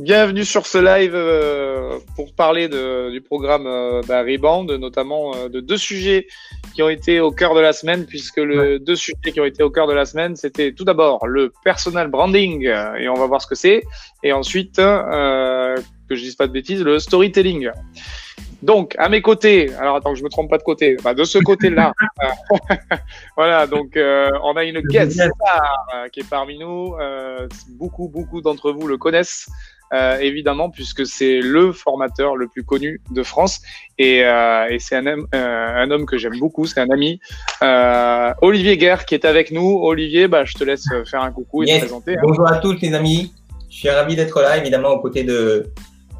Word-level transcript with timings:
Bienvenue 0.00 0.44
sur 0.44 0.66
ce 0.66 0.78
live 0.78 1.12
euh, 1.14 2.00
pour 2.16 2.34
parler 2.34 2.66
de, 2.66 3.12
du 3.12 3.20
programme 3.20 3.68
euh, 3.68 4.02
bah, 4.08 4.22
Rebound, 4.22 4.68
notamment 4.72 5.36
euh, 5.36 5.48
de 5.48 5.60
deux 5.60 5.76
sujets 5.76 6.26
qui 6.74 6.82
ont 6.82 6.88
été 6.88 7.20
au 7.20 7.30
cœur 7.30 7.54
de 7.54 7.60
la 7.60 7.72
semaine, 7.72 8.04
puisque 8.04 8.38
les 8.38 8.80
deux 8.80 8.96
sujets 8.96 9.32
qui 9.32 9.38
ont 9.38 9.44
été 9.44 9.62
au 9.62 9.70
cœur 9.70 9.86
de 9.86 9.92
la 9.92 10.04
semaine, 10.04 10.34
c'était 10.34 10.72
tout 10.72 10.84
d'abord 10.84 11.28
le 11.28 11.52
personal 11.62 12.08
branding, 12.08 12.66
et 12.66 13.08
on 13.08 13.14
va 13.14 13.26
voir 13.26 13.40
ce 13.40 13.46
que 13.46 13.54
c'est, 13.54 13.84
et 14.24 14.32
ensuite, 14.32 14.76
que 14.76 15.76
je 16.10 16.20
dise 16.20 16.34
pas 16.34 16.48
de 16.48 16.52
bêtises, 16.52 16.82
le 16.82 16.98
storytelling. 16.98 17.70
Donc, 18.64 18.94
à 18.96 19.10
mes 19.10 19.20
côtés, 19.20 19.74
alors 19.74 19.96
attends 19.96 20.14
que 20.14 20.18
je 20.18 20.24
me 20.24 20.30
trompe 20.30 20.48
pas 20.48 20.56
de 20.56 20.62
côté, 20.62 20.96
bah, 21.04 21.12
de 21.12 21.24
ce 21.24 21.36
côté-là, 21.36 21.92
voilà, 23.36 23.66
donc 23.66 23.94
euh, 23.94 24.30
on 24.42 24.56
a 24.56 24.64
une 24.64 24.80
guest 24.80 25.12
star 25.12 25.86
euh, 25.94 26.08
qui 26.08 26.20
est 26.20 26.28
parmi 26.28 26.58
nous. 26.58 26.94
Euh, 26.98 27.46
beaucoup, 27.72 28.08
beaucoup 28.08 28.40
d'entre 28.40 28.72
vous 28.72 28.86
le 28.86 28.96
connaissent, 28.96 29.50
évidemment, 29.92 30.70
puisque 30.70 31.06
c'est 31.06 31.40
le 31.40 31.72
formateur 31.72 32.36
le 32.36 32.48
plus 32.48 32.64
connu 32.64 33.02
de 33.10 33.22
France. 33.22 33.60
Et, 33.98 34.20
et 34.20 34.78
c'est 34.80 34.96
un, 34.96 35.06
homme, 35.06 35.28
un 35.32 35.90
homme 35.90 36.06
que 36.06 36.16
j'aime 36.16 36.38
beaucoup, 36.40 36.64
c'est 36.64 36.80
un 36.80 36.88
ami, 36.88 37.20
Olivier 38.40 38.78
Guerre, 38.78 39.04
qui 39.04 39.14
est 39.14 39.26
avec 39.26 39.52
nous. 39.52 39.78
Olivier, 39.82 40.26
bah, 40.26 40.46
je 40.46 40.54
te 40.54 40.64
laisse 40.64 40.86
faire 41.08 41.22
un 41.22 41.30
coucou 41.30 41.62
et 41.62 41.66
te 41.66 41.78
présenter. 41.80 42.16
Hein. 42.16 42.22
Bonjour 42.22 42.50
à 42.50 42.56
tous 42.56 42.80
les 42.80 42.94
amis, 42.94 43.34
je 43.70 43.76
suis 43.76 43.90
ravi 43.90 44.16
d'être 44.16 44.40
là, 44.40 44.56
évidemment, 44.56 44.88
aux 44.88 45.00
côtés 45.00 45.22
de, 45.22 45.70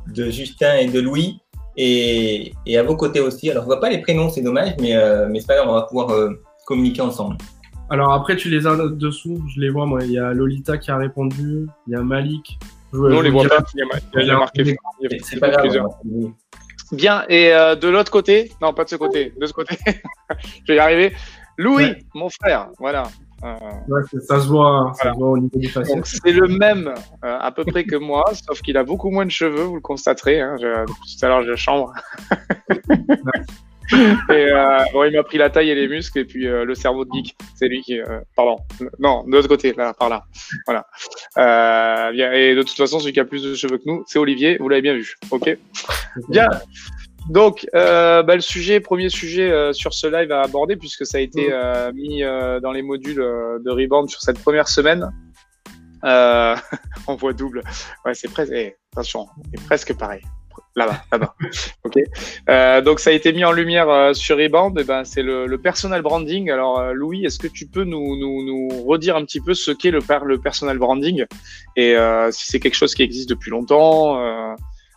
de 0.09 0.31
Justin 0.31 0.77
et 0.77 0.87
de 0.87 1.01
Louis 1.01 1.41
et, 1.77 2.53
et, 2.67 2.79
à 2.79 2.83
vos 2.83 2.97
côtés 2.97 3.21
aussi. 3.21 3.51
Alors, 3.51 3.65
je 3.65 3.67
vois 3.67 3.81
pas 3.81 3.91
les 3.91 3.99
prénoms, 3.99 4.29
c'est 4.31 4.43
dommage, 4.43 4.75
mais, 4.81 4.97
euh, 4.97 5.27
mais 5.29 5.41
c'est 5.41 5.47
pas 5.47 5.57
grave, 5.57 5.69
on 5.69 5.75
va 5.75 5.83
pouvoir 5.83 6.11
euh, 6.11 6.41
communiquer 6.67 7.03
ensemble. 7.03 7.37
Alors 7.91 8.13
après, 8.13 8.37
tu 8.37 8.49
les 8.49 8.67
as 8.67 8.77
dessous, 8.77 9.43
je 9.55 9.61
les 9.61 9.71
vois, 9.71 9.87
moi. 9.87 10.01
Il 10.03 10.13
y 10.13 10.19
a 10.19 10.33
Lolita 10.33 10.79
qui 10.79 10.91
a 10.91 10.97
répondu, 10.97 11.67
il 11.87 11.93
y 11.93 11.97
a 11.97 12.01
Malik. 12.01 12.59
non, 12.93 13.19
on 13.19 13.21
les 13.21 13.31
voit 13.31 13.47
pas, 13.47 13.65
il 13.75 14.27
y 14.27 14.31
a, 14.31 14.39
marqué. 14.39 14.77
C'est 15.23 15.39
pas 15.39 15.51
grave. 15.51 15.89
Bien, 16.93 17.25
et 17.29 17.53
euh, 17.53 17.75
de 17.75 17.89
l'autre 17.89 18.13
côté, 18.13 18.53
non, 18.61 18.73
pas 18.73 18.85
de 18.85 18.91
ce 18.91 18.97
côté, 18.97 19.33
de 19.39 19.47
ce 19.47 19.53
côté, 19.53 19.77
je 19.87 20.73
vais 20.73 20.77
y 20.77 20.79
arriver. 20.79 21.13
Louis, 21.57 21.95
mon 22.15 22.29
frère, 22.31 22.69
voilà. 22.79 23.05
Euh, 23.43 24.21
ça 24.21 24.41
se 24.41 24.47
voit, 24.47 24.93
ça 24.95 25.13
se 25.13 25.19
voit 25.19 25.31
au 25.31 25.39
niveau 25.39 25.59
du 25.59 25.69
faciès. 25.69 26.01
C'est 26.05 26.33
le 26.33 26.49
même 26.49 26.89
euh, 27.25 27.39
à 27.41 27.51
peu 27.51 27.65
près 27.65 27.85
que 27.85 27.97
moi, 27.97 28.25
sauf 28.47 28.61
qu'il 28.63 28.77
a 28.77 28.85
beaucoup 28.85 29.11
moins 29.11 29.27
de 29.27 29.31
cheveux, 29.31 29.65
vous 29.65 29.77
le 29.77 29.81
constaterez. 29.81 30.41
Hein, 30.41 30.57
je, 30.61 30.85
tout 30.87 31.25
à 31.27 31.29
l'heure, 31.29 31.43
je 31.43 31.55
chambre. 31.57 31.93
et 34.31 34.33
euh, 34.33 34.79
bon, 34.93 35.05
il 35.05 35.15
m'a 35.15 35.23
pris 35.23 35.37
la 35.37 35.51
taille 35.51 35.71
et 35.71 35.75
les 35.75 35.89
muscles 35.89 36.21
et 36.21 36.25
puis 36.25 36.45
le 36.45 36.75
cerveau 36.75 37.05
de 37.05 37.11
geek. 37.13 37.37
C'est 37.55 37.69
lui 37.69 37.83
qui, 37.83 37.99
pardon, 38.35 38.57
non, 38.99 39.25
de 39.25 39.33
l'autre 39.33 39.49
côté, 39.49 39.75
là, 39.75 39.93
par 39.93 40.09
là. 40.09 40.25
Voilà. 40.67 40.87
et 42.13 42.55
de 42.55 42.63
toute 42.63 42.77
façon, 42.77 42.99
celui 42.99 43.13
qui 43.13 43.21
a 43.21 43.25
plus 43.25 43.43
de 43.43 43.55
cheveux 43.55 43.79
que 43.79 43.85
nous, 43.87 44.05
c'est 44.07 44.19
Olivier. 44.19 44.57
Vous 44.59 44.69
l'avez 44.69 44.83
bien 44.83 44.95
vu. 44.95 45.17
Ok. 45.31 45.57
Bien. 46.29 46.49
Donc, 47.29 47.67
euh, 47.75 48.23
bah, 48.23 48.35
le 48.35 48.41
sujet, 48.41 48.81
premier 48.81 49.09
sujet 49.09 49.51
euh, 49.51 49.73
sur 49.73 49.95
ce 49.95 50.07
live 50.07 50.31
à 50.31 50.43
aborder, 50.43 50.77
puisque 50.77 51.07
ça 51.07 51.19
a 51.19 51.21
été 51.21 51.49
mm. 51.49 51.53
euh, 51.53 51.93
mis 51.93 52.23
euh, 52.23 52.61
dans 52.61 52.73
les 52.73 52.83
modules 52.83 53.17
de 53.17 53.71
Rebound 53.71 54.11
sur 54.11 54.21
cette 54.21 54.39
première 54.39 54.69
semaine. 54.69 55.11
on 56.05 57.15
voit 57.17 57.33
double. 57.33 57.63
Ouais, 58.05 58.13
c'est 58.13 58.31
presque. 58.31 58.53
Eh, 58.55 58.77
attention, 58.93 59.27
c'est 59.55 59.65
presque 59.65 59.97
pareil. 59.97 60.21
Là-bas, 60.77 61.03
là-bas. 61.11 61.35
ok. 61.85 62.85
donc, 62.85 63.01
ça 63.01 63.09
a 63.09 63.13
été 63.15 63.33
mis 63.33 63.43
en 63.43 63.53
lumière 63.53 64.15
sur 64.15 64.37
Rebound. 64.37 64.77
Et 64.77 64.83
eh 64.83 64.85
ben, 64.85 65.05
c'est 65.05 65.23
le, 65.23 65.47
le, 65.47 65.59
personal 65.59 66.03
branding. 66.03 66.51
Alors, 66.51 66.93
Louis, 66.93 67.25
est-ce 67.25 67.39
que 67.39 67.47
tu 67.47 67.67
peux 67.67 67.85
nous, 67.85 68.19
nous, 68.19 68.45
nous 68.45 68.85
redire 68.85 69.17
un 69.17 69.25
petit 69.25 69.41
peu 69.41 69.55
ce 69.55 69.71
qu'est 69.71 69.91
le, 69.91 70.01
le 70.27 70.39
personal 70.39 70.77
branding 70.77 71.25
et 71.77 71.97
si 72.33 72.47
c'est 72.47 72.61
quelque 72.61 72.77
chose 72.77 72.95
qui 72.95 73.03
existe 73.03 73.31
depuis 73.31 73.51
longtemps 73.51 74.19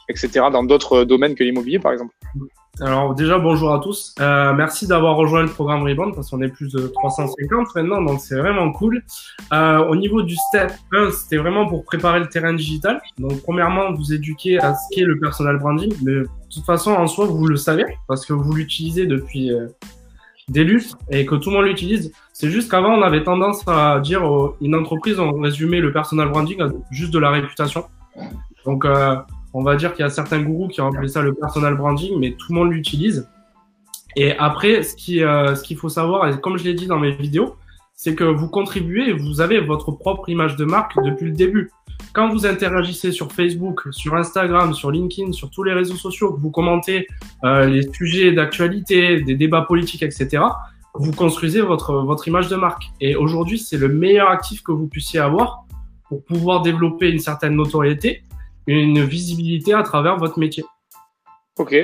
etc., 0.10 0.46
dans 0.52 0.64
d'autres 0.64 1.04
domaines 1.04 1.36
que 1.36 1.44
l'immobilier, 1.44 1.80
par 1.80 1.92
exemple 1.92 2.14
alors 2.80 3.16
déjà 3.16 3.40
bonjour 3.40 3.74
à 3.74 3.80
tous. 3.80 4.14
Euh, 4.20 4.54
merci 4.54 4.88
d'avoir 4.88 5.16
rejoint 5.16 5.42
le 5.42 5.50
programme 5.50 5.82
Rebound 5.84 6.14
parce 6.14 6.30
qu'on 6.30 6.42
est 6.42 6.50
plus 6.50 6.72
de 6.72 6.88
350 6.88 7.74
maintenant, 7.76 8.02
donc 8.02 8.20
c'est 8.20 8.38
vraiment 8.38 8.72
cool. 8.72 9.04
Euh, 9.52 9.80
au 9.88 9.96
niveau 9.96 10.22
du 10.22 10.36
step 10.36 10.72
1, 10.94 11.12
c'était 11.12 11.38
vraiment 11.38 11.68
pour 11.68 11.84
préparer 11.84 12.20
le 12.20 12.28
terrain 12.28 12.54
digital. 12.54 13.02
Donc 13.18 13.42
premièrement, 13.42 13.94
vous 13.94 14.14
éduquer 14.14 14.60
à 14.60 14.76
ce 14.76 14.96
qu'est 14.96 15.06
le 15.06 15.20
personal 15.20 15.58
branding, 15.58 15.92
mais 16.04 16.12
de 16.12 16.30
toute 16.54 16.66
façon 16.66 16.92
en 16.92 17.08
soi 17.08 17.26
vous 17.26 17.48
le 17.48 17.56
savez 17.56 17.86
parce 18.08 18.26
que 18.26 18.34
vous 18.34 18.54
l'utilisez 18.54 19.08
depuis 19.08 19.52
euh, 19.52 19.68
des 20.48 20.64
lustres 20.64 20.98
et 21.10 21.26
que 21.26 21.36
tout 21.36 21.50
le 21.50 21.58
monde 21.58 21.66
l'utilise. 21.66 22.12
C'est 22.32 22.52
juste 22.52 22.70
qu'avant 22.70 22.94
on 22.94 23.02
avait 23.02 23.24
tendance 23.24 23.68
à 23.68 24.00
dire 24.00 24.24
une 24.62 24.76
entreprise 24.76 25.20
on 25.20 25.40
résumait 25.40 25.82
le 25.82 25.92
personal 25.92 26.30
branding 26.30 26.62
à 26.62 26.70
juste 26.92 27.12
de 27.12 27.20
la 27.20 27.32
réputation. 27.32 27.86
Donc 28.66 28.86
euh, 28.86 29.16
on 29.58 29.64
va 29.64 29.76
dire 29.76 29.94
qu'il 29.94 30.04
y 30.04 30.06
a 30.06 30.12
certains 30.12 30.40
gourous 30.40 30.68
qui 30.68 30.82
ont 30.82 30.88
appelé 30.88 31.08
ça 31.08 31.24
le 31.24 31.34
personal 31.34 31.76
branding, 31.76 32.20
mais 32.20 32.34
tout 32.34 32.54
le 32.54 32.60
monde 32.60 32.72
l'utilise. 32.72 33.28
Et 34.16 34.38
après, 34.38 34.84
ce 34.84 34.96
euh, 35.24 35.56
qu'il 35.56 35.78
faut 35.78 35.90
savoir, 35.90 36.30
et 36.30 36.40
comme 36.40 36.60
je 36.60 36.64
l'ai 36.64 36.76
dit 36.76 36.86
dans 36.86 37.00
mes 37.00 37.12
vidéos, 37.12 37.56
c'est 37.96 38.14
que 38.14 38.24
vous 38.24 38.50
contribuez, 38.50 39.14
vous 39.14 39.42
avez 39.42 39.60
votre 39.60 39.92
propre 39.92 40.30
image 40.30 40.58
de 40.58 40.66
marque 40.66 41.04
depuis 41.04 41.26
le 41.26 41.32
début. 41.32 41.72
Quand 42.14 42.30
vous 42.30 42.46
interagissez 42.46 43.12
sur 43.12 43.32
Facebook, 43.32 43.82
sur 43.90 44.14
Instagram, 44.16 44.76
sur 44.76 44.92
LinkedIn, 44.92 45.32
sur 45.32 45.50
tous 45.50 45.64
les 45.64 45.74
réseaux 45.74 45.96
sociaux, 45.96 46.34
que 46.34 46.40
vous 46.40 46.52
commentez 46.52 47.08
euh, 47.44 47.66
les 47.66 47.82
sujets 47.94 48.32
d'actualité, 48.34 49.22
des 49.22 49.36
débats 49.36 49.64
politiques, 49.64 50.04
etc., 50.04 50.44
vous 50.94 51.14
construisez 51.14 51.62
votre 51.62 52.28
image 52.28 52.48
de 52.48 52.56
marque. 52.56 52.84
Et 53.02 53.16
aujourd'hui, 53.16 53.58
c'est 53.58 53.78
le 53.78 53.90
meilleur 53.90 54.30
actif 54.30 54.62
que 54.62 54.72
vous 54.72 54.88
puissiez 54.88 55.20
avoir 55.20 55.66
pour 56.10 56.24
pouvoir 56.24 56.62
développer 56.62 57.10
une 57.10 57.20
certaine 57.20 57.56
notoriété 57.56 58.24
une 58.68 59.04
visibilité 59.04 59.74
à 59.74 59.84
travers 59.84 60.18
votre 60.18 60.40
métier. 60.40 60.64
Ok, 61.58 61.76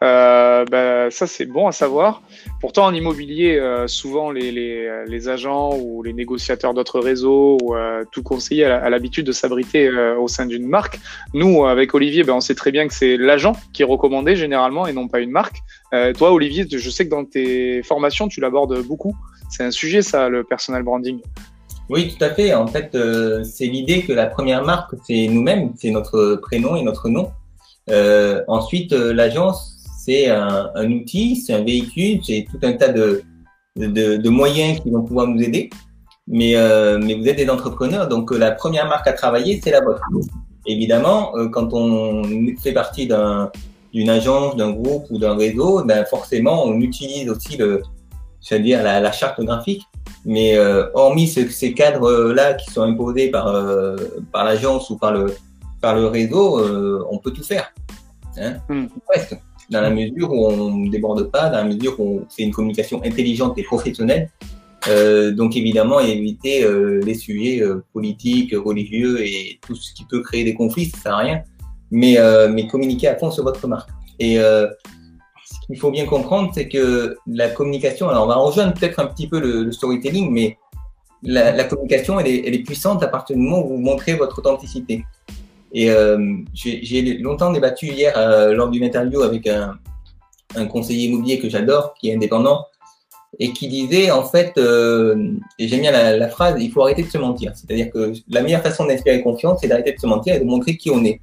bah, 0.00 1.10
ça 1.10 1.26
c'est 1.26 1.44
bon 1.44 1.66
à 1.66 1.72
savoir. 1.72 2.22
Pourtant 2.58 2.86
en 2.86 2.94
immobilier, 2.94 3.58
euh, 3.58 3.86
souvent 3.86 4.30
les, 4.30 4.50
les, 4.50 5.04
les, 5.06 5.28
agents 5.28 5.76
ou 5.76 6.02
les 6.02 6.14
négociateurs 6.14 6.72
d'autres 6.72 7.00
réseaux 7.00 7.58
ou 7.62 7.74
euh, 7.74 8.04
tout 8.12 8.22
conseiller 8.22 8.64
a, 8.64 8.88
l'habitude 8.88 9.26
de 9.26 9.32
s'abriter 9.32 9.90
au 9.90 10.26
sein 10.26 10.46
d'une 10.46 10.66
marque. 10.66 10.98
Nous, 11.34 11.66
avec 11.66 11.94
Olivier, 11.94 12.24
ben, 12.24 12.32
on 12.32 12.40
sait 12.40 12.54
très 12.54 12.72
bien 12.72 12.88
que 12.88 12.94
c'est 12.94 13.18
l'agent 13.18 13.52
qui 13.74 13.82
est 13.82 13.84
recommandé 13.84 14.36
généralement 14.36 14.86
et 14.86 14.94
non 14.94 15.06
pas 15.06 15.20
une 15.20 15.30
marque. 15.30 15.58
Toi, 16.16 16.32
Olivier, 16.32 16.66
je 16.70 16.90
sais 16.90 17.04
que 17.04 17.10
dans 17.10 17.26
tes 17.26 17.82
formations, 17.82 18.28
tu 18.28 18.40
l'abordes 18.40 18.82
beaucoup. 18.86 19.14
C'est 19.50 19.64
un 19.64 19.70
sujet 19.70 20.00
ça, 20.00 20.30
le 20.30 20.44
personal 20.44 20.82
branding. 20.82 21.20
Oui, 21.90 22.14
tout 22.16 22.24
à 22.24 22.30
fait. 22.30 22.54
En 22.54 22.68
fait, 22.68 22.94
euh, 22.94 23.42
c'est 23.42 23.66
l'idée 23.66 24.02
que 24.02 24.12
la 24.12 24.26
première 24.26 24.64
marque, 24.64 24.94
c'est 25.04 25.26
nous-mêmes, 25.26 25.72
c'est 25.76 25.90
notre 25.90 26.36
prénom 26.36 26.76
et 26.76 26.82
notre 26.82 27.08
nom. 27.08 27.32
Euh, 27.90 28.44
ensuite, 28.46 28.92
euh, 28.92 29.12
l'agence, 29.12 29.76
c'est 29.98 30.28
un, 30.30 30.70
un, 30.76 30.92
outil, 30.92 31.34
c'est 31.34 31.52
un 31.52 31.64
véhicule, 31.64 32.20
c'est 32.24 32.46
tout 32.48 32.64
un 32.64 32.74
tas 32.74 32.90
de, 32.90 33.24
de, 33.74 34.16
de, 34.16 34.28
moyens 34.28 34.78
qui 34.80 34.90
vont 34.90 35.02
pouvoir 35.02 35.26
nous 35.26 35.42
aider. 35.42 35.68
Mais, 36.28 36.54
euh, 36.54 37.00
mais 37.02 37.14
vous 37.14 37.26
êtes 37.26 37.38
des 37.38 37.50
entrepreneurs, 37.50 38.06
donc 38.06 38.30
la 38.30 38.52
première 38.52 38.86
marque 38.88 39.08
à 39.08 39.12
travailler, 39.12 39.60
c'est 39.60 39.72
la 39.72 39.80
vôtre. 39.80 40.02
Évidemment, 40.66 41.32
quand 41.50 41.72
on 41.72 42.22
fait 42.62 42.72
partie 42.72 43.08
d'une 43.92 44.10
agence, 44.10 44.54
d'un 44.54 44.70
groupe 44.70 45.06
ou 45.10 45.18
d'un 45.18 45.36
réseau, 45.36 45.82
ben 45.84 46.04
forcément, 46.04 46.64
on 46.66 46.80
utilise 46.80 47.28
aussi 47.28 47.56
le, 47.56 47.82
c'est-à-dire 48.40 48.84
la, 48.84 49.00
la 49.00 49.10
charte 49.10 49.40
graphique 49.40 49.82
mais 50.24 50.56
euh, 50.56 50.86
hormis 50.94 51.28
ces 51.28 51.74
cadres-là 51.74 52.54
qui 52.54 52.70
sont 52.70 52.82
imposés 52.82 53.30
par, 53.30 53.48
euh, 53.48 53.96
par 54.32 54.44
l'agence 54.44 54.90
ou 54.90 54.96
par 54.96 55.12
le, 55.12 55.34
par 55.80 55.94
le 55.94 56.06
réseau, 56.06 56.58
euh, 56.58 57.04
on 57.10 57.18
peut 57.18 57.30
tout 57.30 57.42
faire. 57.42 57.72
Hein 58.36 58.56
hmm. 58.68 58.86
Presque. 59.06 59.36
Dans 59.70 59.80
la 59.80 59.90
mesure 59.90 60.32
où 60.32 60.46
on 60.48 60.76
ne 60.76 60.90
déborde 60.90 61.30
pas, 61.30 61.48
dans 61.48 61.58
la 61.58 61.64
mesure 61.64 61.98
où 62.00 62.22
c'est 62.28 62.42
une 62.42 62.50
communication 62.50 63.00
intelligente 63.04 63.56
et 63.56 63.62
professionnelle. 63.62 64.28
Euh, 64.88 65.30
donc 65.30 65.56
évidemment, 65.56 66.00
éviter 66.00 66.66
les 67.04 67.14
sujets 67.14 67.62
politiques, 67.92 68.52
religieux 68.52 69.24
et 69.24 69.60
tout 69.64 69.76
ce 69.76 69.94
qui 69.94 70.04
peut 70.04 70.22
créer 70.22 70.42
des 70.42 70.54
conflits, 70.54 70.86
ça 70.86 70.98
sert 70.98 71.14
à 71.14 71.18
rien. 71.18 71.42
Mais, 71.92 72.18
mais 72.50 72.66
communiquer 72.66 73.08
à 73.08 73.16
fond 73.16 73.30
sur 73.30 73.44
votre 73.44 73.68
marque. 73.68 73.90
Et 74.18 74.38
il 75.68 75.78
faut 75.78 75.90
bien 75.90 76.06
comprendre, 76.06 76.50
c'est 76.54 76.68
que 76.68 77.16
la 77.26 77.48
communication, 77.48 78.08
alors 78.08 78.24
on 78.24 78.28
va 78.28 78.36
rejoindre 78.36 78.74
peut-être 78.74 78.98
un 79.00 79.06
petit 79.06 79.28
peu 79.28 79.40
le, 79.40 79.70
storytelling, 79.72 80.30
mais 80.30 80.58
la, 81.22 81.64
communication, 81.64 82.18
elle 82.18 82.26
est, 82.26 82.46
elle 82.46 82.54
est, 82.54 82.62
puissante 82.62 83.02
à 83.02 83.08
partir 83.08 83.36
du 83.36 83.42
moment 83.42 83.64
où 83.64 83.68
vous 83.70 83.78
montrez 83.78 84.14
votre 84.14 84.38
authenticité. 84.38 85.04
Et 85.72 85.90
euh, 85.90 86.36
j'ai 86.52 87.18
longtemps 87.18 87.52
débattu 87.52 87.86
hier 87.86 88.12
euh, 88.16 88.52
lors 88.54 88.68
d'une 88.70 88.82
interview 88.82 89.22
avec 89.22 89.46
un, 89.46 89.78
un 90.56 90.66
conseiller 90.66 91.06
immobilier 91.06 91.38
que 91.38 91.48
j'adore, 91.48 91.94
qui 91.94 92.10
est 92.10 92.14
indépendant, 92.14 92.66
et 93.38 93.52
qui 93.52 93.68
disait 93.68 94.10
en 94.10 94.24
fait, 94.24 94.56
euh, 94.58 95.32
et 95.58 95.68
j'aime 95.68 95.80
bien 95.80 95.92
la, 95.92 96.28
phrase, 96.28 96.56
il 96.60 96.70
faut 96.72 96.82
arrêter 96.82 97.02
de 97.02 97.08
se 97.08 97.18
mentir. 97.18 97.52
C'est-à-dire 97.54 97.90
que 97.90 98.12
la 98.28 98.42
meilleure 98.42 98.62
façon 98.62 98.86
d'inspirer 98.86 99.22
confiance, 99.22 99.60
c'est 99.60 99.68
d'arrêter 99.68 99.92
de 99.92 100.00
se 100.00 100.06
mentir 100.06 100.34
et 100.34 100.40
de 100.40 100.44
montrer 100.44 100.76
qui 100.76 100.90
on 100.90 101.04
est. 101.04 101.20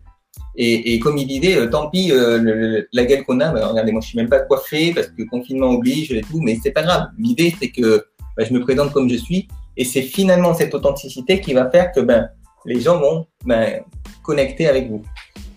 Et, 0.60 0.96
et, 0.96 1.00
comme 1.00 1.18
il 1.18 1.28
disait, 1.28 1.56
euh, 1.56 1.68
tant 1.68 1.90
pis 1.90 2.12
euh, 2.12 2.82
la 2.92 3.06
gueule 3.06 3.24
qu'on 3.24 3.40
a, 3.40 3.52
bah, 3.52 3.68
regardez, 3.68 3.92
moi 3.92 4.02
je 4.02 4.08
suis 4.08 4.18
même 4.18 4.28
pas 4.28 4.40
coiffé 4.40 4.92
parce 4.94 5.08
que 5.08 5.22
confinement 5.30 5.70
oblige 5.70 6.12
et 6.12 6.22
tout, 6.22 6.42
mais 6.42 6.58
c'est 6.62 6.72
pas 6.72 6.82
grave. 6.82 7.10
L'idée 7.20 7.54
c'est 7.60 7.70
que 7.70 8.08
bah, 8.36 8.44
je 8.44 8.54
me 8.54 8.60
présente 8.60 8.92
comme 8.92 9.08
je 9.08 9.18
suis 9.18 9.48
et 9.78 9.86
c'est 9.86 10.02
finalement 10.02 10.56
cette 10.56 10.74
authenticité 10.74 11.40
qui 11.40 11.54
va 11.54 11.70
faire 11.70 11.92
que 11.92 12.00
ben 12.00 12.30
les 12.66 12.82
gens 12.82 13.00
vont 13.00 13.28
ben, 13.46 13.82
connecter 14.24 14.68
avec 14.68 14.90
vous. 14.90 15.04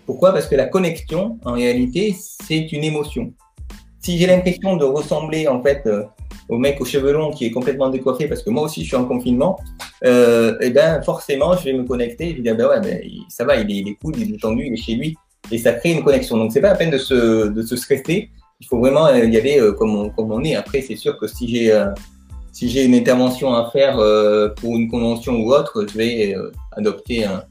Pourquoi? 0.04 0.32
Parce 0.32 0.46
que 0.46 0.54
la 0.54 0.66
connexion, 0.66 1.38
en 1.44 1.52
réalité, 1.52 2.14
c'est 2.18 2.70
une 2.72 2.84
émotion. 2.84 3.32
Si 4.00 4.18
j'ai 4.18 4.26
l'impression 4.26 4.76
de 4.76 4.84
ressembler 4.84 5.48
en 5.48 5.62
fait 5.62 5.82
euh, 5.86 6.04
au 6.48 6.58
mec 6.58 6.80
aux 6.80 6.84
cheveux 6.84 7.12
longs 7.12 7.30
qui 7.30 7.46
est 7.46 7.50
complètement 7.50 7.88
décoiffé, 7.88 8.26
parce 8.26 8.42
que 8.42 8.50
moi 8.50 8.64
aussi 8.64 8.82
je 8.82 8.88
suis 8.88 8.96
en 8.96 9.04
confinement, 9.04 9.58
euh, 10.04 10.52
et 10.60 10.66
eh 10.66 10.70
ben 10.70 11.02
forcément 11.02 11.56
je 11.56 11.64
vais 11.64 11.72
me 11.72 11.84
connecter. 11.84 12.30
Je 12.30 12.36
vais 12.36 12.42
dire 12.42 12.56
ben 12.56 12.68
ouais, 12.68 12.80
ben, 12.80 13.00
ça 13.28 13.44
va, 13.44 13.56
il 13.56 13.70
est, 13.70 13.78
il 13.80 13.88
est 13.88 13.94
cool, 14.02 14.14
il 14.18 14.34
est 14.34 14.40
tendu, 14.40 14.66
il 14.66 14.72
est 14.72 14.76
chez 14.76 14.94
lui, 14.94 15.16
et 15.50 15.58
ça 15.58 15.72
crée 15.72 15.92
une 15.92 16.02
connexion. 16.02 16.36
Donc 16.36 16.52
c'est 16.52 16.60
pas 16.60 16.70
la 16.70 16.76
peine 16.76 16.90
de 16.90 16.98
se, 16.98 17.48
de 17.48 17.62
se 17.62 17.76
stresser. 17.76 18.30
Il 18.60 18.66
faut 18.66 18.78
vraiment 18.78 19.06
euh, 19.06 19.24
y 19.24 19.36
aller 19.36 19.58
euh, 19.58 19.72
comme, 19.72 19.96
on, 19.96 20.10
comme 20.10 20.30
on 20.32 20.44
est. 20.44 20.54
Après, 20.54 20.82
c'est 20.82 20.96
sûr 20.96 21.18
que 21.18 21.26
si 21.26 21.48
j'ai 21.48 21.72
euh, 21.72 21.86
si 22.52 22.68
j'ai 22.68 22.84
une 22.84 22.94
intervention 22.94 23.54
à 23.54 23.70
faire 23.70 23.94
pour 24.56 24.76
une 24.76 24.90
convention 24.90 25.34
ou 25.40 25.52
autre, 25.52 25.86
je 25.88 25.96
vais 25.96 26.34
adopter 26.72 27.24
un, 27.24 27.44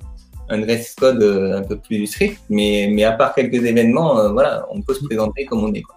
un 0.50 0.58
dress 0.60 0.94
code 0.94 1.24
un 1.24 1.62
peu 1.62 1.78
plus 1.78 2.06
strict. 2.06 2.38
Mais, 2.50 2.90
mais 2.92 3.06
à 3.06 3.14
part 3.14 3.34
quelques 3.34 3.64
événements, 3.64 4.30
voilà, 4.34 4.68
on 4.70 4.82
peut 4.82 4.94
se 4.94 5.06
présenter 5.06 5.46
comme 5.46 5.64
on 5.64 5.74
est. 5.74 5.82
Quoi. 5.84 5.96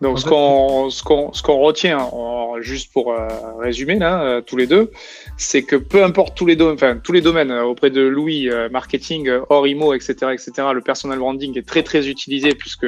Donc, 0.00 0.20
ce 0.20 0.24
qu'on 0.24 0.90
ce 0.90 1.02
qu'on 1.02 1.32
ce 1.32 1.42
qu'on 1.42 1.58
retient, 1.58 1.98
juste 2.60 2.92
pour 2.92 3.12
euh, 3.12 3.28
résumer 3.58 3.96
là, 3.96 4.22
euh, 4.22 4.40
tous 4.40 4.56
les 4.56 4.66
deux, 4.66 4.90
c'est 5.36 5.62
que 5.62 5.76
peu 5.76 6.04
importe 6.04 6.36
tous 6.36 6.46
les 6.46 6.56
domaines, 6.56 6.74
enfin 6.74 7.00
tous 7.02 7.12
les 7.12 7.20
domaines 7.20 7.50
euh, 7.50 7.64
auprès 7.64 7.90
de 7.90 8.00
Louis, 8.02 8.48
marketing, 8.70 9.30
hors 9.48 9.66
IMO, 9.66 9.94
etc., 9.94 10.14
etc., 10.32 10.68
le 10.72 10.80
personal 10.80 11.18
branding 11.18 11.56
est 11.58 11.66
très 11.66 11.82
très 11.82 12.08
utilisé 12.08 12.54
puisque 12.54 12.86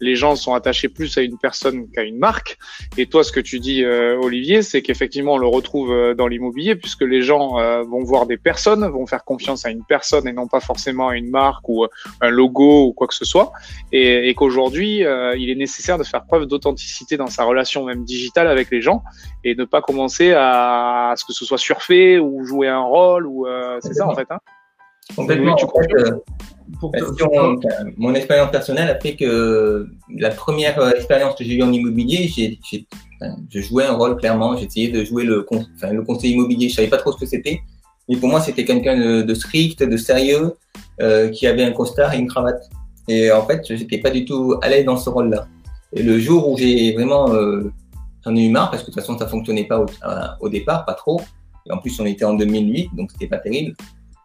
les 0.00 0.14
gens 0.16 0.36
sont 0.36 0.54
attachés 0.54 0.88
plus 0.88 1.16
à 1.18 1.22
une 1.22 1.38
personne 1.38 1.88
qu'à 1.90 2.02
une 2.02 2.18
marque. 2.18 2.58
Et 2.96 3.06
toi, 3.06 3.24
ce 3.24 3.32
que 3.32 3.40
tu 3.40 3.60
dis, 3.60 3.82
euh, 3.84 4.18
Olivier, 4.20 4.62
c'est 4.62 4.82
qu'effectivement, 4.82 5.34
on 5.34 5.38
le 5.38 5.46
retrouve 5.46 5.92
euh, 5.92 6.14
dans 6.14 6.26
l'immobilier, 6.26 6.76
puisque 6.76 7.02
les 7.02 7.22
gens 7.22 7.58
euh, 7.58 7.82
vont 7.82 8.02
voir 8.02 8.26
des 8.26 8.36
personnes, 8.36 8.86
vont 8.88 9.06
faire 9.06 9.24
confiance 9.24 9.64
à 9.64 9.70
une 9.70 9.84
personne 9.84 10.28
et 10.28 10.32
non 10.32 10.46
pas 10.46 10.60
forcément 10.60 11.08
à 11.08 11.16
une 11.16 11.30
marque 11.30 11.68
ou 11.68 11.86
un 12.20 12.30
logo 12.30 12.86
ou 12.86 12.92
quoi 12.92 13.06
que 13.06 13.14
ce 13.14 13.24
soit. 13.24 13.52
Et, 13.92 14.28
et 14.28 14.34
qu'aujourd'hui, 14.34 15.04
il 15.36 15.50
est 15.50 15.56
nécessaire 15.56 15.98
de 15.98 16.04
faire 16.04 16.24
preuve 16.24 16.46
d'authenticité 16.46 17.16
dans 17.16 17.26
sa 17.26 17.44
relation 17.44 17.84
même 17.84 18.04
digitale 18.04 18.48
avec 18.48 18.70
les 18.70 18.80
gens 18.80 19.02
et 19.44 19.54
ne 19.54 19.64
pas 19.64 19.80
commencer 19.80 20.32
à, 20.32 21.10
à 21.10 21.16
ce 21.16 21.24
que 21.24 21.32
ce 21.32 21.44
soit 21.44 21.58
surfait 21.58 22.18
ou 22.18 22.44
jouer 22.44 22.68
un 22.68 22.80
rôle. 22.80 23.26
ou 23.26 23.46
c'est 23.80 23.94
ça 23.94 24.06
en 24.06 24.14
fait. 24.14 24.26
Hein 24.30 24.38
Complètement. 25.14 25.54
tu 25.54 25.66
mon 27.96 28.14
expérience 28.14 28.50
personnelle 28.50 28.90
a 28.90 28.98
fait 28.98 29.14
que 29.14 29.88
la 30.14 30.30
première 30.30 30.78
euh, 30.80 30.90
expérience 30.90 31.36
que 31.36 31.44
j'ai 31.44 31.54
eue 31.54 31.62
en 31.62 31.72
immobilier, 31.72 32.28
j'ai, 32.28 32.58
je 33.50 33.60
jouais 33.60 33.84
un 33.84 33.92
rôle 33.92 34.16
clairement. 34.16 34.56
J'essayais 34.56 34.88
de 34.88 35.04
jouer 35.04 35.24
le, 35.24 35.46
enfin, 35.50 35.92
le 35.92 36.02
conseil 36.02 36.32
immobilier. 36.32 36.68
Je 36.68 36.74
savais 36.74 36.88
pas 36.88 36.96
trop 36.96 37.12
ce 37.12 37.18
que 37.18 37.26
c'était, 37.26 37.60
mais 38.08 38.16
pour 38.16 38.28
moi, 38.28 38.40
c'était 38.40 38.64
quelqu'un 38.64 39.22
de, 39.22 39.34
strict, 39.34 39.82
de 39.82 39.96
sérieux, 39.96 40.54
euh, 41.00 41.28
qui 41.28 41.46
avait 41.46 41.64
un 41.64 41.72
costard 41.72 42.14
et 42.14 42.18
une 42.18 42.26
cravate. 42.26 42.68
Et 43.08 43.30
en 43.30 43.46
fait, 43.46 43.62
j'étais 43.68 43.98
pas 43.98 44.10
du 44.10 44.24
tout 44.24 44.56
à 44.60 44.68
l'aise 44.68 44.84
dans 44.84 44.96
ce 44.96 45.08
rôle-là. 45.08 45.46
Et 45.92 46.02
le 46.02 46.18
jour 46.18 46.50
où 46.50 46.58
j'ai 46.58 46.92
vraiment, 46.94 47.32
euh, 47.32 47.72
j'en 48.24 48.34
ai 48.34 48.44
eu 48.44 48.50
marre 48.50 48.70
parce 48.70 48.82
que 48.82 48.90
de 48.90 48.94
toute 48.94 49.00
façon, 49.00 49.16
ça 49.16 49.28
fonctionnait 49.28 49.66
pas 49.66 49.78
au, 49.78 49.86
au 50.40 50.48
départ, 50.48 50.84
pas 50.84 50.94
trop. 50.94 51.20
Et 51.64 51.72
en 51.72 51.78
plus, 51.78 51.98
on 52.00 52.06
était 52.06 52.24
en 52.24 52.34
2008, 52.34 52.90
donc 52.96 53.12
c'était 53.12 53.28
pas 53.28 53.38
terrible 53.38 53.74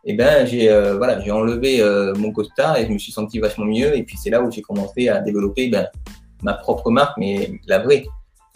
et 0.04 0.12
eh 0.12 0.14
ben 0.16 0.48
j'ai 0.48 0.72
euh, 0.72 0.98
voilà 0.98 1.20
j'ai 1.22 1.30
enlevé 1.30 1.80
euh, 1.80 2.16
mon 2.16 2.32
costard 2.32 2.76
et 2.78 2.88
je 2.88 2.92
me 2.92 2.98
suis 2.98 3.12
senti 3.12 3.38
vachement 3.38 3.66
mieux. 3.66 3.96
Et 3.96 4.02
puis 4.02 4.18
c'est 4.18 4.32
là 4.32 4.42
où 4.42 4.50
j'ai 4.50 4.64
commencé 4.64 5.10
à 5.10 5.20
développer 5.20 5.68
ben, 5.68 5.88
ma 6.42 6.56
propre 6.56 6.90
marque 6.90 7.18
mais 7.18 7.52
la 7.68 7.80
vraie. 7.80 8.06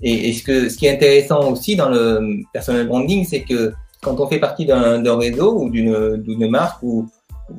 Et, 0.01 0.29
et, 0.29 0.33
ce 0.33 0.43
que 0.43 0.69
ce 0.69 0.75
qui 0.75 0.87
est 0.87 0.93
intéressant 0.95 1.51
aussi 1.51 1.75
dans 1.75 1.89
le 1.89 2.41
personal 2.51 2.87
branding 2.87 3.25
c'est 3.25 3.43
que 3.43 3.73
quand 4.01 4.19
on 4.19 4.27
fait 4.27 4.39
partie 4.39 4.65
d'un 4.65 5.17
réseau 5.17 5.59
ou 5.59 5.69
d'une 5.69 6.49
marque 6.49 6.81
ou, 6.81 7.07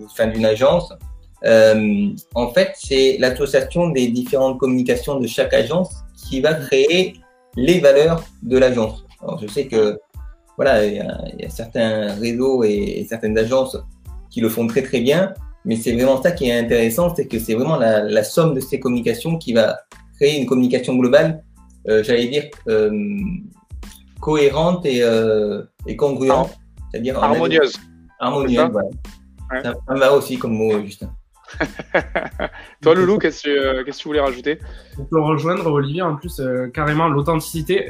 enfin 0.05 0.27
d'une 0.27 0.45
agence 0.45 0.93
euh, 1.45 2.09
en 2.35 2.49
fait 2.49 2.73
c'est 2.75 3.19
l'association 3.19 3.91
des 3.91 4.09
différentes 4.09 4.59
communications 4.59 5.21
de 5.21 5.27
chaque 5.27 5.55
agence 5.55 5.95
qui 6.29 6.41
va 6.41 6.55
créer 6.55 7.15
les 7.57 7.79
valeurs 7.79 8.23
de 8.43 8.59
l'agence. 8.59 9.05
Alors 9.23 9.39
je 9.41 9.47
sais 9.47 9.67
que 9.67 9.99
voilà, 10.57 10.85
il 10.85 10.95
y, 10.95 11.01
a, 11.45 11.51
certains 11.51 12.15
réseaux 12.15 12.65
et, 12.65 13.07
certaines 13.09 13.37
agences 13.39 13.77
qui 14.31 14.41
le 14.41 14.49
font 14.49 14.67
très 14.67 14.83
très 14.83 15.01
bien, 15.01 15.35
mais 15.65 15.77
c'est 15.77 15.93
vraiment 15.93 16.21
ça 16.21 16.33
qui 16.33 16.49
est 16.49 16.59
intéressant, 16.59 17.15
c'est 17.15 17.27
que 17.27 17.39
c'est 17.39 17.55
vraiment 17.55 17.77
la, 17.77 18.25
somme 18.25 18.55
de 18.55 18.61
ces 18.61 18.81
communications 18.81 19.37
qui 19.39 19.53
va 19.53 19.79
créer 20.17 20.41
une 20.41 20.47
communication 20.47 20.97
globale, 20.97 21.43
euh, 21.89 22.03
j'allais 22.03 22.29
dire 22.29 22.45
euh, 22.69 22.91
cohérente 24.21 24.87
et, 24.87 25.03
euh, 25.03 25.63
et 25.87 25.97
congruente, 25.97 26.57
c'est-à-dire 26.91 27.23
harmonieuse. 27.23 27.77
Harmonieuse, 28.19 28.71
voilà. 28.71 28.89
Ça, 29.63 29.75
me 29.91 29.99
va 29.99 30.13
aussi 30.15 30.39
comme 30.39 30.55
mot, 30.55 30.81
Justin. 30.85 31.13
Toi, 32.83 32.95
Loulou, 32.95 33.19
qu'est-ce 33.19 33.45
que, 33.45 33.83
que, 33.85 33.91
tu 33.93 34.09
voulais 34.09 34.21
rajouter? 34.21 34.59
Peut 35.11 35.21
rejoindre 35.21 35.71
Olivier, 35.71 36.03
en 36.03 36.17
plus, 36.17 36.41
carrément, 36.75 37.09
l'authenticité 37.09 37.89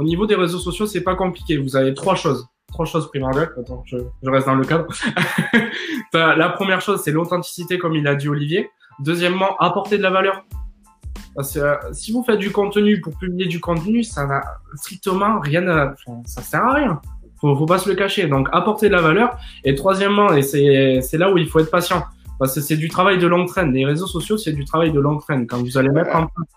au 0.00 0.02
niveau 0.02 0.24
des 0.26 0.34
réseaux 0.34 0.58
sociaux, 0.58 0.86
c'est 0.86 1.02
pas 1.02 1.14
compliqué. 1.14 1.58
Vous 1.58 1.76
avez 1.76 1.92
trois 1.92 2.14
choses. 2.14 2.48
Trois 2.68 2.86
choses 2.86 3.10
primordiales. 3.10 3.50
Attends, 3.60 3.82
je, 3.84 3.98
reste 4.24 4.46
dans 4.46 4.54
le 4.54 4.64
cadre. 4.64 4.86
la 6.14 6.48
première 6.48 6.80
chose, 6.80 7.02
c'est 7.04 7.12
l'authenticité, 7.12 7.76
comme 7.76 7.94
il 7.94 8.08
a 8.08 8.14
dit 8.14 8.26
Olivier. 8.26 8.70
Deuxièmement, 9.00 9.58
apporter 9.58 9.98
de 9.98 10.02
la 10.02 10.08
valeur. 10.08 10.42
Parce 11.34 11.52
que, 11.52 11.58
euh, 11.58 11.74
si 11.92 12.12
vous 12.12 12.22
faites 12.22 12.38
du 12.38 12.50
contenu 12.50 13.02
pour 13.02 13.14
publier 13.18 13.46
du 13.46 13.60
contenu, 13.60 14.02
ça 14.02 14.24
n'a 14.24 14.40
strictement 14.74 15.38
rien 15.38 15.68
à, 15.68 15.92
enfin, 15.92 16.22
ça 16.24 16.40
sert 16.40 16.64
à 16.64 16.72
rien. 16.72 17.00
Faut, 17.38 17.54
faut 17.54 17.66
pas 17.66 17.78
se 17.78 17.86
le 17.86 17.94
cacher. 17.94 18.26
Donc, 18.26 18.48
apporter 18.52 18.88
de 18.88 18.94
la 18.94 19.02
valeur. 19.02 19.36
Et 19.64 19.74
troisièmement, 19.74 20.32
et 20.32 20.40
c'est, 20.40 21.18
là 21.18 21.30
où 21.30 21.36
il 21.36 21.46
faut 21.46 21.58
être 21.58 21.70
patient. 21.70 22.04
Parce 22.38 22.54
que 22.54 22.62
c'est 22.62 22.78
du 22.78 22.88
travail 22.88 23.18
de 23.18 23.26
longue 23.26 23.48
traîne. 23.48 23.74
Les 23.74 23.84
réseaux 23.84 24.06
sociaux, 24.06 24.38
c'est 24.38 24.52
du 24.52 24.64
travail 24.64 24.92
de 24.92 25.00
longue 25.00 25.20
traîne. 25.20 25.46
Quand 25.46 25.58
vous 25.58 25.76
allez 25.76 25.90
mettre 25.90 26.16
en 26.16 26.26
place 26.26 26.48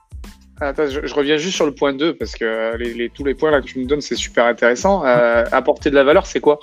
Attends, 0.63 0.87
je, 0.87 1.13
reviens 1.13 1.37
juste 1.37 1.55
sur 1.55 1.65
le 1.65 1.73
point 1.73 1.93
2 1.93 2.15
parce 2.15 2.33
que 2.33 2.45
euh, 2.45 2.77
les, 2.77 3.09
tous 3.09 3.23
les 3.23 3.35
points 3.35 3.51
là 3.51 3.61
que 3.61 3.65
tu 3.65 3.79
nous 3.79 3.85
donnes, 3.85 4.01
c'est 4.01 4.15
super 4.15 4.45
intéressant. 4.45 5.05
Euh, 5.05 5.43
apporter 5.51 5.89
de 5.89 5.95
la 5.95 6.03
valeur, 6.03 6.25
c'est 6.25 6.39
quoi? 6.39 6.59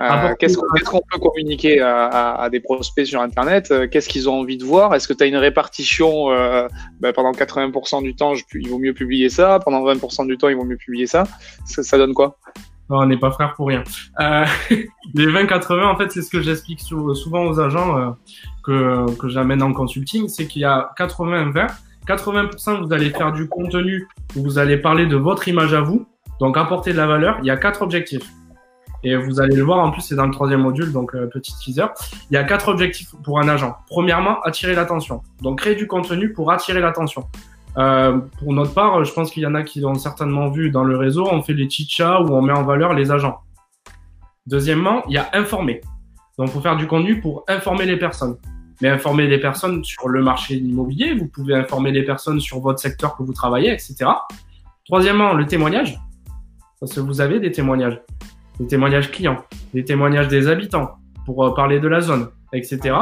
Euh, 0.00 0.34
Qu'est-ce 0.38 0.56
qu'on 0.56 1.02
peut 1.10 1.18
communiquer 1.18 1.80
à, 1.80 2.48
des 2.50 2.60
prospects 2.60 3.06
sur 3.06 3.20
Internet? 3.20 3.72
Qu'est-ce 3.90 4.08
qu'ils 4.08 4.28
ont 4.28 4.40
envie 4.40 4.56
de 4.56 4.64
voir? 4.64 4.94
Est-ce 4.94 5.08
que 5.08 5.12
tu 5.12 5.24
as 5.24 5.26
une 5.26 5.36
répartition 5.36 6.28
ben, 7.00 7.12
pendant 7.12 7.32
80% 7.32 8.02
du 8.02 8.14
temps, 8.14 8.32
il 8.54 8.68
vaut 8.68 8.78
mieux 8.78 8.94
publier 8.94 9.28
ça? 9.28 9.58
Pendant 9.64 9.84
20% 9.84 10.28
du 10.28 10.38
temps, 10.38 10.48
il 10.48 10.56
vaut 10.56 10.64
mieux 10.64 10.76
publier 10.76 11.08
ça? 11.08 11.24
Ça, 11.64 11.98
donne 11.98 12.14
quoi? 12.14 12.38
On 12.90 13.04
n'est 13.06 13.16
pas 13.16 13.32
frères 13.32 13.54
pour 13.54 13.66
rien. 13.66 13.82
les 14.70 15.26
20-80, 15.26 15.84
en 15.84 15.96
fait, 15.96 16.12
c'est 16.12 16.22
ce 16.22 16.30
que 16.30 16.42
j'explique 16.42 16.80
souvent 16.80 17.46
aux 17.46 17.58
agents 17.58 18.16
que, 18.62 19.04
que 19.16 19.28
j'amène 19.28 19.62
en 19.64 19.72
consulting, 19.72 20.28
c'est 20.28 20.46
qu'il 20.46 20.62
y 20.62 20.64
a 20.64 20.92
80-20 20.96 21.66
80% 22.08 22.86
vous 22.86 22.92
allez 22.92 23.10
faire 23.10 23.32
du 23.32 23.48
contenu 23.48 24.08
où 24.34 24.42
vous 24.42 24.58
allez 24.58 24.78
parler 24.78 25.06
de 25.06 25.16
votre 25.16 25.46
image 25.46 25.74
à 25.74 25.82
vous, 25.82 26.06
donc 26.40 26.56
apporter 26.56 26.92
de 26.92 26.96
la 26.96 27.06
valeur. 27.06 27.36
Il 27.42 27.46
y 27.46 27.50
a 27.50 27.56
quatre 27.56 27.82
objectifs. 27.82 28.26
Et 29.04 29.14
vous 29.14 29.40
allez 29.40 29.54
le 29.54 29.62
voir, 29.62 29.78
en 29.78 29.90
plus, 29.90 30.02
c'est 30.02 30.16
dans 30.16 30.26
le 30.26 30.32
troisième 30.32 30.62
module, 30.62 30.90
donc 30.90 31.14
euh, 31.14 31.26
petit 31.26 31.52
teaser. 31.58 31.86
Il 32.30 32.34
y 32.34 32.36
a 32.36 32.42
quatre 32.42 32.68
objectifs 32.68 33.14
pour 33.22 33.38
un 33.38 33.48
agent. 33.48 33.76
Premièrement, 33.88 34.40
attirer 34.42 34.74
l'attention. 34.74 35.22
Donc, 35.40 35.60
créer 35.60 35.76
du 35.76 35.86
contenu 35.86 36.32
pour 36.32 36.50
attirer 36.50 36.80
l'attention. 36.80 37.24
Euh, 37.76 38.18
pour 38.40 38.52
notre 38.52 38.74
part, 38.74 39.04
je 39.04 39.12
pense 39.12 39.30
qu'il 39.30 39.44
y 39.44 39.46
en 39.46 39.54
a 39.54 39.62
qui 39.62 39.80
l'ont 39.80 39.94
certainement 39.94 40.48
vu 40.48 40.70
dans 40.70 40.82
le 40.82 40.96
réseau. 40.96 41.28
On 41.30 41.42
fait 41.42 41.54
des 41.54 41.70
chichas 41.70 42.22
où 42.22 42.34
on 42.34 42.42
met 42.42 42.52
en 42.52 42.64
valeur 42.64 42.92
les 42.94 43.12
agents. 43.12 43.38
Deuxièmement, 44.46 45.04
il 45.06 45.12
y 45.12 45.18
a 45.18 45.28
informer. 45.34 45.80
Donc, 46.36 46.48
faut 46.48 46.60
faire 46.60 46.76
du 46.76 46.88
contenu 46.88 47.20
pour 47.20 47.44
informer 47.46 47.86
les 47.86 47.98
personnes 47.98 48.36
mais 48.80 48.88
informer 48.88 49.26
les 49.26 49.38
personnes 49.38 49.84
sur 49.84 50.08
le 50.08 50.22
marché 50.22 50.56
immobilier, 50.56 51.14
vous 51.14 51.26
pouvez 51.26 51.54
informer 51.54 51.90
les 51.90 52.04
personnes 52.04 52.40
sur 52.40 52.60
votre 52.60 52.78
secteur 52.78 53.16
que 53.16 53.22
vous 53.22 53.32
travaillez, 53.32 53.72
etc. 53.72 54.10
Troisièmement, 54.86 55.34
le 55.34 55.46
témoignage, 55.46 55.98
parce 56.80 56.94
que 56.94 57.00
vous 57.00 57.20
avez 57.20 57.40
des 57.40 57.52
témoignages, 57.52 58.00
des 58.60 58.66
témoignages 58.66 59.10
clients, 59.10 59.44
des 59.74 59.84
témoignages 59.84 60.28
des 60.28 60.48
habitants 60.48 60.96
pour 61.26 61.44
euh, 61.44 61.54
parler 61.54 61.80
de 61.80 61.88
la 61.88 62.00
zone, 62.00 62.28
etc. 62.52 62.94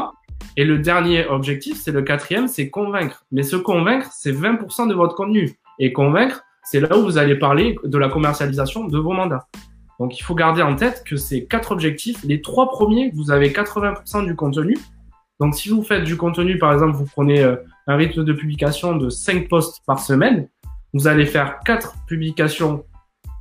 Et 0.56 0.64
le 0.64 0.78
dernier 0.78 1.26
objectif, 1.26 1.78
c'est 1.80 1.92
le 1.92 2.02
quatrième, 2.02 2.48
c'est 2.48 2.70
convaincre. 2.70 3.24
Mais 3.30 3.42
ce 3.42 3.56
convaincre, 3.56 4.08
c'est 4.12 4.32
20% 4.32 4.88
de 4.88 4.94
votre 4.94 5.14
contenu. 5.14 5.58
Et 5.78 5.92
convaincre, 5.92 6.42
c'est 6.64 6.80
là 6.80 6.96
où 6.96 7.02
vous 7.02 7.18
allez 7.18 7.36
parler 7.36 7.76
de 7.84 7.98
la 7.98 8.08
commercialisation 8.08 8.88
de 8.88 8.98
vos 8.98 9.12
mandats. 9.12 9.46
Donc 10.00 10.18
il 10.18 10.22
faut 10.22 10.34
garder 10.34 10.62
en 10.62 10.74
tête 10.74 11.04
que 11.06 11.16
ces 11.16 11.46
quatre 11.46 11.72
objectifs, 11.72 12.22
les 12.24 12.40
trois 12.42 12.68
premiers, 12.68 13.10
vous 13.14 13.30
avez 13.30 13.50
80% 13.50 14.26
du 14.26 14.34
contenu 14.34 14.76
donc, 15.40 15.54
si 15.54 15.68
vous 15.68 15.82
faites 15.82 16.04
du 16.04 16.16
contenu, 16.16 16.58
par 16.58 16.72
exemple, 16.72 16.96
vous 16.96 17.06
prenez 17.06 17.42
euh, 17.42 17.56
un 17.86 17.96
rythme 17.96 18.24
de 18.24 18.32
publication 18.32 18.96
de 18.96 19.10
5 19.10 19.48
posts 19.48 19.82
par 19.86 20.00
semaine, 20.00 20.48
vous 20.94 21.06
allez 21.08 21.26
faire 21.26 21.60
4 21.64 21.94
publications 22.06 22.84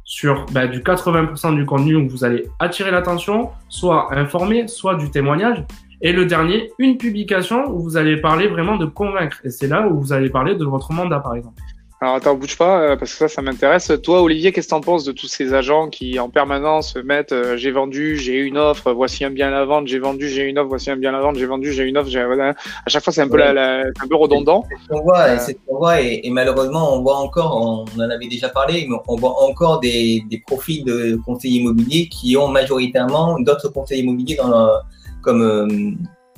sur 0.03 0.45
bah, 0.51 0.67
du 0.67 0.79
80% 0.79 1.55
du 1.55 1.65
contenu 1.65 1.95
où 1.95 2.07
vous 2.07 2.23
allez 2.23 2.47
attirer 2.59 2.91
l'attention, 2.91 3.49
soit 3.69 4.13
informer, 4.15 4.67
soit 4.67 4.95
du 4.95 5.09
témoignage. 5.09 5.63
Et 6.01 6.11
le 6.11 6.25
dernier, 6.25 6.71
une 6.77 6.97
publication 6.97 7.71
où 7.71 7.81
vous 7.81 7.97
allez 7.97 8.17
parler 8.17 8.47
vraiment 8.47 8.75
de 8.75 8.85
convaincre. 8.85 9.39
Et 9.45 9.49
c'est 9.49 9.67
là 9.67 9.87
où 9.87 9.99
vous 9.99 10.13
allez 10.13 10.29
parler 10.29 10.55
de 10.55 10.65
votre 10.65 10.91
mandat, 10.91 11.19
par 11.19 11.35
exemple. 11.35 11.61
Alors 12.01 12.15
attends, 12.15 12.35
bouge 12.35 12.57
pas, 12.57 12.81
euh, 12.81 12.95
parce 12.97 13.13
que 13.13 13.17
ça, 13.17 13.27
ça 13.29 13.41
m'intéresse. 13.41 13.89
Toi, 14.03 14.21
Olivier, 14.21 14.51
qu'est-ce 14.51 14.67
que 14.67 14.71
t'en 14.71 14.81
penses 14.81 15.05
de 15.05 15.13
tous 15.13 15.27
ces 15.27 15.53
agents 15.53 15.89
qui, 15.89 16.19
en 16.19 16.29
permanence, 16.29 16.95
mettent 16.97 17.31
euh, 17.31 17.55
j'ai 17.55 17.71
vendu, 17.71 18.17
j'ai 18.17 18.39
une 18.39 18.57
offre, 18.57 18.91
voici 18.91 19.23
un 19.23 19.29
bien 19.29 19.47
à 19.47 19.51
la 19.51 19.65
vente, 19.65 19.87
j'ai 19.87 19.99
vendu, 19.99 20.27
j'ai 20.27 20.43
une 20.43 20.59
offre, 20.59 20.67
voici 20.67 20.91
un 20.91 20.97
bien 20.97 21.11
à 21.11 21.13
la 21.13 21.21
vente, 21.21 21.37
j'ai 21.37 21.45
vendu, 21.45 21.71
j'ai 21.71 21.83
une 21.83 21.97
offre. 21.97 22.09
À 22.15 22.89
chaque 22.89 23.01
fois, 23.01 23.13
c'est 23.13 23.21
un 23.21 23.29
peu, 23.29 23.37
la, 23.37 23.53
la, 23.53 23.79
un 23.79 24.07
peu 24.09 24.15
redondant. 24.17 24.65
C'est 24.69 24.83
ce 24.83 24.87
qu'on 24.89 25.03
voit, 25.03 25.19
euh... 25.19 25.37
c'est 25.39 25.53
ce 25.53 25.57
qu'on 25.65 25.77
voit 25.77 26.01
et, 26.01 26.19
et, 26.23 26.29
malheureusement, 26.31 26.93
on 26.93 27.01
voit 27.01 27.17
encore, 27.17 27.55
on 27.55 28.01
en 28.01 28.09
avait 28.09 28.27
déjà 28.27 28.49
parlé, 28.49 28.85
mais 28.89 28.97
on 29.07 29.15
voit 29.15 29.41
encore 29.41 29.79
des, 29.79 30.21
des 30.29 30.39
profils 30.45 30.83
de 30.83 31.17
conseillers 31.25 31.61
immobiliers 31.61 32.09
qui 32.09 32.35
ont 32.35 32.49
majoritairement 32.49 33.39
d'autres 33.39 33.69
conseillers 33.69 34.03
immobiliers 34.03 34.35
dans 34.35 34.49
leur, 34.49 34.85
comme, 35.21 35.41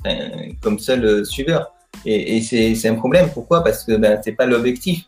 euh, 0.06 0.10
comme 0.62 0.78
seul 0.78 1.26
suiveur. 1.26 1.72
Et, 2.06 2.36
et 2.36 2.40
c'est, 2.74 2.88
un 2.88 2.94
problème. 2.94 3.28
Pourquoi? 3.34 3.64
Parce 3.64 3.82
que 3.82 3.96
ben, 3.96 4.20
c'est 4.22 4.32
pas 4.32 4.46
l'objectif. 4.46 5.04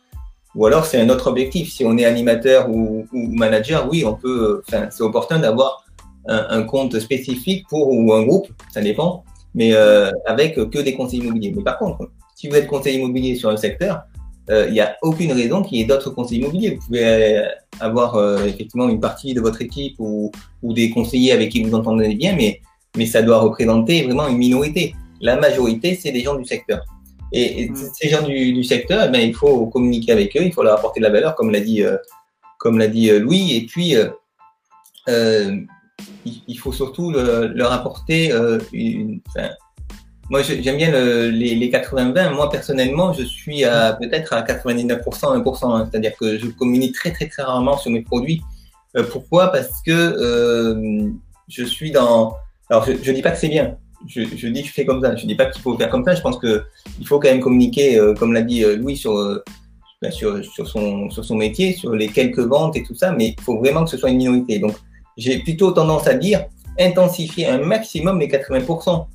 Ou 0.54 0.66
alors 0.66 0.84
c'est 0.84 1.00
un 1.00 1.08
autre 1.08 1.28
objectif. 1.28 1.70
Si 1.70 1.84
on 1.84 1.96
est 1.96 2.04
animateur 2.04 2.68
ou, 2.68 3.06
ou 3.12 3.26
manager, 3.28 3.88
oui, 3.90 4.04
on 4.04 4.14
peut. 4.14 4.62
C'est 4.68 5.02
opportun 5.02 5.38
d'avoir 5.38 5.84
un, 6.26 6.46
un, 6.50 6.62
compte 6.64 6.98
spécifique 6.98 7.66
pour 7.68 7.88
ou 7.92 8.12
un 8.12 8.22
groupe, 8.24 8.48
ça 8.72 8.80
dépend, 8.80 9.24
mais 9.54 9.72
euh, 9.74 10.10
avec 10.26 10.54
que 10.54 10.78
des 10.78 10.94
conseils 10.94 11.20
immobiliers. 11.20 11.52
Mais 11.56 11.62
par 11.62 11.78
contre, 11.78 12.10
si 12.34 12.48
vous 12.48 12.56
êtes 12.56 12.66
conseiller 12.66 12.98
immobilier 12.98 13.36
sur 13.36 13.48
un 13.48 13.56
secteur, 13.56 14.02
euh, 14.50 14.66
il 14.68 14.72
n'y 14.72 14.80
a 14.80 14.96
aucune 15.02 15.32
raison 15.32 15.62
qu'il 15.62 15.78
y 15.78 15.82
ait 15.82 15.84
d'autres 15.84 16.10
conseillers 16.10 16.42
immobiliers. 16.42 16.70
Vous 16.70 16.86
pouvez 16.86 17.42
avoir 17.78 18.16
euh, 18.16 18.44
effectivement 18.46 18.88
une 18.88 19.00
partie 19.00 19.34
de 19.34 19.40
votre 19.40 19.62
équipe 19.62 19.94
ou, 19.98 20.32
ou, 20.62 20.72
des 20.72 20.90
conseillers 20.90 21.32
avec 21.32 21.50
qui 21.50 21.62
vous 21.62 21.74
entendez 21.74 22.14
bien, 22.14 22.34
mais, 22.34 22.60
mais 22.96 23.06
ça 23.06 23.22
doit 23.22 23.38
représenter 23.38 24.02
vraiment 24.02 24.26
une 24.26 24.38
minorité. 24.38 24.94
La 25.20 25.36
majorité, 25.38 25.94
c'est 25.94 26.12
des 26.12 26.22
gens 26.22 26.34
du 26.34 26.44
secteur. 26.44 26.80
Et, 27.32 27.62
et 27.62 27.72
ces 27.74 28.08
gens 28.08 28.22
du, 28.22 28.52
du 28.52 28.64
secteur, 28.64 29.04
eh 29.06 29.10
bien, 29.10 29.20
il 29.20 29.34
faut 29.34 29.66
communiquer 29.66 30.12
avec 30.12 30.36
eux, 30.36 30.42
il 30.42 30.52
faut 30.52 30.62
leur 30.62 30.78
apporter 30.78 31.00
de 31.00 31.04
la 31.04 31.10
valeur, 31.10 31.34
comme 31.34 31.50
l'a 31.50 31.60
dit, 31.60 31.82
euh, 31.82 31.96
comme 32.58 32.78
l'a 32.78 32.88
dit 32.88 33.10
euh, 33.10 33.20
Louis. 33.20 33.56
Et 33.56 33.66
puis, 33.66 33.96
euh, 33.96 35.56
il, 36.24 36.42
il, 36.46 36.58
faut 36.58 36.72
surtout 36.72 37.10
le, 37.10 37.48
leur 37.48 37.72
apporter 37.72 38.32
une. 38.72 39.20
Moi, 40.28 40.42
j'aime 40.42 40.76
bien 40.76 40.92
le, 40.92 41.28
les, 41.30 41.56
les 41.56 41.70
80-20. 41.70 42.34
Moi, 42.34 42.50
personnellement, 42.50 43.12
je 43.12 43.24
suis 43.24 43.64
à 43.64 43.94
peut-être 43.94 44.32
à 44.32 44.42
99%, 44.42 45.02
1%. 45.02 45.72
Hein, 45.72 45.88
C'est-à-dire 45.90 46.16
que 46.16 46.38
je 46.38 46.46
communique 46.46 46.94
très, 46.94 47.10
très, 47.10 47.28
très 47.28 47.42
rarement 47.42 47.76
sur 47.76 47.90
mes 47.90 48.02
produits. 48.02 48.40
pourquoi? 49.10 49.48
Parce 49.48 49.82
que 49.84 51.12
je 51.48 51.64
suis 51.64 51.90
dans. 51.90 52.36
Alors, 52.68 52.84
je 52.86 53.10
ne 53.10 53.14
dis 53.14 53.22
pas 53.22 53.32
que 53.32 53.38
c'est 53.38 53.48
bien 53.48 53.76
je, 54.06 54.22
je, 54.36 54.48
dis 54.48 54.64
je 54.64 54.72
fais 54.72 54.84
comme 54.84 55.02
ça. 55.02 55.14
Je 55.16 55.26
dis 55.26 55.34
pas 55.34 55.46
qu'il 55.46 55.62
faut 55.62 55.76
faire 55.76 55.90
comme 55.90 56.04
ça. 56.04 56.14
Je 56.14 56.20
pense 56.20 56.38
que 56.38 56.64
il 56.98 57.06
faut 57.06 57.18
quand 57.18 57.28
même 57.28 57.40
communiquer, 57.40 57.98
euh, 57.98 58.14
comme 58.14 58.32
l'a 58.32 58.42
dit 58.42 58.64
euh, 58.64 58.76
Louis, 58.76 58.96
sur, 58.96 59.16
euh, 59.16 59.42
ben, 60.00 60.10
sur, 60.10 60.44
sur, 60.44 60.66
son, 60.66 61.10
sur 61.10 61.24
son 61.24 61.36
métier, 61.36 61.72
sur 61.74 61.94
les 61.94 62.08
quelques 62.08 62.40
ventes 62.40 62.76
et 62.76 62.82
tout 62.82 62.94
ça, 62.94 63.12
mais 63.12 63.34
il 63.38 63.42
faut 63.42 63.58
vraiment 63.58 63.84
que 63.84 63.90
ce 63.90 63.96
soit 63.96 64.10
une 64.10 64.18
minorité. 64.18 64.58
Donc, 64.58 64.74
j'ai 65.16 65.40
plutôt 65.40 65.72
tendance 65.72 66.06
à 66.06 66.14
dire 66.14 66.46
intensifier 66.78 67.46
un 67.46 67.58
maximum 67.58 68.18
les 68.18 68.28
80%. 68.28 69.06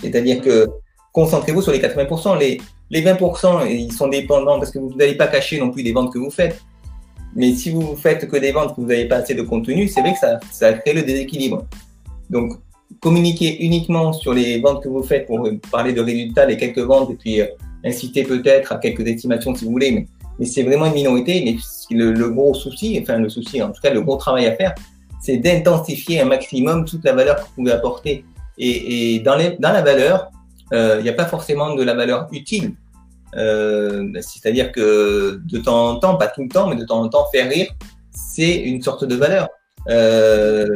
C'est-à-dire 0.00 0.40
que 0.40 0.68
concentrez-vous 1.12 1.62
sur 1.62 1.72
les 1.72 1.80
80%. 1.80 2.38
Les, 2.38 2.60
les 2.90 3.02
20%, 3.02 3.70
ils 3.70 3.92
sont 3.92 4.08
dépendants 4.08 4.58
parce 4.58 4.70
que 4.70 4.78
vous 4.78 4.94
n'allez 4.94 5.16
pas 5.16 5.26
cacher 5.26 5.58
non 5.58 5.70
plus 5.70 5.82
les 5.82 5.92
ventes 5.92 6.12
que 6.12 6.18
vous 6.18 6.30
faites. 6.30 6.62
Mais 7.34 7.54
si 7.54 7.70
vous 7.70 7.94
faites 7.94 8.26
que 8.26 8.36
des 8.36 8.52
ventes 8.52 8.74
vous 8.78 8.86
n'avez 8.86 9.06
pas 9.06 9.16
assez 9.16 9.34
de 9.34 9.42
contenu, 9.42 9.86
c'est 9.88 10.00
vrai 10.00 10.14
que 10.14 10.18
ça, 10.18 10.40
ça 10.50 10.72
crée 10.72 10.94
le 10.94 11.02
déséquilibre. 11.02 11.66
Donc, 12.30 12.54
communiquer 13.00 13.64
uniquement 13.64 14.12
sur 14.12 14.32
les 14.32 14.60
ventes 14.60 14.82
que 14.82 14.88
vous 14.88 15.02
faites 15.02 15.26
pour 15.26 15.48
parler 15.70 15.92
de 15.92 16.00
résultats, 16.00 16.46
les 16.46 16.56
quelques 16.56 16.78
ventes, 16.78 17.10
et 17.10 17.14
puis 17.14 17.40
euh, 17.40 17.46
inciter 17.84 18.24
peut-être 18.24 18.72
à 18.72 18.78
quelques 18.78 19.06
estimations 19.06 19.54
si 19.54 19.64
vous 19.64 19.72
voulez, 19.72 19.92
mais, 19.92 20.06
c'est 20.44 20.62
vraiment 20.62 20.86
une 20.86 20.94
minorité. 20.94 21.42
Mais 21.44 21.96
le, 21.96 22.12
le, 22.12 22.30
gros 22.30 22.54
souci, 22.54 22.98
enfin 23.02 23.18
le 23.18 23.28
souci, 23.28 23.60
en 23.60 23.72
tout 23.72 23.80
cas 23.82 23.92
le 23.92 24.00
gros 24.02 24.16
travail 24.16 24.46
à 24.46 24.54
faire, 24.54 24.72
c'est 25.20 25.38
d'intensifier 25.38 26.20
un 26.20 26.26
maximum 26.26 26.84
toute 26.84 27.04
la 27.04 27.12
valeur 27.12 27.36
que 27.36 27.42
vous 27.42 27.54
pouvez 27.56 27.72
apporter. 27.72 28.24
Et, 28.56 29.14
et 29.14 29.20
dans, 29.20 29.36
les, 29.36 29.56
dans 29.58 29.72
la 29.72 29.82
valeur, 29.82 30.30
euh, 30.72 30.96
il 31.00 31.02
n'y 31.02 31.08
a 31.08 31.14
pas 31.14 31.26
forcément 31.26 31.74
de 31.74 31.82
la 31.82 31.94
valeur 31.94 32.28
utile. 32.32 32.74
Euh, 33.36 34.10
C'est-à-dire 34.20 34.72
que 34.72 35.40
de 35.44 35.58
temps 35.58 35.90
en 35.90 35.96
temps, 35.98 36.16
pas 36.16 36.28
tout 36.28 36.42
le 36.42 36.48
temps, 36.48 36.68
mais 36.68 36.76
de 36.76 36.84
temps 36.84 37.00
en 37.02 37.08
temps, 37.08 37.26
faire 37.32 37.48
rire, 37.48 37.70
c'est 38.10 38.54
une 38.54 38.82
sorte 38.82 39.04
de 39.04 39.14
valeur. 39.14 39.48
Euh, 39.88 40.66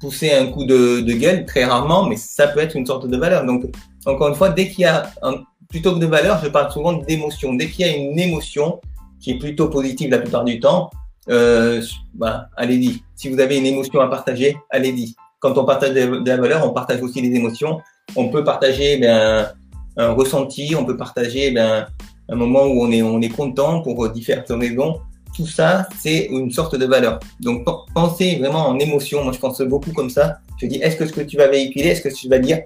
pousser 0.00 0.32
un 0.32 0.46
coup 0.46 0.64
de, 0.64 1.00
de, 1.00 1.12
gueule 1.12 1.44
très 1.44 1.64
rarement, 1.64 2.06
mais 2.06 2.16
ça 2.16 2.48
peut 2.48 2.60
être 2.60 2.76
une 2.76 2.86
sorte 2.86 3.08
de 3.08 3.16
valeur. 3.16 3.44
Donc, 3.44 3.64
encore 4.06 4.28
une 4.28 4.34
fois, 4.34 4.50
dès 4.50 4.68
qu'il 4.68 4.82
y 4.82 4.84
a, 4.84 5.10
un, 5.22 5.42
plutôt 5.68 5.94
que 5.94 5.98
de 5.98 6.06
valeur, 6.06 6.40
je 6.42 6.48
parle 6.48 6.72
souvent 6.72 6.94
d'émotion. 6.94 7.54
Dès 7.54 7.68
qu'il 7.68 7.86
y 7.86 7.88
a 7.88 7.94
une 7.96 8.18
émotion 8.18 8.80
qui 9.20 9.32
est 9.32 9.38
plutôt 9.38 9.68
positive 9.68 10.10
la 10.10 10.18
plupart 10.18 10.44
du 10.44 10.60
temps, 10.60 10.90
euh, 11.28 11.82
bah, 12.14 12.48
allez-y. 12.56 13.02
Si 13.14 13.28
vous 13.28 13.40
avez 13.40 13.58
une 13.58 13.66
émotion 13.66 14.00
à 14.00 14.08
partager, 14.08 14.56
allez-y. 14.70 15.14
Quand 15.40 15.56
on 15.58 15.64
partage 15.64 15.92
de, 15.92 16.22
la 16.24 16.36
valeur, 16.36 16.66
on 16.66 16.72
partage 16.72 17.02
aussi 17.02 17.22
des 17.22 17.36
émotions. 17.36 17.80
On 18.16 18.28
peut 18.28 18.44
partager 18.44 18.96
ben, 18.96 19.52
un 19.96 20.12
ressenti, 20.12 20.74
on 20.76 20.84
peut 20.84 20.96
partager 20.96 21.50
ben, 21.50 21.86
un 22.28 22.36
moment 22.36 22.64
où 22.64 22.82
on 22.82 22.90
est, 22.90 23.02
on 23.02 23.20
est 23.20 23.28
content 23.28 23.82
pour 23.82 24.08
différentes 24.10 24.48
raisons 24.48 25.00
tout 25.38 25.46
ça, 25.46 25.88
c'est 26.00 26.24
une 26.24 26.50
sorte 26.50 26.74
de 26.74 26.84
valeur. 26.84 27.20
Donc, 27.38 27.64
pensez 27.94 28.36
vraiment 28.40 28.66
en 28.66 28.78
émotion. 28.80 29.22
Moi, 29.22 29.32
je 29.32 29.38
pense 29.38 29.60
beaucoup 29.60 29.92
comme 29.92 30.10
ça. 30.10 30.40
Je 30.60 30.66
dis, 30.66 30.78
est-ce 30.78 30.96
que 30.96 31.06
ce 31.06 31.12
que 31.12 31.20
tu 31.20 31.36
vas 31.36 31.46
véhiculer, 31.46 31.90
est-ce 31.90 32.02
que 32.02 32.12
tu 32.12 32.28
vas 32.28 32.40
dire, 32.40 32.62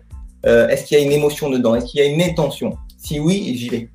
euh, 0.46 0.68
est-ce 0.68 0.86
qu'il 0.86 0.98
y 0.98 1.00
a 1.02 1.04
une 1.04 1.12
émotion 1.12 1.50
dedans? 1.50 1.74
Est-ce 1.74 1.84
qu'il 1.84 2.00
y 2.00 2.02
a 2.02 2.06
une 2.06 2.22
intention? 2.22 2.78
Si 2.96 3.20
oui, 3.20 3.54
j'y 3.58 3.68
vais. 3.68 3.90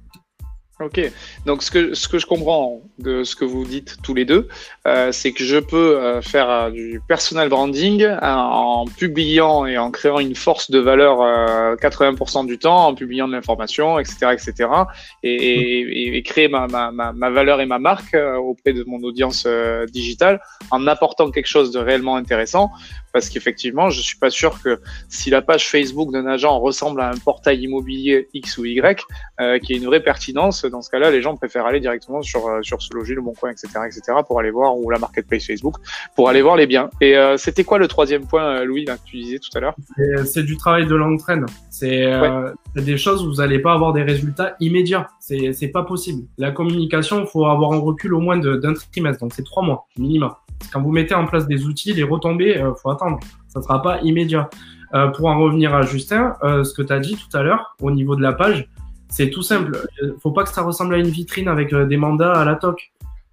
Ok, 0.80 1.12
donc 1.48 1.64
ce 1.64 1.72
que, 1.72 1.96
ce 1.96 2.08
que 2.08 2.20
je 2.20 2.28
comprends 2.28 2.82
de 3.00 3.24
ce 3.24 3.36
que 3.36 3.46
vous 3.46 3.64
dites 3.64 3.98
tous 4.02 4.14
les 4.14 4.26
deux, 4.26 4.48
euh, 4.88 5.12
c'est 5.12 5.32
que 5.32 5.44
je 5.44 5.58
peux 5.58 5.98
euh, 5.98 6.22
faire 6.22 6.50
euh, 6.50 6.70
du 6.72 7.02
personal 7.08 7.50
branding 7.50 8.08
en 8.22 8.86
publiant 8.86 9.66
et 9.66 9.78
en 9.78 9.92
créant 9.92 10.20
une 10.20 10.36
force 10.36 10.72
de 10.72 10.80
valeur 10.80 11.20
80% 11.78 12.46
du 12.48 12.58
temps, 12.58 12.88
en 12.88 12.96
publiant 12.96 13.28
de 13.28 13.34
l'information, 13.34 14.00
etc., 14.00 14.34
etc., 14.34 14.70
et, 15.24 16.24
créer 16.24 16.48
ma, 16.48 16.68
ma, 16.68 16.92
ma, 16.92 17.30
valeur 17.30 17.62
et 17.62 17.66
ma 17.66 17.80
marque 17.80 18.16
auprès 18.40 18.74
de 18.74 18.84
mon 18.86 19.02
audience 19.04 19.48
digitale 19.92 20.42
en 20.72 20.88
apportant 20.88 21.30
quelque 21.32 21.48
chose 21.48 21.72
de 21.72 21.80
réellement 21.80 22.16
intéressant 22.16 22.72
parce 23.14 23.30
qu'effectivement, 23.30 23.90
je 23.90 24.02
suis 24.02 24.18
pas 24.18 24.30
sûr 24.30 24.62
que 24.62 24.80
si 25.10 25.30
la 25.30 25.42
page 25.42 25.70
Facebook 25.70 26.12
d'un 26.12 26.26
agent 26.28 26.60
ressemble 26.60 27.02
à 27.02 27.10
un 27.10 27.18
portail 27.18 27.62
immobilier 27.64 28.28
X 28.34 28.58
ou 28.58 28.66
Y, 28.66 29.06
qui 29.64 29.74
ait 29.74 29.78
une 29.78 29.86
vraie 29.86 30.04
pertinence, 30.04 30.66
dans 30.66 30.82
ce 30.82 30.90
cas-là, 30.90 31.12
les 31.12 31.22
gens 31.22 31.36
préfèrent 31.36 31.66
aller 31.66 31.80
directement 31.80 32.22
sur 32.22 32.60
sur 32.64 32.82
ce 32.88 32.94
logis, 32.94 33.16
le 33.16 33.22
Bon 33.22 33.34
Coin, 33.34 33.52
etc., 33.52 33.68
etc., 33.86 34.02
pour 34.26 34.40
aller 34.40 34.52
voir 34.52 34.78
ou 34.78 34.90
la 34.90 35.00
marketplace 35.00 35.46
Facebook, 35.46 35.76
pour 36.16 36.30
aller 36.30 36.42
voir 36.42 36.56
les 36.56 36.68
biens. 36.68 36.90
Et 37.02 37.18
euh, 37.18 37.38
c'était 37.38 37.64
quoi 37.64 37.78
le 37.78 37.88
troisième 37.88 38.26
point, 38.26 38.44
euh, 38.44 38.66
Louis, 38.66 38.86
là, 38.86 38.98
que 38.98 39.04
tu 39.06 39.18
disais 39.18 39.40
tout 39.40 39.56
à 39.56 39.60
l'heure? 39.60 39.76
C'est 40.26 40.44
du 40.44 40.58
travail 40.58 40.88
de 40.88 40.96
longue 40.96 41.20
traîne. 41.20 41.46
C'est 41.70 42.06
ouais. 42.20 42.52
des 42.76 42.98
choses 42.98 43.26
où 43.26 43.30
vous 43.30 43.38
n'allez 43.38 43.60
pas 43.60 43.74
avoir 43.74 43.94
des 43.94 44.04
résultats 44.04 44.56
immédiats. 44.60 45.10
C'est 45.20 45.54
c'est 45.54 45.68
pas 45.68 45.84
possible. 45.84 46.24
La 46.38 46.52
communication, 46.52 47.22
il 47.22 47.28
faut 47.28 47.46
avoir 47.46 47.74
un 47.74 47.80
recul 47.80 48.14
au 48.14 48.20
moins 48.20 48.38
d'un 48.38 48.74
trimestre, 48.74 49.22
donc 49.22 49.34
c'est 49.34 49.44
trois 49.44 49.64
mois 49.64 49.88
minimum. 49.98 50.32
Quand 50.72 50.82
vous 50.82 50.92
mettez 50.92 51.16
en 51.16 51.26
place 51.26 51.48
des 51.48 51.66
outils, 51.66 51.94
les 51.94 52.04
retombées, 52.04 52.58
euh, 52.58 52.74
faut 52.74 52.90
attendre. 52.90 53.20
Ça 53.48 53.60
ne 53.60 53.64
sera 53.64 53.82
pas 53.82 54.02
immédiat. 54.02 54.50
Euh, 54.94 55.08
pour 55.08 55.28
en 55.28 55.38
revenir 55.38 55.76
à 55.76 55.82
Justin, 55.82 56.36
euh, 56.44 56.64
ce 56.64 56.74
que 56.74 56.82
tu 56.82 56.94
as 56.94 57.00
dit 57.00 57.16
tout 57.16 57.36
à 57.38 57.44
l'heure 57.44 57.76
au 57.82 57.92
niveau 57.92 58.16
de 58.16 58.22
la 58.22 58.32
page, 58.32 58.70
c'est 59.10 59.30
tout 59.30 59.42
simple. 59.42 59.88
Faut 60.22 60.32
pas 60.32 60.44
que 60.44 60.50
ça 60.50 60.62
ressemble 60.62 60.96
à 60.96 60.98
une 60.98 61.10
vitrine 61.10 61.48
avec 61.48 61.74
euh, 61.74 61.86
des 61.86 61.98
mandats 61.98 62.34
à 62.34 62.46
la 62.46 62.56
toque. 62.56 62.92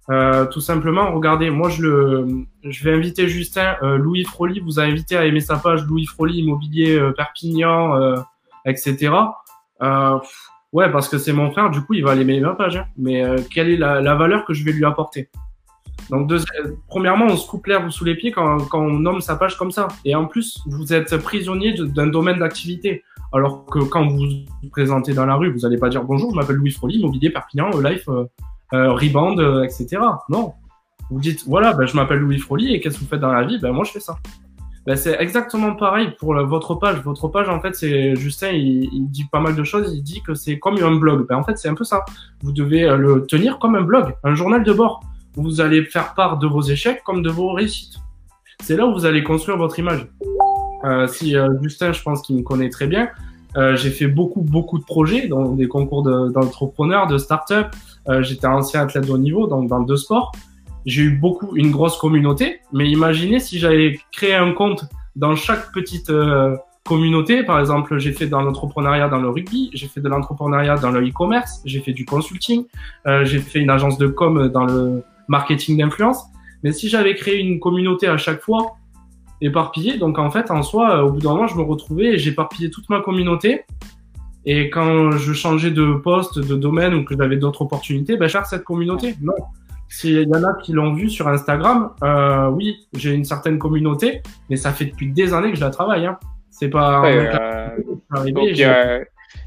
Euh, 0.09 0.45
tout 0.45 0.61
simplement, 0.61 1.11
regardez, 1.13 1.49
moi 1.49 1.69
je 1.69 1.81
le, 1.81 2.27
je 2.63 2.83
vais 2.83 2.93
inviter 2.93 3.27
Justin, 3.27 3.75
euh, 3.81 3.97
Louis 3.97 4.23
Froli, 4.23 4.59
vous 4.59 4.79
a 4.79 4.83
invité 4.83 5.17
à 5.17 5.25
aimer 5.25 5.39
sa 5.39 5.57
page 5.57 5.83
Louis 5.85 6.05
Froli 6.05 6.39
Immobilier 6.39 7.11
Perpignan, 7.17 8.15
etc. 8.65 9.11
ouais, 10.73 10.91
parce 10.91 11.09
que 11.09 11.17
c'est 11.17 11.33
mon 11.33 11.49
frère, 11.51 11.71
du 11.71 11.81
coup 11.81 11.95
il 11.95 12.03
va 12.03 12.11
aller 12.11 12.21
aimer 12.21 12.39
ma 12.39 12.53
page. 12.53 12.77
Hein. 12.77 12.85
Mais 12.97 13.23
quelle 13.51 13.69
est 13.69 13.77
la, 13.77 13.99
la 13.99 14.13
valeur 14.13 14.45
que 14.45 14.53
je 14.53 14.63
vais 14.63 14.73
lui 14.73 14.85
apporter? 14.85 15.29
Donc, 16.09 16.27
deux, 16.27 16.39
premièrement, 16.87 17.25
on 17.25 17.37
se 17.37 17.47
coupe 17.47 17.65
l'herbe 17.65 17.89
sous 17.89 18.05
les 18.05 18.15
pieds 18.15 18.31
quand, 18.31 18.59
quand, 18.65 18.79
on 18.79 18.99
nomme 18.99 19.21
sa 19.21 19.35
page 19.35 19.57
comme 19.57 19.71
ça. 19.71 19.87
Et 20.03 20.13
en 20.13 20.25
plus, 20.25 20.61
vous 20.67 20.93
êtes 20.93 21.17
prisonnier 21.17 21.73
d'un 21.73 22.07
domaine 22.07 22.39
d'activité. 22.39 23.03
Alors 23.35 23.65
que 23.65 23.79
quand 23.79 24.07
vous 24.07 24.17
vous 24.17 24.69
présentez 24.69 25.13
dans 25.13 25.25
la 25.25 25.35
rue, 25.35 25.51
vous 25.51 25.59
n'allez 25.59 25.77
pas 25.77 25.89
dire 25.89 26.03
bonjour, 26.03 26.31
je 26.31 26.35
m'appelle 26.35 26.55
Louis 26.55 26.71
Froli, 26.71 26.97
Immobilier 26.99 27.29
Perpignan, 27.29 27.69
Life, 27.79 28.07
euh, 28.07 28.25
euh, 28.73 28.93
Rebound, 28.93 29.39
euh, 29.39 29.63
etc. 29.63 29.97
Non. 30.29 30.53
Vous 31.11 31.19
dites, 31.19 31.43
voilà, 31.45 31.73
ben, 31.73 31.85
je 31.85 31.95
m'appelle 31.95 32.19
Louis 32.19 32.39
Froli 32.39 32.73
et 32.73 32.79
qu'est-ce 32.79 32.95
que 32.95 33.01
vous 33.01 33.09
faites 33.09 33.19
dans 33.19 33.31
la 33.31 33.43
vie? 33.43 33.59
Ben, 33.59 33.71
moi, 33.71 33.83
je 33.83 33.91
fais 33.91 33.99
ça. 33.99 34.17
Ben, 34.87 34.95
c'est 34.95 35.19
exactement 35.19 35.75
pareil 35.75 36.15
pour 36.19 36.33
la, 36.33 36.43
votre 36.43 36.75
page. 36.75 37.01
Votre 37.01 37.27
page, 37.27 37.49
en 37.49 37.59
fait, 37.59 37.75
c'est 37.75 38.15
Justin, 38.15 38.51
il, 38.51 39.07
dit 39.09 39.25
pas 39.31 39.39
mal 39.39 39.55
de 39.55 39.63
choses. 39.63 39.93
Il 39.93 40.01
dit 40.01 40.21
que 40.21 40.33
c'est 40.33 40.57
comme 40.57 40.77
un 40.81 40.95
blog. 40.95 41.27
Ben, 41.27 41.35
en 41.35 41.43
fait, 41.43 41.57
c'est 41.57 41.69
un 41.69 41.75
peu 41.75 41.83
ça. 41.83 42.05
Vous 42.41 42.51
devez 42.51 42.87
le 42.97 43.25
tenir 43.27 43.59
comme 43.59 43.75
un 43.75 43.81
blog, 43.81 44.15
un 44.23 44.33
journal 44.33 44.63
de 44.63 44.73
bord 44.73 45.01
vous 45.37 45.61
allez 45.61 45.83
faire 45.85 46.13
part 46.13 46.37
de 46.37 46.47
vos 46.47 46.61
échecs 46.61 47.03
comme 47.03 47.21
de 47.21 47.29
vos 47.29 47.53
réussites. 47.53 47.97
C'est 48.61 48.77
là 48.77 48.85
où 48.85 48.93
vous 48.93 49.05
allez 49.05 49.23
construire 49.23 49.57
votre 49.57 49.77
image. 49.79 50.07
Euh, 50.85 51.07
si 51.07 51.35
euh, 51.35 51.49
Justin, 51.61 51.91
je 51.91 52.01
pense 52.01 52.21
qu'il 52.21 52.37
me 52.37 52.43
connaît 52.43 52.69
très 52.69 52.87
bien, 52.87 53.09
Euh, 53.55 53.75
j'ai 53.75 53.91
fait 53.91 54.07
beaucoup, 54.07 54.41
beaucoup 54.41 54.79
de 54.79 54.83
projets, 54.83 55.27
dans 55.27 55.53
des 55.53 55.67
concours 55.67 56.03
d'entrepreneurs, 56.03 57.07
de, 57.07 57.17
start-up. 57.17 57.67
Euh, 58.07 58.21
j'étais 58.21 58.47
ancien 58.47 58.81
athlète 58.81 59.07
de 59.07 59.11
haut 59.11 59.17
niveau, 59.17 59.47
donc 59.47 59.67
dans 59.69 59.81
deux 59.81 59.97
sports. 59.97 60.31
J'ai 60.85 61.03
eu 61.03 61.11
beaucoup, 61.11 61.55
une 61.55 61.71
grosse 61.71 61.97
communauté. 61.97 62.59
Mais 62.73 62.89
imaginez 62.89 63.39
si 63.39 63.57
j'avais 63.57 63.99
créé 64.11 64.35
un 64.35 64.51
compte 64.51 64.85
dans 65.15 65.35
chaque 65.35 65.71
petite 65.71 66.09
euh, 66.09 66.55
communauté. 66.85 67.43
Par 67.43 67.59
exemple, 67.59 67.97
j'ai 67.97 68.13
fait 68.13 68.27
dans 68.27 68.41
l'entrepreneuriat 68.41 69.09
dans 69.09 69.19
le 69.19 69.29
rugby, 69.29 69.69
j'ai 69.73 69.87
fait 69.87 70.01
de 70.01 70.07
l'entrepreneuriat 70.07 70.77
dans 70.77 70.91
le 70.91 71.05
e-commerce, 71.07 71.61
j'ai 71.65 71.79
fait 71.79 71.93
du 71.93 72.05
consulting, 72.05 72.65
euh, 73.07 73.25
j'ai 73.25 73.39
fait 73.39 73.59
une 73.59 73.71
agence 73.71 73.97
de 73.97 74.07
com 74.07 74.49
dans 74.49 74.65
le 74.65 75.03
marketing 75.27 75.77
d'influence. 75.77 76.23
Mais 76.63 76.71
si 76.71 76.87
j'avais 76.87 77.15
créé 77.15 77.39
une 77.39 77.59
communauté 77.59 78.07
à 78.07 78.17
chaque 78.17 78.41
fois, 78.41 78.77
éparpillée, 79.45 79.97
donc 79.97 80.19
en 80.19 80.29
fait, 80.31 80.51
en 80.51 80.61
soi, 80.61 81.03
au 81.03 81.11
bout 81.11 81.19
d'un 81.19 81.29
moment, 81.29 81.47
je 81.47 81.55
me 81.55 81.63
retrouvais 81.63 82.13
et 82.13 82.17
j'éparpillais 82.17 82.69
toute 82.69 82.89
ma 82.89 83.01
communauté. 83.01 83.65
Et 84.45 84.69
quand 84.69 85.11
je 85.11 85.33
changeais 85.33 85.71
de 85.71 85.95
poste, 85.95 86.39
de 86.39 86.55
domaine 86.55 86.93
ou 86.93 87.03
que 87.03 87.15
j'avais 87.17 87.37
d'autres 87.37 87.63
opportunités, 87.63 88.15
ben, 88.15 88.27
cherche 88.27 88.49
cette 88.49 88.63
communauté. 88.63 89.15
Non. 89.21 89.33
S'il 89.87 90.21
y 90.21 90.35
en 90.35 90.43
a 90.43 90.53
qui 90.61 90.73
l'ont 90.73 90.93
vu 90.93 91.09
sur 91.09 91.27
Instagram, 91.27 91.91
euh, 92.03 92.49
oui, 92.49 92.75
j'ai 92.95 93.13
une 93.13 93.23
certaine 93.23 93.57
communauté, 93.57 94.21
mais 94.49 94.55
ça 94.55 94.71
fait 94.71 94.85
depuis 94.85 95.11
des 95.11 95.33
années 95.33 95.51
que 95.51 95.57
je 95.57 95.61
la 95.61 95.69
travaille. 95.69 96.05
Hein. 96.05 96.17
C'est 96.51 96.69
pas. 96.69 97.05
Euh, 97.05 97.69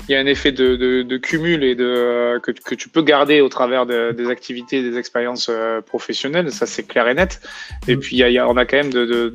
il, 0.08 0.12
y 0.12 0.14
a, 0.14 0.20
un 0.20 0.26
effet 0.26 0.52
de, 0.52 1.16
cumul 1.18 1.64
et 1.64 1.74
de 1.74 2.38
que, 2.42 2.74
tu 2.74 2.88
peux 2.88 3.02
garder 3.02 3.40
au 3.40 3.48
travers 3.48 3.86
des 3.86 4.30
activités, 4.30 4.82
des 4.82 4.98
expériences 4.98 5.48
euh, 5.50 5.80
professionnelles. 5.80 6.50
Ça, 6.52 6.66
c'est 6.66 6.84
clair 6.84 7.08
et 7.08 7.14
net. 7.14 7.40
Et 7.86 7.96
mm. 7.96 8.00
puis, 8.00 8.16
il 8.16 8.30
y 8.30 8.38
a, 8.38 8.48
on 8.48 8.56
a 8.56 8.64
quand 8.64 8.76
même 8.76 8.92
de, 8.92 9.34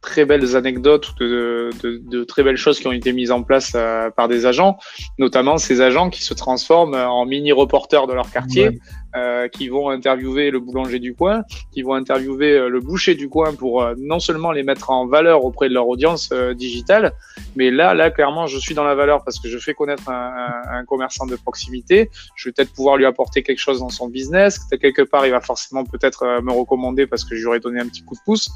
très 0.00 0.24
belles 0.24 0.56
anecdotes, 0.56 1.14
de, 1.18 1.70
de, 1.82 2.24
très 2.24 2.42
belles 2.42 2.56
choses 2.56 2.78
qui 2.78 2.86
ont 2.86 2.92
été 2.92 3.12
mises 3.12 3.32
en 3.32 3.42
place 3.42 3.72
euh, 3.74 4.10
par 4.10 4.28
des 4.28 4.46
agents, 4.46 4.78
notamment 5.18 5.58
ces 5.58 5.80
agents 5.80 6.10
qui 6.10 6.22
se 6.22 6.34
transforment 6.34 6.94
en 6.94 7.26
mini 7.26 7.52
reporters 7.52 8.06
de 8.06 8.12
leur 8.12 8.30
quartier. 8.30 8.78
Euh, 9.16 9.48
qui 9.48 9.68
vont 9.68 9.88
interviewer 9.88 10.50
le 10.50 10.60
boulanger 10.60 10.98
du 10.98 11.14
coin, 11.14 11.42
qui 11.72 11.80
vont 11.80 11.94
interviewer 11.94 12.52
euh, 12.52 12.68
le 12.68 12.80
boucher 12.80 13.14
du 13.14 13.30
coin 13.30 13.54
pour 13.54 13.82
euh, 13.82 13.94
non 13.96 14.18
seulement 14.18 14.52
les 14.52 14.62
mettre 14.62 14.90
en 14.90 15.06
valeur 15.06 15.42
auprès 15.42 15.70
de 15.70 15.74
leur 15.74 15.88
audience 15.88 16.32
digitale, 16.54 17.12
mais 17.54 17.70
là, 17.70 17.94
là, 17.94 18.10
clairement, 18.10 18.46
je 18.46 18.58
suis 18.58 18.74
dans 18.74 18.84
la 18.84 18.94
valeur 18.94 19.24
parce 19.24 19.38
que 19.38 19.48
je 19.48 19.56
fais 19.58 19.72
connaître 19.72 20.10
un, 20.10 20.50
un, 20.70 20.84
commerçant 20.84 21.24
de 21.24 21.34
proximité. 21.36 22.10
Je 22.34 22.48
vais 22.48 22.52
peut-être 22.52 22.74
pouvoir 22.74 22.98
lui 22.98 23.06
apporter 23.06 23.42
quelque 23.42 23.58
chose 23.58 23.80
dans 23.80 23.88
son 23.88 24.08
business. 24.08 24.60
Quelque 24.80 25.02
part, 25.02 25.24
il 25.24 25.30
va 25.30 25.40
forcément 25.40 25.84
peut-être 25.84 26.40
me 26.42 26.52
recommander 26.52 27.06
parce 27.06 27.24
que 27.24 27.36
je 27.36 27.40
lui 27.40 27.46
aurais 27.46 27.60
donné 27.60 27.80
un 27.80 27.86
petit 27.86 28.02
coup 28.02 28.14
de 28.14 28.20
pouce. 28.24 28.50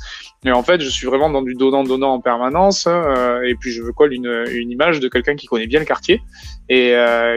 Mais 0.44 0.52
en 0.52 0.62
fait, 0.62 0.80
je 0.82 0.88
suis 0.90 1.06
vraiment 1.06 1.30
dans 1.30 1.42
du 1.42 1.54
donnant-donnant 1.54 2.12
en 2.12 2.20
permanence. 2.20 2.86
et 2.86 3.54
puis, 3.58 3.70
je 3.70 3.82
veux 3.82 3.92
coller 3.92 4.16
une, 4.16 4.44
une 4.50 4.70
image 4.70 5.00
de 5.00 5.08
quelqu'un 5.08 5.36
qui 5.36 5.46
connaît 5.46 5.66
bien 5.66 5.80
le 5.80 5.86
quartier 5.86 6.20
et 6.68 6.94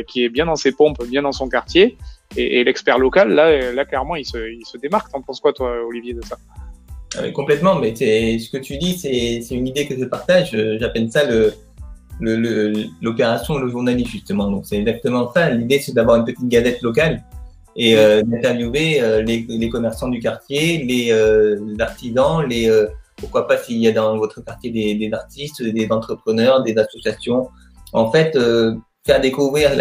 qui 0.07 0.25
est 0.25 0.29
bien 0.29 0.45
dans 0.45 0.57
ses 0.57 0.73
pompes, 0.73 1.01
bien 1.05 1.21
dans 1.21 1.31
son 1.31 1.47
quartier 1.47 1.97
et, 2.37 2.63
l'expert 2.63 2.99
local, 2.99 3.29
là, 3.33 3.71
là 3.71 3.85
clairement, 3.85 4.15
il 4.15 4.25
se, 4.25 4.37
il 4.37 4.65
se 4.65 4.77
démarque. 4.77 5.11
T'en 5.11 5.21
penses 5.21 5.39
quoi, 5.39 5.53
toi, 5.53 5.73
Olivier, 5.87 6.13
de 6.13 6.21
ça? 6.23 6.37
Ah 7.17 7.29
Complètement, 7.31 7.75
mais 7.75 7.95
ce 7.95 8.49
que 8.49 8.57
tu 8.57 8.77
dis, 8.77 8.97
c'est 8.97 9.55
une 9.55 9.67
idée 9.67 9.87
que 9.87 9.97
je 9.97 10.05
partage. 10.05 10.57
J'appelle 10.79 11.11
ça 11.11 11.23
le, 11.25 11.53
l'opération 13.01 13.57
le, 13.57 13.65
le, 13.65 13.71
journaliste 13.71 14.11
justement. 14.11 14.49
Donc 14.49 14.65
c'est 14.65 14.77
exactement 14.77 15.31
ça. 15.31 15.49
L'idée 15.49 15.79
c'est 15.79 15.93
d'avoir 15.93 16.17
une 16.17 16.25
petite 16.25 16.47
gazette 16.47 16.81
locale 16.81 17.23
et 17.75 17.97
euh, 17.97 18.21
d'interviewer 18.23 19.01
euh, 19.01 19.21
les, 19.21 19.45
les, 19.49 19.69
commerçants 19.69 20.09
du 20.09 20.19
quartier, 20.19 20.83
les, 20.83 21.11
euh, 21.11 21.57
artisans, 21.79 22.45
les 22.47 22.71
pourquoi 23.17 23.47
pas 23.47 23.57
s'il 23.57 23.77
y 23.77 23.87
a 23.87 23.91
dans 23.91 24.17
votre 24.17 24.43
quartier 24.43 24.71
des, 24.71 24.95
des, 24.95 25.13
artistes, 25.13 25.63
des 25.63 25.87
entrepreneurs, 25.91 26.63
des 26.63 26.77
associations. 26.77 27.49
En 27.93 28.11
fait, 28.11 28.37
faire 29.05 29.19
découvrir 29.21 29.71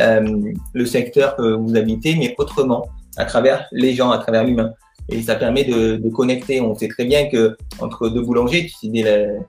le 0.74 0.86
secteur 0.86 1.36
que 1.36 1.54
vous 1.54 1.76
habitez, 1.76 2.16
mais 2.16 2.34
autrement, 2.38 2.88
à 3.16 3.24
travers 3.24 3.66
les 3.72 3.94
gens, 3.94 4.10
à 4.10 4.18
travers 4.18 4.44
l'humain. 4.44 4.72
Et 5.08 5.22
ça 5.22 5.34
permet 5.34 5.64
de, 5.64 5.96
de, 5.96 6.08
connecter. 6.10 6.60
On 6.60 6.74
sait 6.74 6.88
très 6.88 7.04
bien 7.04 7.28
que 7.28 7.56
entre 7.80 8.08
deux 8.08 8.22
boulangers, 8.22 8.66
tu 8.66 8.72
citais, 8.72 9.02
la, 9.02 9.42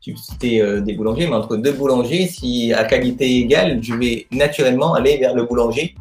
tu 0.00 0.16
citais 0.16 0.60
euh, 0.60 0.80
des 0.80 0.94
boulangers, 0.94 1.26
mais 1.26 1.34
entre 1.34 1.56
deux 1.56 1.72
boulangers, 1.72 2.26
si 2.26 2.72
à 2.72 2.84
qualité 2.84 3.38
égale, 3.38 3.82
je 3.82 3.94
vais 3.94 4.26
naturellement 4.30 4.94
aller 4.94 5.18
vers 5.18 5.34
le 5.34 5.44
boulanger 5.44 5.94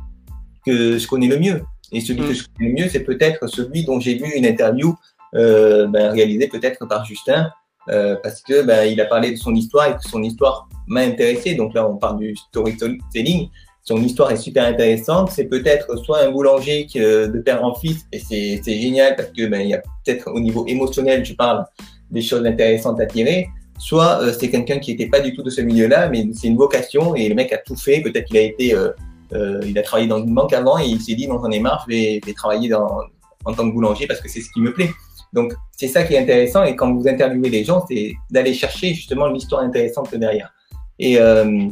que 0.65 0.97
je 0.97 1.07
connais 1.07 1.27
le 1.27 1.37
mieux. 1.37 1.61
Et 1.91 2.01
celui 2.01 2.21
que 2.21 2.31
mm. 2.31 2.35
je 2.35 2.43
connais 2.55 2.69
le 2.69 2.75
mieux, 2.83 2.89
c'est 2.89 3.03
peut-être 3.03 3.47
celui 3.47 3.83
dont 3.83 3.99
j'ai 3.99 4.15
vu 4.15 4.31
une 4.35 4.45
interview 4.45 4.95
euh, 5.35 5.87
ben, 5.87 6.11
réalisée 6.11 6.47
peut-être 6.47 6.87
par 6.87 7.03
Justin, 7.05 7.51
euh, 7.89 8.15
parce 8.23 8.41
que 8.41 8.63
ben, 8.63 8.85
il 8.85 9.01
a 9.01 9.05
parlé 9.05 9.31
de 9.31 9.37
son 9.37 9.53
histoire 9.53 9.87
et 9.87 9.95
que 9.95 10.07
son 10.07 10.23
histoire 10.23 10.68
m'a 10.89 11.01
intéressé. 11.01 11.55
Donc 11.55 11.73
là, 11.73 11.89
on 11.89 11.97
parle 11.97 12.19
du 12.19 12.35
storytelling. 12.35 13.49
Son 13.83 14.03
histoire 14.03 14.31
est 14.31 14.37
super 14.37 14.65
intéressante. 14.65 15.31
C'est 15.31 15.45
peut-être 15.45 15.97
soit 16.03 16.21
un 16.23 16.31
boulanger 16.31 16.85
qui, 16.85 16.99
euh, 16.99 17.27
de 17.27 17.39
père 17.39 17.63
en 17.63 17.73
fils, 17.73 18.05
et 18.11 18.19
c'est 18.19 18.79
génial 18.79 19.15
parce 19.15 19.29
que 19.29 19.47
ben, 19.47 19.61
il 19.61 19.69
y 19.69 19.73
a 19.73 19.81
peut-être 20.03 20.29
au 20.31 20.39
niveau 20.39 20.65
émotionnel, 20.67 21.23
je 21.23 21.33
parle, 21.33 21.65
des 22.11 22.21
choses 22.21 22.45
intéressantes 22.45 22.99
à 22.99 23.05
tirer. 23.05 23.47
Soit 23.77 24.21
euh, 24.21 24.33
c'est 24.37 24.49
quelqu'un 24.49 24.79
qui 24.79 24.91
n'était 24.91 25.07
pas 25.07 25.21
du 25.21 25.33
tout 25.33 25.41
de 25.41 25.49
ce 25.49 25.61
milieu-là, 25.61 26.09
mais 26.09 26.27
c'est 26.33 26.47
une 26.47 26.57
vocation 26.57 27.15
et 27.15 27.29
le 27.29 27.35
mec 27.35 27.53
a 27.53 27.57
tout 27.57 27.77
fait. 27.77 28.01
Peut-être 28.01 28.25
qu'il 28.25 28.37
a 28.37 28.41
été, 28.41 28.73
euh, 28.73 29.61
il 29.65 29.77
a 29.77 29.81
travaillé 29.81 30.07
dans 30.07 30.19
une 30.19 30.33
banque 30.33 30.53
avant 30.53 30.77
et 30.77 30.85
il 30.85 30.99
s'est 30.99 31.15
dit 31.15 31.27
non 31.27 31.39
j'en 31.41 31.49
ai 31.49 31.59
marre, 31.59 31.85
je 31.87 31.95
vais, 31.95 32.19
je 32.21 32.27
vais 32.27 32.33
travailler 32.33 32.67
dans, 32.67 32.99
en 33.45 33.53
tant 33.53 33.69
que 33.69 33.73
boulanger 33.73 34.05
parce 34.05 34.19
que 34.19 34.27
c'est 34.27 34.41
ce 34.41 34.51
qui 34.51 34.59
me 34.59 34.73
plaît. 34.73 34.89
Donc, 35.33 35.53
c'est 35.77 35.87
ça 35.87 36.03
qui 36.03 36.15
est 36.15 36.19
intéressant. 36.19 36.63
Et 36.63 36.75
quand 36.75 36.93
vous 36.93 37.07
interviewez 37.07 37.49
les 37.49 37.63
gens, 37.63 37.85
c'est 37.87 38.13
d'aller 38.29 38.53
chercher 38.53 38.93
justement 38.93 39.27
l'histoire 39.27 39.61
intéressante 39.61 40.13
derrière. 40.15 40.51
Et 40.99 41.19
euh, 41.19 41.69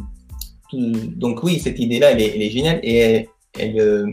donc, 0.74 1.44
oui, 1.44 1.60
cette 1.60 1.80
idée-là, 1.80 2.12
elle, 2.12 2.22
elle 2.22 2.42
est, 2.42 2.50
géniale 2.50 2.80
et 2.82 3.28
elle, 3.60 3.80
euh, 3.80 4.08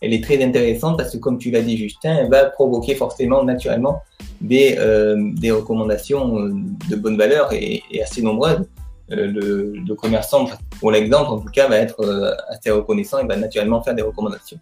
elle, 0.00 0.14
est 0.14 0.22
très 0.22 0.42
intéressante 0.42 0.96
parce 0.96 1.12
que, 1.12 1.18
comme 1.18 1.38
tu 1.38 1.50
l'as 1.50 1.62
dit, 1.62 1.76
Justin, 1.76 2.16
elle 2.16 2.30
va 2.30 2.44
provoquer 2.46 2.94
forcément, 2.94 3.42
naturellement, 3.42 4.02
des, 4.40 4.76
euh, 4.78 5.16
des 5.34 5.50
recommandations 5.50 6.50
de 6.88 6.96
bonne 6.96 7.16
valeur 7.16 7.52
et, 7.52 7.82
assez 8.02 8.22
nombreuses. 8.22 8.64
Le, 9.08 9.26
le, 9.26 9.94
commerçant, 9.96 10.48
pour 10.78 10.92
l'exemple, 10.92 11.30
en 11.30 11.40
tout 11.40 11.50
cas, 11.52 11.66
va 11.66 11.78
être 11.78 12.38
assez 12.48 12.70
reconnaissant 12.70 13.18
et 13.18 13.26
va 13.26 13.36
naturellement 13.36 13.82
faire 13.82 13.96
des 13.96 14.02
recommandations. 14.02 14.58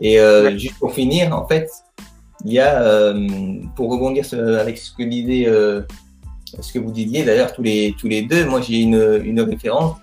Et 0.00 0.18
juste 0.56 0.78
pour 0.78 0.94
finir, 0.94 1.36
en 1.36 1.46
fait, 1.46 1.68
il 2.46 2.54
y 2.54 2.60
a, 2.60 3.12
pour 3.76 3.90
rebondir 3.90 4.24
avec 4.58 4.78
ce 4.78 4.90
que 4.96 5.02
disait, 5.02 5.46
ce 6.60 6.72
que 6.72 6.78
vous 6.78 6.90
disiez 6.90 7.24
d'ailleurs 7.24 7.52
tous 7.52 7.62
les, 7.62 7.94
tous 7.98 8.08
les 8.08 8.22
deux, 8.22 8.46
moi 8.46 8.60
j'ai 8.60 8.80
une, 8.80 9.22
une 9.24 9.40
référence 9.40 9.96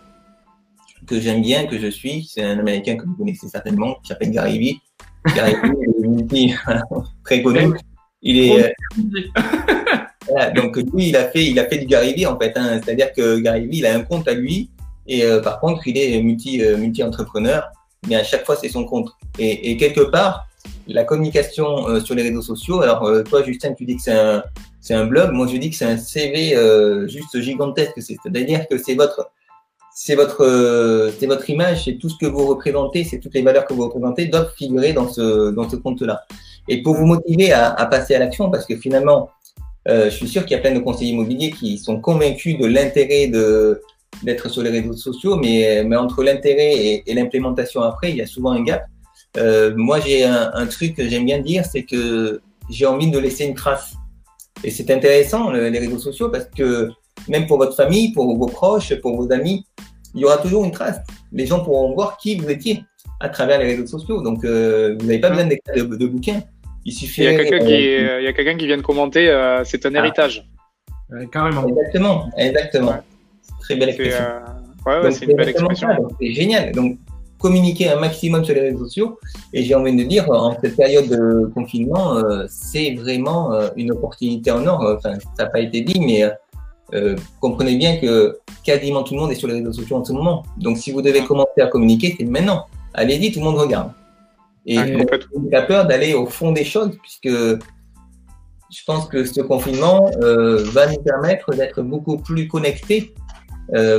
que 1.08 1.20
j'aime 1.20 1.42
bien, 1.42 1.66
que 1.66 1.80
je 1.80 1.88
suis. 1.88 2.30
C'est 2.32 2.44
un 2.44 2.60
Américain 2.60 2.96
que 2.96 3.06
vous 3.06 3.16
connaissez 3.16 3.48
certainement, 3.48 3.96
qui 4.04 4.10
s'appelle 4.10 4.32
Gary 4.32 4.60
Vee. 4.60 4.82
Gary 5.36 5.56
Vee 6.32 6.52
est 6.52 6.56
très 7.24 7.42
connu. 7.42 7.74
Il 8.22 8.40
est, 8.40 8.74
voilà, 10.30 10.52
donc 10.52 10.78
lui, 10.78 11.10
il 11.10 11.16
a 11.16 11.30
fait, 11.30 11.46
il 11.46 11.60
a 11.60 11.66
fait 11.66 11.78
du 11.80 11.86
Gary 11.86 12.14
Vee 12.14 12.28
en 12.28 12.38
fait. 12.40 12.54
Hein. 12.56 12.80
C'est-à-dire 12.84 13.12
que 13.14 13.40
Gary 13.40 13.68
Vee, 13.68 13.80
il 13.80 13.86
a 13.86 13.96
un 13.96 14.02
compte 14.02 14.28
à 14.28 14.34
lui, 14.34 14.70
et 15.08 15.26
euh, 15.26 15.42
par 15.42 15.60
contre, 15.60 15.88
il 15.88 15.98
est 15.98 16.22
multi, 16.22 16.62
multi 16.78 17.04
entrepreneur. 17.04 17.64
Mais 18.08 18.16
à 18.16 18.24
chaque 18.24 18.46
fois, 18.46 18.56
c'est 18.56 18.70
son 18.70 18.86
compte. 18.86 19.10
Et, 19.38 19.72
et 19.72 19.78
quelque 19.78 20.02
part, 20.02 20.48
la 20.88 21.04
communication 21.04 21.88
euh, 21.88 22.00
sur 22.00 22.16
les 22.16 22.24
réseaux 22.24 22.42
sociaux. 22.42 22.82
Alors, 22.82 23.04
euh, 23.04 23.24
toi, 23.24 23.44
Justin, 23.44 23.74
tu 23.74 23.86
dis 23.86 23.96
que 23.96 24.02
c'est 24.02 24.18
un, 24.18 24.44
c'est 24.82 24.94
un 24.94 25.06
blog. 25.06 25.32
Moi, 25.32 25.48
je 25.48 25.58
dis 25.58 25.70
que 25.70 25.76
c'est 25.76 25.86
un 25.86 25.98
CV 25.98 26.56
euh, 26.56 27.08
juste 27.08 27.40
gigantesque. 27.40 27.94
C'est-à-dire 27.98 28.68
que 28.68 28.78
c'est 28.78 28.96
votre, 28.96 29.30
c'est 29.94 30.16
votre, 30.16 31.12
c'est 31.18 31.28
votre 31.28 31.50
image, 31.50 31.86
c'est 31.86 31.98
tout 31.98 32.10
ce 32.10 32.18
que 32.18 32.26
vous 32.26 32.46
représentez, 32.48 33.04
c'est 33.04 33.20
toutes 33.20 33.34
les 33.34 33.42
valeurs 33.42 33.66
que 33.66 33.74
vous 33.74 33.84
représentez 33.84 34.26
doivent 34.26 34.52
figurer 34.58 34.92
dans 34.92 35.08
ce, 35.08 35.52
dans 35.52 35.70
ce 35.70 35.78
compte-là. 35.78 36.24
Et 36.68 36.82
pour 36.82 36.96
vous 36.96 37.06
motiver 37.06 37.54
à, 37.54 37.72
à 37.72 37.86
passer 37.86 38.16
à 38.16 38.20
l'action, 38.20 38.50
parce 38.50 38.66
que 38.66 38.76
finalement, 38.76 39.30
je 39.88 40.10
suis 40.10 40.28
sûr 40.28 40.46
qu'il 40.46 40.56
y 40.56 40.60
a 40.60 40.62
plein 40.62 40.76
de 40.76 40.80
conseillers 40.80 41.12
immobiliers 41.12 41.52
qui 41.52 41.80
sont 41.80 42.00
convaincus 42.00 42.58
de 42.60 42.68
l'intérêt 42.68 43.28
de 43.28 43.82
d'être 44.24 44.50
sur 44.50 44.62
les 44.62 44.70
réseaux 44.70 44.94
sociaux, 44.94 45.36
mais, 45.38 45.84
mais 45.84 45.96
entre 45.96 46.24
l'intérêt 46.24 47.04
et, 47.06 47.14
l'implémentation 47.14 47.82
après, 47.82 48.12
il 48.12 48.18
y 48.18 48.22
a 48.22 48.28
souvent 48.28 48.52
un 48.52 48.62
gap. 48.62 48.86
Euh, 49.38 49.74
moi, 49.76 50.00
j'ai 50.00 50.24
un, 50.24 50.68
truc 50.68 50.96
que 50.96 51.08
j'aime 51.08 51.26
bien 51.26 51.40
dire, 51.40 51.66
c'est 51.66 51.84
que 51.84 52.42
j'ai 52.70 52.86
envie 52.86 53.10
de 53.10 53.18
laisser 53.18 53.46
une 53.46 53.56
trace. 53.56 53.96
Et 54.64 54.70
c'est 54.70 54.90
intéressant, 54.92 55.52
les 55.52 55.80
réseaux 55.80 56.00
sociaux, 56.00 56.30
parce 56.30 56.46
que 56.46 56.90
même 57.28 57.48
pour 57.48 57.58
votre 57.58 57.76
famille, 57.76 58.12
pour 58.14 58.38
vos 58.38 58.46
proches, 58.48 58.94
pour 59.02 59.16
vos 59.16 59.32
amis, 59.32 59.66
il 60.14 60.22
y 60.22 60.26
aura 60.26 60.38
toujours 60.38 60.66
une 60.66 60.72
trace. 60.72 61.00
Les 61.32 61.46
gens 61.46 61.64
pourront 61.64 61.94
voir 61.94 62.18
qui 62.18 62.36
vous 62.36 62.50
étiez 62.50 62.84
à 63.20 63.30
travers 63.30 63.60
les 63.60 63.68
réseaux 63.68 63.88
sociaux. 63.88 64.22
Donc, 64.22 64.44
euh, 64.44 64.96
vous 65.00 65.06
n'avez 65.06 65.20
pas 65.20 65.30
besoin 65.30 65.46
de, 65.46 65.82
de, 65.84 66.08
bouquins. 66.08 66.42
Il 66.86 66.92
suffit. 66.92 67.22
Il 67.22 67.26
y 67.26 67.28
a 67.28 67.38
quelqu'un 67.38 67.60
qui, 67.66 67.74
il 67.74 68.24
y 68.24 68.28
a 68.28 68.34
quelqu'un 68.34 68.58
qui 68.58 68.68
vient 68.68 68.78
de 68.78 68.82
commenter. 68.82 69.30
Euh, 69.30 69.64
c'est 69.64 69.86
un 69.86 69.96
ah. 69.96 70.00
héritage. 70.00 70.48
carrément. 71.32 71.68
Exactement, 71.68 72.30
exactement. 72.38 72.96
Très 73.62 73.76
belle 73.76 73.90
expression. 73.90 74.26
ouais, 74.86 75.00
ouais, 75.02 75.12
c'est 75.12 75.26
une 75.26 75.38
belle 75.38 75.50
expression. 75.50 75.88
C'est 76.20 76.34
génial. 76.34 76.72
Donc, 76.72 76.98
communiquer 77.42 77.90
un 77.90 78.00
maximum 78.00 78.46
sur 78.46 78.54
les 78.54 78.62
réseaux 78.62 78.86
sociaux. 78.86 79.20
Et 79.54 79.64
j'ai 79.64 79.76
envie 79.76 79.96
de 79.96 80.04
dire, 80.04 80.30
en 80.30 80.56
cette 80.62 80.76
période 80.76 81.08
de 81.08 81.52
confinement, 81.54 82.18
euh, 82.18 82.46
c'est 82.50 82.94
vraiment 82.96 83.54
euh, 83.54 83.70
une 83.76 83.92
opportunité 83.92 84.52
en 84.52 84.66
or. 84.66 84.96
Enfin, 84.98 85.16
ça 85.38 85.44
n'a 85.44 85.50
pas 85.50 85.60
été 85.60 85.82
dit, 85.82 86.00
mais 86.00 86.24
euh, 86.94 87.16
comprenez 87.40 87.76
bien 87.76 87.98
que 87.98 88.40
quasiment 88.64 89.04
tout 89.04 89.16
le 89.16 89.22
monde 89.22 89.32
est 89.32 89.36
sur 89.36 89.48
les 89.48 89.56
réseaux 89.56 89.74
sociaux 89.74 89.98
en 89.98 90.06
ce 90.06 90.14
moment. 90.14 90.44
Donc, 90.58 90.78
si 90.78 90.92
vous 90.92 91.02
devez 91.02 91.24
commencer 91.24 91.62
à 91.62 91.68
communiquer, 91.68 92.16
c'est 92.18 92.26
maintenant. 92.26 92.66
Allez-y, 92.94 93.32
tout 93.32 93.40
le 93.40 93.46
monde 93.46 93.58
regarde. 93.58 93.92
Et 94.66 94.78
ah, 94.78 94.86
on 95.36 95.42
n'a 95.50 95.64
peur 95.64 95.88
d'aller 95.88 96.14
au 96.14 96.28
fond 96.28 96.52
des 96.52 96.64
choses, 96.64 96.92
puisque 97.02 97.30
je 98.72 98.84
pense 98.86 99.08
que 99.08 99.26
ce 99.26 99.42
confinement 99.42 100.10
euh, 100.24 100.64
va 100.72 100.88
nous 100.88 101.02
permettre 101.02 101.54
d'être 101.54 101.82
beaucoup 101.82 102.18
plus 102.18 102.48
connectés, 102.48 103.14
euh, 103.18 103.21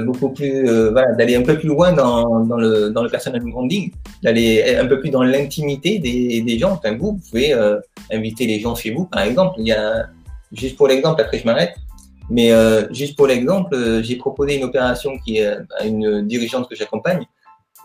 beaucoup 0.05 0.31
plus, 0.31 0.69
euh, 0.69 0.91
voilà, 0.91 1.13
d'aller 1.13 1.35
un 1.35 1.43
peu 1.43 1.59
plus 1.59 1.69
loin 1.69 1.93
dans, 1.93 2.45
dans, 2.45 2.57
le, 2.57 2.91
dans 2.91 3.03
le 3.03 3.09
personal 3.09 3.41
branding, 3.43 3.91
d'aller 4.23 4.77
un 4.77 4.87
peu 4.87 5.01
plus 5.01 5.11
dans 5.11 5.23
l'intimité 5.23 5.99
des, 5.99 6.43
des 6.43 6.59
gens. 6.59 6.73
Enfin, 6.73 6.97
vous, 6.97 7.13
vous 7.13 7.21
pouvez 7.31 7.55
euh, 7.55 7.79
inviter 8.11 8.47
les 8.47 8.61
gens 8.61 8.75
chez 8.75 8.91
vous, 8.91 9.07
par 9.07 9.23
exemple. 9.23 9.55
Il 9.59 9.67
y 9.67 9.73
a, 9.73 10.07
juste 10.53 10.77
pour 10.77 10.89
l'exemple, 10.89 11.21
après 11.21 11.39
je 11.39 11.47
m'arrête, 11.47 11.75
mais 12.31 12.53
euh, 12.53 12.93
juste 12.93 13.17
pour 13.17 13.27
l'exemple, 13.27 13.75
euh, 13.75 14.03
j'ai 14.03 14.17
proposé 14.17 14.57
une 14.57 14.65
opération 14.65 15.19
qui 15.19 15.39
est 15.39 15.57
à 15.79 15.85
une 15.85 16.27
dirigeante 16.27 16.69
que 16.69 16.75
j'accompagne 16.75 17.27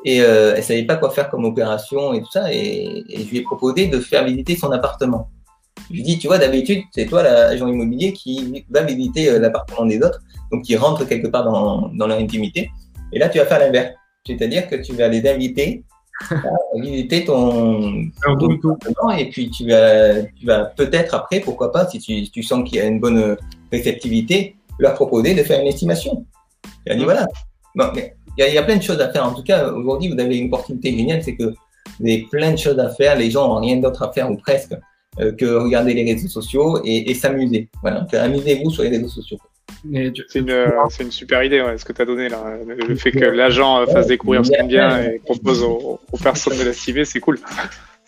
et 0.05 0.21
euh, 0.21 0.53
elle 0.55 0.63
savait 0.63 0.85
pas 0.85 0.95
quoi 0.95 1.09
faire 1.09 1.29
comme 1.29 1.43
opération 1.45 2.13
et 2.13 2.21
tout 2.21 2.31
ça 2.31 2.53
et, 2.53 3.03
et, 3.09 3.23
je 3.23 3.29
lui 3.29 3.37
ai 3.37 3.41
proposé 3.41 3.87
de 3.87 3.99
faire 3.99 4.23
visiter 4.23 4.55
son 4.55 4.71
appartement. 4.71 5.29
Je 5.89 5.95
lui 5.95 6.03
dis, 6.03 6.19
tu 6.19 6.27
vois, 6.27 6.37
d'habitude, 6.37 6.83
c'est 6.91 7.05
toi 7.05 7.23
l'agent 7.23 7.67
immobilier 7.67 8.13
qui 8.13 8.65
va 8.69 8.83
visiter 8.83 9.29
euh, 9.29 9.39
l'appartement 9.39 9.85
des 9.85 9.97
autres, 9.97 10.19
donc 10.51 10.63
qui 10.63 10.75
rentre 10.75 11.05
quelque 11.05 11.27
part 11.27 11.43
dans, 11.43 11.89
dans 11.93 12.07
leur 12.07 12.19
intimité. 12.19 12.69
Et 13.13 13.19
là, 13.19 13.29
tu 13.29 13.37
vas 13.37 13.45
faire 13.45 13.59
l'inverse, 13.59 13.93
c'est-à-dire 14.25 14.67
que 14.67 14.75
tu 14.75 14.93
vas 14.93 15.07
les 15.07 15.27
inviter 15.27 15.83
à 16.31 16.79
visiter 16.79 17.25
ton, 17.25 18.09
appartement 18.25 19.11
et 19.11 19.29
puis 19.29 19.49
tu 19.51 19.67
vas, 19.67 20.23
tu 20.23 20.45
vas 20.45 20.65
peut-être 20.65 21.13
après, 21.13 21.39
pourquoi 21.39 21.71
pas, 21.71 21.87
si 21.87 21.99
tu, 21.99 22.29
tu 22.29 22.43
sens 22.43 22.67
qu'il 22.67 22.79
y 22.79 22.81
a 22.81 22.85
une 22.85 22.99
bonne 22.99 23.37
réceptivité, 23.71 24.55
leur 24.79 24.93
proposer 24.95 25.35
de 25.35 25.43
faire 25.43 25.61
une 25.61 25.67
estimation. 25.67 26.25
Et 26.85 26.95
dit, 26.95 27.03
voilà. 27.03 27.27
Bon, 27.75 27.85
mais 27.95 28.15
il 28.37 28.53
y, 28.53 28.57
a 28.57 28.63
plein 28.63 28.77
de 28.77 28.83
choses 28.83 28.99
à 28.99 29.11
faire. 29.11 29.25
En 29.25 29.33
tout 29.33 29.43
cas, 29.43 29.69
aujourd'hui, 29.69 30.09
vous 30.09 30.19
avez 30.19 30.37
une 30.37 30.47
opportunité 30.47 30.95
géniale, 30.95 31.23
c'est 31.23 31.35
que 31.35 31.43
vous 31.43 32.05
avez 32.05 32.27
plein 32.29 32.51
de 32.51 32.57
choses 32.57 32.79
à 32.79 32.89
faire. 32.89 33.15
Les 33.15 33.31
gens 33.31 33.47
n'ont 33.47 33.61
rien 33.61 33.77
d'autre 33.77 34.03
à 34.03 34.11
faire, 34.11 34.29
ou 34.29 34.37
presque, 34.37 34.75
que 35.17 35.45
regarder 35.45 35.93
les 35.93 36.03
réseaux 36.03 36.27
sociaux 36.27 36.79
et, 36.83 37.13
s'amuser. 37.13 37.69
Voilà, 37.81 38.05
amusez-vous 38.13 38.69
sur 38.69 38.83
les 38.83 38.89
réseaux 38.89 39.07
sociaux. 39.07 39.37
C'est 40.29 40.39
une, 40.39 40.51
une, 40.99 41.11
super 41.11 41.43
idée, 41.43 41.63
ce 41.77 41.85
que 41.85 41.93
tu 41.93 42.01
as 42.01 42.05
donné 42.05 42.29
là. 42.29 42.57
Le 42.65 42.95
fait 42.95 43.11
que 43.11 43.25
l'agent 43.25 43.85
fasse 43.87 44.07
découvrir 44.07 44.45
ce 44.45 44.51
qu'il 44.51 44.59
aime 44.59 44.67
bien 44.67 45.01
et 45.01 45.19
propose 45.19 45.63
aux, 45.63 45.99
aux 46.11 46.17
personnes 46.17 46.57
de 46.57 46.63
l'estimer, 46.63 47.05
c'est 47.05 47.19
cool. 47.19 47.39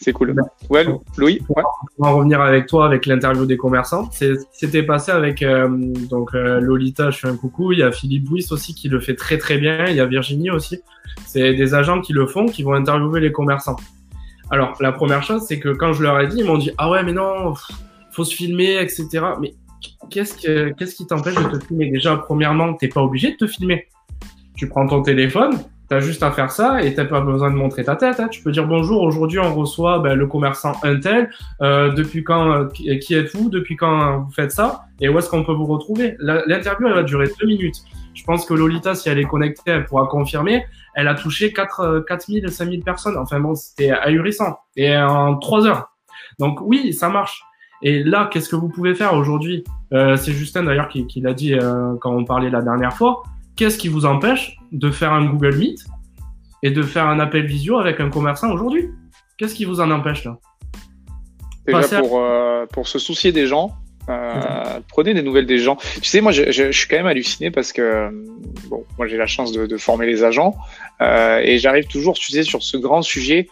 C'est 0.02 0.14
cool. 0.14 0.34
Ouais, 0.70 0.86
Louis 1.18 1.42
ouais. 1.50 1.64
On 1.98 2.06
va 2.06 2.12
revenir 2.12 2.40
avec 2.40 2.68
toi 2.68 2.86
avec 2.86 3.06
l'interview 3.06 3.46
des 3.46 3.58
commerçants. 3.58 4.10
C'était 4.12 4.84
passé 4.84 5.12
avec 5.12 5.44
euh, 5.44 5.68
donc 6.10 6.34
euh, 6.34 6.62
Lolita, 6.62 7.12
je 7.12 7.20
fais 7.20 7.28
un 7.28 7.36
coucou. 7.36 7.74
Il 7.74 7.80
y 7.80 7.84
a 7.84 7.92
Philippe 7.92 8.24
Bouis 8.24 8.46
aussi 8.52 8.74
qui 8.74 8.88
le 8.88 9.02
fait 9.02 9.16
très 9.16 9.38
très 9.38 9.58
bien. 9.58 9.88
Il 9.88 9.96
y 9.96 10.00
a 10.00 10.06
Virginie 10.06 10.52
aussi. 10.52 10.82
C'est 11.26 11.54
des 11.54 11.74
agents 11.74 12.00
qui 12.00 12.14
le 12.14 12.28
font, 12.28 12.46
qui 12.46 12.64
vont 12.64 12.74
interviewer 12.74 13.20
les 13.20 13.34
commerçants. 13.34 13.76
Alors 14.52 14.74
la 14.80 14.92
première 14.92 15.24
chose, 15.24 15.44
c'est 15.48 15.60
que 15.60 15.70
quand 15.70 15.94
je 15.94 16.04
leur 16.04 16.20
ai 16.20 16.28
dit, 16.28 16.38
ils 16.40 16.46
m'ont 16.46 16.58
dit 16.58 16.72
ah 16.78 16.90
ouais 16.90 17.04
mais 17.04 17.14
non, 17.14 17.54
faut 18.12 18.24
se 18.24 18.36
filmer, 18.36 18.82
etc. 18.82 19.08
Mais 19.40 19.54
qu'est-ce 20.10 20.36
que 20.36 20.74
qu'est-ce 20.74 20.96
qui 20.96 21.06
t'empêche 21.06 21.36
de 21.36 21.58
te 21.58 21.66
filmer? 21.66 21.90
Déjà, 21.90 22.18
premièrement, 22.18 22.74
t'es 22.74 22.88
pas 22.88 23.02
obligé 23.02 23.32
de 23.32 23.38
te 23.38 23.48
filmer. 23.48 23.88
Tu 24.56 24.68
prends 24.68 24.88
ton 24.88 25.02
téléphone, 25.02 25.52
T'as 25.90 26.00
juste 26.00 26.22
à 26.22 26.30
faire 26.30 26.52
ça 26.52 26.84
et 26.84 26.94
t'as 26.94 27.06
pas 27.06 27.20
besoin 27.20 27.50
de 27.50 27.56
montrer 27.56 27.84
ta 27.84 27.96
tête. 27.96 28.20
Hein. 28.20 28.28
Tu 28.28 28.44
peux 28.44 28.52
dire 28.52 28.68
bonjour. 28.68 29.02
Aujourd'hui, 29.02 29.40
on 29.40 29.56
reçoit 29.56 29.98
ben, 29.98 30.14
le 30.14 30.28
commerçant 30.28 30.74
Intel. 30.84 31.32
Euh, 31.64 31.92
depuis 31.92 32.24
quand 32.24 32.52
euh, 32.52 32.68
Qui 32.68 33.16
êtes-vous? 33.16 33.50
Depuis 33.50 33.76
quand 33.76 34.20
vous 34.20 34.32
faites 34.32 34.52
ça? 34.52 34.84
Et 35.02 35.10
où 35.10 35.18
est-ce 35.18 35.30
qu'on 35.30 35.44
peut 35.44 35.54
vous 35.54 35.66
retrouver? 35.66 36.16
L'interview, 36.20 36.88
elle 36.88 36.94
va 36.94 37.02
durer 37.02 37.28
deux 37.40 37.48
minutes. 37.48 37.78
Je 38.14 38.24
pense 38.24 38.46
que 38.46 38.54
Lolita, 38.54 38.94
si 38.94 39.10
elle 39.10 39.18
est 39.18 39.26
connectée, 39.26 39.72
elle 39.72 39.86
pourra 39.86 40.06
confirmer. 40.06 40.64
Elle 40.94 41.08
a 41.08 41.16
touché 41.16 41.54
4, 41.54 42.06
4000, 42.08 42.50
5000 42.50 42.84
personnes. 42.84 43.18
Enfin 43.18 43.40
bon, 43.40 43.56
c'était 43.56 43.90
ahurissant. 43.90 44.60
Et 44.76 44.96
en 44.96 45.38
trois 45.38 45.66
heures. 45.66 45.90
Donc 46.38 46.60
oui, 46.62 46.94
ça 46.94 47.10
marche. 47.10 47.42
Et 47.82 48.04
là, 48.04 48.30
qu'est-ce 48.32 48.50
que 48.50 48.56
vous 48.56 48.70
pouvez 48.70 48.94
faire 48.94 49.14
aujourd'hui? 49.16 49.64
Euh, 49.94 50.18
C'est 50.18 50.34
Justin 50.34 50.64
d'ailleurs 50.64 50.90
qui, 50.90 51.08
qui 51.08 51.22
l'a 51.22 51.34
dit 51.34 51.56
euh, 51.56 51.96
quand 52.00 52.12
on 52.12 52.26
parlait 52.26 52.52
la 52.52 52.62
dernière 52.62 52.94
fois 52.94 53.24
qu'est-ce 53.56 53.78
qui 53.78 53.88
vous 53.88 54.06
empêche 54.06 54.59
de 54.72 54.92
faire 54.92 55.14
un 55.14 55.26
Google 55.26 55.56
Meet 55.56 55.86
et 56.64 56.72
de 56.72 56.82
faire 56.82 57.08
un 57.08 57.20
appel 57.20 57.46
visio 57.46 57.78
avec 57.78 58.00
un 58.00 58.10
commerçant 58.10 58.52
aujourd'hui. 58.52 58.90
Qu'est-ce 59.38 59.56
qui 59.56 59.66
vous 59.66 59.80
en 59.80 59.90
empêche 59.92 60.26
là? 60.26 60.38
Déjà 61.66 62.02
pour, 62.02 62.20
euh, 62.20 62.66
pour 62.72 62.88
se 62.88 63.00
soucier 63.00 63.32
des 63.32 63.46
gens, 63.48 63.76
euh, 64.10 64.80
prenez 64.88 65.14
des 65.14 65.22
nouvelles 65.22 65.46
des 65.46 65.60
gens. 65.60 65.76
Tu 65.76 66.06
sais, 66.06 66.22
moi, 66.22 66.32
je, 66.32 66.52
je, 66.52 66.72
suis 66.72 66.88
quand 66.88 66.98
même 66.98 67.06
halluciné 67.06 67.52
parce 67.52 67.72
que, 67.72 68.10
bon, 68.68 68.84
moi, 68.98 69.08
j'ai 69.08 69.18
la 69.18 69.28
chance 69.28 69.52
de, 69.52 69.66
de, 69.66 69.78
former 69.78 70.08
les 70.08 70.24
agents 70.24 70.56
euh, 71.02 71.40
et 71.44 71.60
j'arrive 71.60 71.86
toujours, 71.86 72.18
tu 72.18 72.32
sais, 72.32 72.44
sur 72.44 72.64
ce 72.64 72.78
grand 72.78 73.02
sujet. 73.02 73.48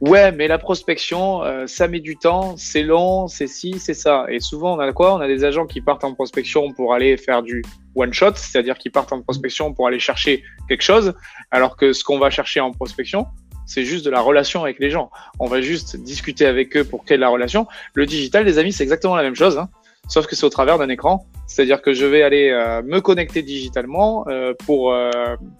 Ouais, 0.00 0.30
mais 0.32 0.48
la 0.48 0.58
prospection, 0.58 1.42
euh, 1.42 1.66
ça 1.66 1.88
met 1.88 2.00
du 2.00 2.16
temps, 2.16 2.56
c'est 2.56 2.82
long, 2.82 3.26
c'est 3.26 3.46
ci, 3.46 3.78
c'est 3.78 3.94
ça. 3.94 4.26
Et 4.28 4.40
souvent, 4.40 4.76
on 4.76 4.80
a 4.80 4.92
quoi? 4.92 5.14
On 5.14 5.20
a 5.20 5.28
des 5.28 5.44
agents 5.44 5.66
qui 5.66 5.80
partent 5.80 6.04
en 6.04 6.14
prospection 6.14 6.72
pour 6.72 6.94
aller 6.94 7.16
faire 7.16 7.42
du 7.42 7.62
one 7.94 8.12
shot, 8.12 8.32
c'est-à-dire 8.34 8.76
qui 8.78 8.90
partent 8.90 9.12
en 9.12 9.22
prospection 9.22 9.72
pour 9.72 9.86
aller 9.86 9.98
chercher 9.98 10.42
quelque 10.68 10.82
chose, 10.82 11.14
alors 11.50 11.76
que 11.76 11.92
ce 11.92 12.04
qu'on 12.04 12.18
va 12.18 12.30
chercher 12.30 12.60
en 12.60 12.70
prospection, 12.70 13.26
c'est 13.64 13.84
juste 13.84 14.04
de 14.04 14.10
la 14.10 14.20
relation 14.20 14.62
avec 14.62 14.78
les 14.78 14.90
gens. 14.90 15.10
On 15.38 15.46
va 15.46 15.60
juste 15.60 15.96
discuter 15.96 16.46
avec 16.46 16.76
eux 16.76 16.84
pour 16.84 17.04
créer 17.04 17.16
de 17.16 17.22
la 17.22 17.28
relation. 17.28 17.66
Le 17.94 18.06
digital, 18.06 18.44
les 18.44 18.58
amis, 18.58 18.72
c'est 18.72 18.82
exactement 18.82 19.16
la 19.16 19.22
même 19.22 19.36
chose. 19.36 19.56
Hein 19.56 19.68
sauf 20.12 20.26
que 20.26 20.36
c'est 20.36 20.44
au 20.44 20.50
travers 20.50 20.76
d'un 20.76 20.90
écran. 20.90 21.26
C'est-à-dire 21.46 21.80
que 21.80 21.94
je 21.94 22.04
vais 22.04 22.22
aller 22.22 22.50
euh, 22.50 22.82
me 22.82 23.00
connecter 23.00 23.42
digitalement 23.42 24.26
euh, 24.28 24.52
pour 24.66 24.92
euh, 24.92 25.10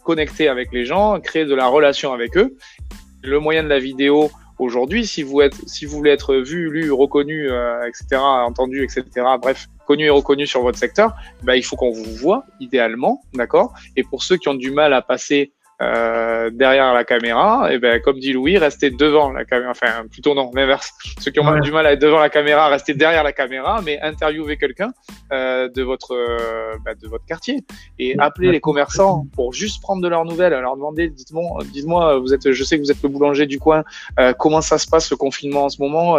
connecter 0.05 0.47
avec 0.49 0.73
les 0.73 0.85
gens, 0.85 1.19
créer 1.21 1.47
de 1.47 1.55
la 1.55 1.69
relation 1.69 2.13
avec 2.13 2.37
eux. 2.37 2.55
Le 3.23 3.39
moyen 3.39 3.63
de 3.63 3.69
la 3.69 3.79
vidéo 3.79 4.31
aujourd'hui, 4.59 5.07
si 5.07 5.23
vous 5.23 5.41
êtes, 5.41 5.55
si 5.67 5.87
vous 5.87 5.97
voulez 5.97 6.11
être 6.11 6.35
vu, 6.35 6.71
lu, 6.71 6.93
reconnu, 6.93 7.49
etc., 7.87 8.21
entendu, 8.21 8.85
etc., 8.85 9.05
bref, 9.41 9.69
connu 9.87 10.05
et 10.05 10.11
reconnu 10.11 10.47
sur 10.47 10.61
votre 10.61 10.79
secteur, 10.79 11.15
bah, 11.45 11.57
il 11.57 11.65
faut 11.65 11.77
qu'on 11.77 11.91
vous 11.91 12.15
voit 12.15 12.45
idéalement, 12.61 13.23
d'accord? 13.33 13.73
Et 13.97 14.03
pour 14.03 14.23
ceux 14.23 14.37
qui 14.37 14.49
ont 14.49 14.55
du 14.55 14.71
mal 14.71 14.93
à 14.93 15.01
passer 15.01 15.53
euh, 15.83 16.51
derrière 16.51 16.95
la 16.95 17.05
caméra, 17.05 17.73
et 17.73 17.79
ben 17.79 18.01
comme 18.01 18.19
dit 18.19 18.33
Louis, 18.33 18.57
restez 18.57 18.91
devant 18.91 19.33
la 19.33 19.45
caméra, 19.45 19.71
enfin 19.71 20.07
plutôt 20.11 20.35
non, 20.35 20.51
l'inverse. 20.55 20.93
Ceux 21.19 21.31
qui 21.31 21.41
ont 21.41 21.61
du 21.61 21.73
mal 21.73 21.87
à 21.87 21.93
être 21.93 22.01
devant 22.01 22.21
la 22.21 22.29
caméra, 22.29 22.69
restez 22.69 22.95
derrière 22.95 23.25
la 23.25 23.33
caméra, 23.33 23.81
mais 23.85 24.01
interviewez 24.01 24.57
quelqu'un 24.57 24.93
euh, 25.33 25.69
de 25.69 25.83
votre 25.83 26.13
euh, 26.13 26.77
bah, 26.85 26.95
de 26.95 27.09
votre 27.09 27.25
quartier 27.25 27.65
et 27.99 28.15
appelez 28.19 28.53
les 28.53 28.61
commerçants 28.61 29.27
pour 29.35 29.53
juste 29.53 29.83
prendre 29.83 30.03
de 30.03 30.09
leurs 30.09 30.25
nouvelles, 30.25 30.53
leur 30.53 30.77
demander, 30.77 31.09
dites-moi, 31.09 31.63
dites-moi, 31.73 32.19
vous 32.19 32.33
êtes, 32.33 32.53
je 32.53 32.65
sais 32.65 32.77
que 32.77 32.83
vous 32.83 32.93
êtes 32.93 33.03
le 33.03 33.09
boulanger 33.09 33.47
du 33.47 33.59
coin, 33.59 33.83
euh, 34.21 34.33
comment 34.39 34.61
ça 34.61 34.79
se 34.79 34.87
passe 34.87 35.11
le 35.11 35.17
confinement 35.17 35.65
en 35.65 35.69
ce 35.69 35.81
moment 35.81 36.17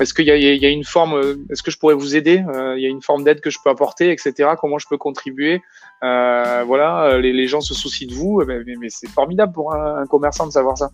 Est-ce 0.00 0.12
qu'il 0.12 0.26
y 0.26 0.30
a, 0.30 0.36
il 0.36 0.62
y 0.62 0.66
a 0.66 0.70
une 0.70 0.84
forme, 0.84 1.38
est-ce 1.50 1.62
que 1.62 1.70
je 1.70 1.78
pourrais 1.78 1.94
vous 1.94 2.14
aider 2.16 2.44
Il 2.76 2.82
y 2.82 2.86
a 2.86 2.88
une 2.88 3.02
forme 3.02 3.24
d'aide 3.24 3.40
que 3.40 3.50
je 3.50 3.58
peux 3.62 3.70
apporter, 3.70 4.10
etc. 4.10 4.50
Comment 4.60 4.78
je 4.78 4.86
peux 4.88 4.98
contribuer 4.98 5.62
Voilà, 6.02 7.18
les, 7.18 7.32
les, 7.32 7.46
gens 7.46 7.60
se 7.60 7.74
soucient 7.74 8.08
de 8.08 8.14
vous, 8.14 8.42
mais, 8.46 8.81
mais 8.82 8.90
c'est 8.90 9.08
formidable 9.08 9.52
pour 9.52 9.74
un, 9.74 10.06
commerçant 10.06 10.46
de 10.46 10.52
savoir 10.52 10.76
ça. 10.76 10.90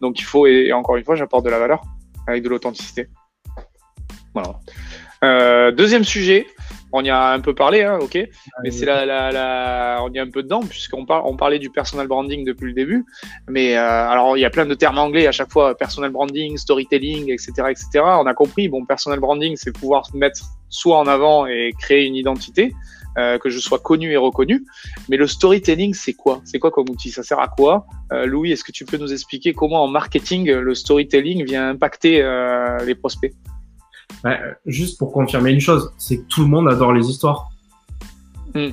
Donc 0.00 0.18
il 0.18 0.24
faut, 0.24 0.46
et, 0.46 0.72
encore 0.72 0.96
une 0.96 1.04
fois, 1.04 1.16
j'apporte 1.16 1.44
de 1.44 1.50
la 1.50 1.58
valeur 1.58 1.82
avec 2.26 2.42
de 2.42 2.48
l'authenticité. 2.48 3.08
Voilà. 4.32 4.54
Euh, 5.22 5.70
deuxième 5.72 6.04
sujet, 6.04 6.46
on 6.92 7.04
y 7.04 7.10
a 7.10 7.32
un 7.32 7.40
peu 7.40 7.54
parlé, 7.54 7.82
hein, 7.82 7.98
ok, 8.00 8.16
mais 8.62 8.70
c'est 8.70 8.86
la, 8.86 9.04
la, 9.04 9.98
on 10.02 10.12
y 10.12 10.18
a 10.18 10.22
un 10.22 10.30
peu 10.30 10.44
dedans 10.44 10.60
puisqu'on 10.60 11.04
on 11.08 11.36
parlait 11.36 11.58
du 11.58 11.68
personal 11.70 12.06
branding 12.06 12.44
depuis 12.44 12.66
le 12.66 12.72
début, 12.72 13.04
mais 13.48 13.76
euh, 13.76 13.80
alors 13.80 14.36
il 14.36 14.40
y 14.40 14.44
a 14.44 14.50
plein 14.50 14.64
de 14.64 14.74
termes 14.74 14.98
anglais 14.98 15.26
à 15.26 15.32
chaque 15.32 15.50
fois, 15.50 15.76
personal 15.76 16.10
branding, 16.10 16.56
storytelling, 16.56 17.32
etc., 17.32 17.52
etc. 17.70 17.88
On 17.94 18.26
a 18.26 18.34
compris, 18.34 18.68
bon, 18.68 18.84
personal 18.84 19.18
branding, 19.18 19.56
c'est 19.56 19.72
pouvoir 19.72 20.06
se 20.06 20.16
mettre 20.16 20.40
soit 20.68 20.96
en 20.96 21.08
avant 21.08 21.46
et 21.46 21.72
créer 21.80 22.04
une 22.04 22.14
identité, 22.14 22.72
euh, 23.18 23.38
que 23.38 23.48
je 23.48 23.58
sois 23.58 23.78
connu 23.78 24.12
et 24.12 24.16
reconnu. 24.16 24.64
Mais 25.08 25.16
le 25.16 25.26
storytelling, 25.26 25.94
c'est 25.94 26.14
quoi? 26.14 26.40
C'est 26.44 26.58
quoi 26.58 26.70
comme 26.70 26.88
outil? 26.90 27.10
Ça 27.10 27.22
sert 27.22 27.38
à 27.38 27.48
quoi? 27.48 27.86
Euh, 28.12 28.26
Louis, 28.26 28.52
est-ce 28.52 28.64
que 28.64 28.72
tu 28.72 28.84
peux 28.84 28.96
nous 28.96 29.12
expliquer 29.12 29.52
comment 29.52 29.84
en 29.84 29.88
marketing 29.88 30.50
le 30.50 30.74
storytelling 30.74 31.44
vient 31.44 31.70
impacter 31.70 32.22
euh, 32.22 32.78
les 32.84 32.94
prospects? 32.94 33.34
Bah, 34.22 34.38
Juste 34.66 34.98
pour 34.98 35.12
confirmer 35.12 35.52
une 35.52 35.60
chose, 35.60 35.92
c'est 35.98 36.18
que 36.18 36.26
tout 36.28 36.42
le 36.42 36.48
monde 36.48 36.68
adore 36.68 36.92
les 36.92 37.08
histoires. 37.08 37.50
Hmm. 38.54 38.70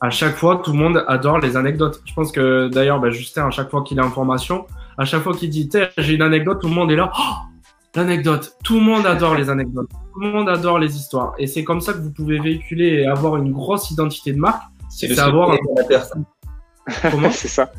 À 0.00 0.10
chaque 0.10 0.36
fois, 0.36 0.60
tout 0.62 0.72
le 0.72 0.78
monde 0.78 1.04
adore 1.08 1.38
les 1.38 1.56
anecdotes. 1.56 2.02
Je 2.04 2.12
pense 2.14 2.30
que 2.32 2.68
d'ailleurs, 2.68 3.00
bah, 3.00 3.10
Justin, 3.10 3.46
à 3.46 3.50
chaque 3.50 3.70
fois 3.70 3.82
qu'il 3.82 3.98
a 4.00 4.04
information, 4.04 4.66
à 4.98 5.04
chaque 5.04 5.22
fois 5.22 5.34
qu'il 5.34 5.50
dit 5.50 5.70
j'ai 5.98 6.14
une 6.14 6.22
anecdote, 6.22 6.60
tout 6.60 6.68
le 6.68 6.74
monde 6.74 6.90
est 6.90 6.96
là. 6.96 7.10
Oh 7.18 7.53
L'anecdote. 7.94 8.56
Tout 8.64 8.74
le 8.74 8.84
monde 8.84 9.06
adore 9.06 9.34
les 9.34 9.50
anecdotes. 9.50 9.88
Tout 10.12 10.20
le 10.20 10.30
monde 10.30 10.48
adore 10.48 10.78
les 10.78 10.96
histoires. 10.96 11.34
Et 11.38 11.46
c'est 11.46 11.64
comme 11.64 11.80
ça 11.80 11.92
que 11.92 11.98
vous 11.98 12.12
pouvez 12.12 12.40
véhiculer 12.40 13.02
et 13.02 13.06
avoir 13.06 13.36
une 13.36 13.52
grosse 13.52 13.90
identité 13.90 14.32
de 14.32 14.38
marque. 14.38 14.62
C'est 14.90 15.18
avoir 15.18 15.52
un... 15.52 15.58
Comment 17.10 17.30
C'est 17.30 17.48
ça. 17.48 17.70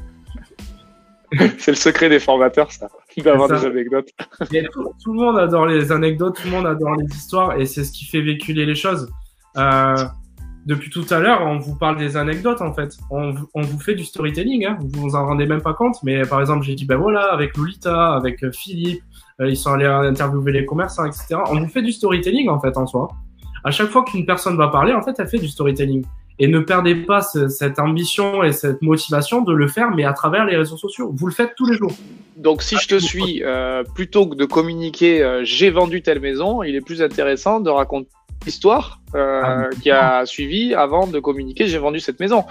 c'est 1.58 1.72
le 1.72 1.78
secret 1.78 2.10
des 2.10 2.20
formateurs, 2.20 2.72
ça, 2.72 2.88
d'avoir 3.18 3.50
des 3.50 3.66
anecdotes. 3.66 4.10
tout, 4.40 5.14
le 5.14 5.20
monde 5.20 5.38
adore 5.38 5.66
les 5.66 5.92
anecdotes, 5.92 6.36
tout 6.36 6.48
le 6.48 6.52
monde 6.52 6.68
adore 6.68 6.96
les 6.96 7.08
histoires, 7.08 7.60
et 7.60 7.66
c'est 7.66 7.84
ce 7.84 7.92
qui 7.92 8.06
fait 8.06 8.22
véhiculer 8.22 8.66
les 8.66 8.76
choses. 8.76 9.10
Euh, 9.58 9.96
depuis 10.66 10.90
tout 10.90 11.06
à 11.10 11.20
l'heure, 11.20 11.42
on 11.42 11.58
vous 11.58 11.76
parle 11.76 11.98
des 11.98 12.18
anecdotes 12.18 12.62
en 12.62 12.74
fait. 12.74 12.98
On, 13.10 13.34
vous 13.56 13.80
fait 13.80 13.96
du 13.96 14.04
storytelling, 14.04 14.66
hein. 14.66 14.78
vous 14.82 15.02
vous 15.02 15.16
en 15.16 15.26
rendez 15.26 15.46
même 15.46 15.62
pas 15.62 15.74
compte. 15.74 15.98
Mais 16.04 16.24
par 16.24 16.42
exemple, 16.42 16.66
j'ai 16.66 16.76
dit 16.76 16.86
ben 16.86 16.98
voilà, 16.98 17.32
avec 17.32 17.56
Lolita, 17.56 18.14
avec 18.14 18.44
euh, 18.44 18.52
Philippe, 18.52 19.04
ils 19.40 19.58
sont 19.58 19.74
allés 19.74 19.86
interviewer 19.86 20.52
les 20.52 20.66
commerçants, 20.66 21.06
etc. 21.06 21.36
On 21.50 21.60
vous 21.60 21.68
fait 21.68 21.82
du 21.82 21.92
storytelling 21.92 22.50
en 22.50 22.60
fait 22.60 22.78
en 22.78 22.88
soi. 22.88 23.10
À 23.64 23.72
chaque 23.72 23.90
fois 23.90 24.04
qu'une 24.04 24.26
personne 24.26 24.58
va 24.58 24.68
parler, 24.68 24.94
en 24.94 25.02
fait, 25.02 25.16
elle 25.18 25.28
fait 25.28 25.40
du 25.40 25.48
storytelling. 25.48 26.06
Et 26.38 26.48
ne 26.48 26.60
perdez 26.60 26.96
pas 26.96 27.22
cette 27.22 27.80
ambition 27.80 28.44
et 28.44 28.52
cette 28.52 28.82
motivation 28.82 29.42
de 29.42 29.54
le 29.54 29.68
faire, 29.68 29.92
mais 29.92 30.04
à 30.04 30.14
travers 30.14 30.46
les 30.46 30.58
réseaux 30.58 30.78
sociaux. 30.78 31.12
Vous 31.16 31.28
le 31.28 31.34
faites 31.34 31.56
tous 31.56 31.66
les 31.66 31.78
jours. 31.78 31.94
Donc, 32.36 32.62
si 32.62 32.76
je 32.76 32.88
te 32.88 33.00
suis, 33.00 33.42
euh, 33.44 33.84
plutôt 33.96 34.28
que 34.28 34.36
de 34.36 34.46
communiquer 34.46 35.42
j'ai 35.44 35.70
vendu 35.70 36.02
telle 36.02 36.20
maison, 36.20 36.62
il 36.62 36.76
est 36.76 36.82
plus 36.82 37.02
intéressant 37.02 37.62
de 37.62 37.70
raconter 37.70 38.10
histoire 38.48 39.02
euh, 39.16 39.42
ah, 39.44 39.70
qui 39.82 39.92
a 39.92 40.26
suivi 40.26 40.74
avant 40.74 41.08
de 41.08 41.20
communiquer 41.20 41.68
j'ai 41.68 41.78
vendu 41.78 42.00
cette 42.00 42.20
maison. 42.20 42.44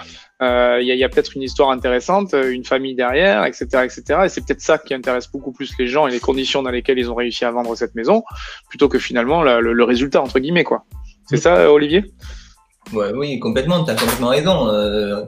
Euh, 0.42 0.78
il 0.80 0.87
y 0.87 1.04
a, 1.04 1.09
peut-être 1.09 1.37
une 1.37 1.42
histoire 1.42 1.70
intéressante, 1.70 2.35
une 2.35 2.64
famille 2.64 2.94
derrière, 2.94 3.44
etc., 3.44 3.66
etc. 3.85 4.02
Et 4.24 4.28
c'est 4.28 4.44
peut-être 4.44 4.61
ça 4.61 4.78
qui 4.78 4.94
intéresse 4.94 5.30
beaucoup 5.30 5.52
plus 5.52 5.72
les 5.78 5.87
gens 5.87 6.07
et 6.07 6.11
les 6.11 6.20
conditions 6.20 6.62
dans 6.62 6.70
lesquelles 6.70 6.98
ils 6.98 7.11
ont 7.11 7.14
réussi 7.14 7.44
à 7.44 7.50
vendre 7.50 7.74
cette 7.76 7.94
maison, 7.94 8.24
plutôt 8.68 8.88
que 8.88 8.98
finalement 8.98 9.42
le, 9.42 9.61
le, 9.61 9.85
résultat 9.85 10.20
entre 10.20 10.38
guillemets 10.38 10.64
quoi. 10.64 10.85
C'est 11.26 11.38
ça, 11.38 11.72
Olivier? 11.72 12.04
Ouais, 12.92 13.12
Oui, 13.14 13.38
complètement. 13.38 13.85
Tu 13.85 13.90
as 13.90 13.94
complètement 13.94 14.28
raison. 14.28 14.68
Euh, 14.68 15.24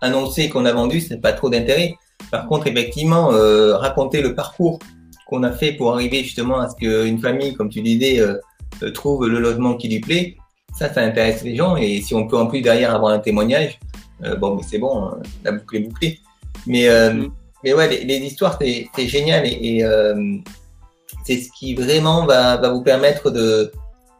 annoncer 0.00 0.48
qu'on 0.48 0.64
a 0.64 0.72
vendu, 0.72 1.00
c'est 1.00 1.20
pas 1.20 1.32
trop 1.32 1.50
d'intérêt. 1.50 1.96
Par 2.30 2.46
contre, 2.46 2.66
effectivement, 2.66 3.32
euh, 3.32 3.76
raconter 3.76 4.22
le 4.22 4.34
parcours 4.34 4.78
qu'on 5.26 5.42
a 5.42 5.52
fait 5.52 5.72
pour 5.72 5.92
arriver 5.92 6.22
justement 6.22 6.60
à 6.60 6.68
ce 6.68 6.76
qu'une 6.76 7.18
famille, 7.18 7.54
comme 7.54 7.68
tu 7.68 7.82
disais, 7.82 8.20
euh, 8.20 8.34
euh, 8.34 8.38
trouve 8.84 9.26
le 9.26 9.38
logement 9.40 9.74
qui 9.74 9.88
lui 9.88 10.00
plaît, 10.00 10.36
ça, 10.76 10.92
ça 10.92 11.00
intéresse 11.00 11.42
les 11.42 11.56
gens. 11.56 11.76
Et 11.76 12.00
si 12.02 12.14
on 12.14 12.26
peut 12.26 12.36
en 12.36 12.46
plus 12.46 12.60
derrière 12.60 12.94
avoir 12.94 13.12
un 13.12 13.18
témoignage, 13.18 13.78
euh, 14.24 14.36
bon, 14.36 14.56
mais 14.56 14.62
c'est 14.66 14.78
bon, 14.78 15.04
hein, 15.04 15.18
la 15.44 15.52
boucle 15.52 15.76
est 15.76 15.80
bouclée. 15.80 16.20
Mais, 16.66 16.88
euh, 16.88 17.12
mm. 17.12 17.32
mais 17.64 17.74
ouais, 17.74 17.88
les, 17.88 18.04
les 18.04 18.18
histoires, 18.18 18.58
c'est 18.60 19.08
génial 19.08 19.46
et, 19.46 19.84
c'est 21.24 21.38
ce 21.38 21.48
qui 21.58 21.74
vraiment 21.74 22.24
va, 22.24 22.56
va 22.56 22.70
vous 22.70 22.82
permettre 22.82 23.30
de 23.30 23.72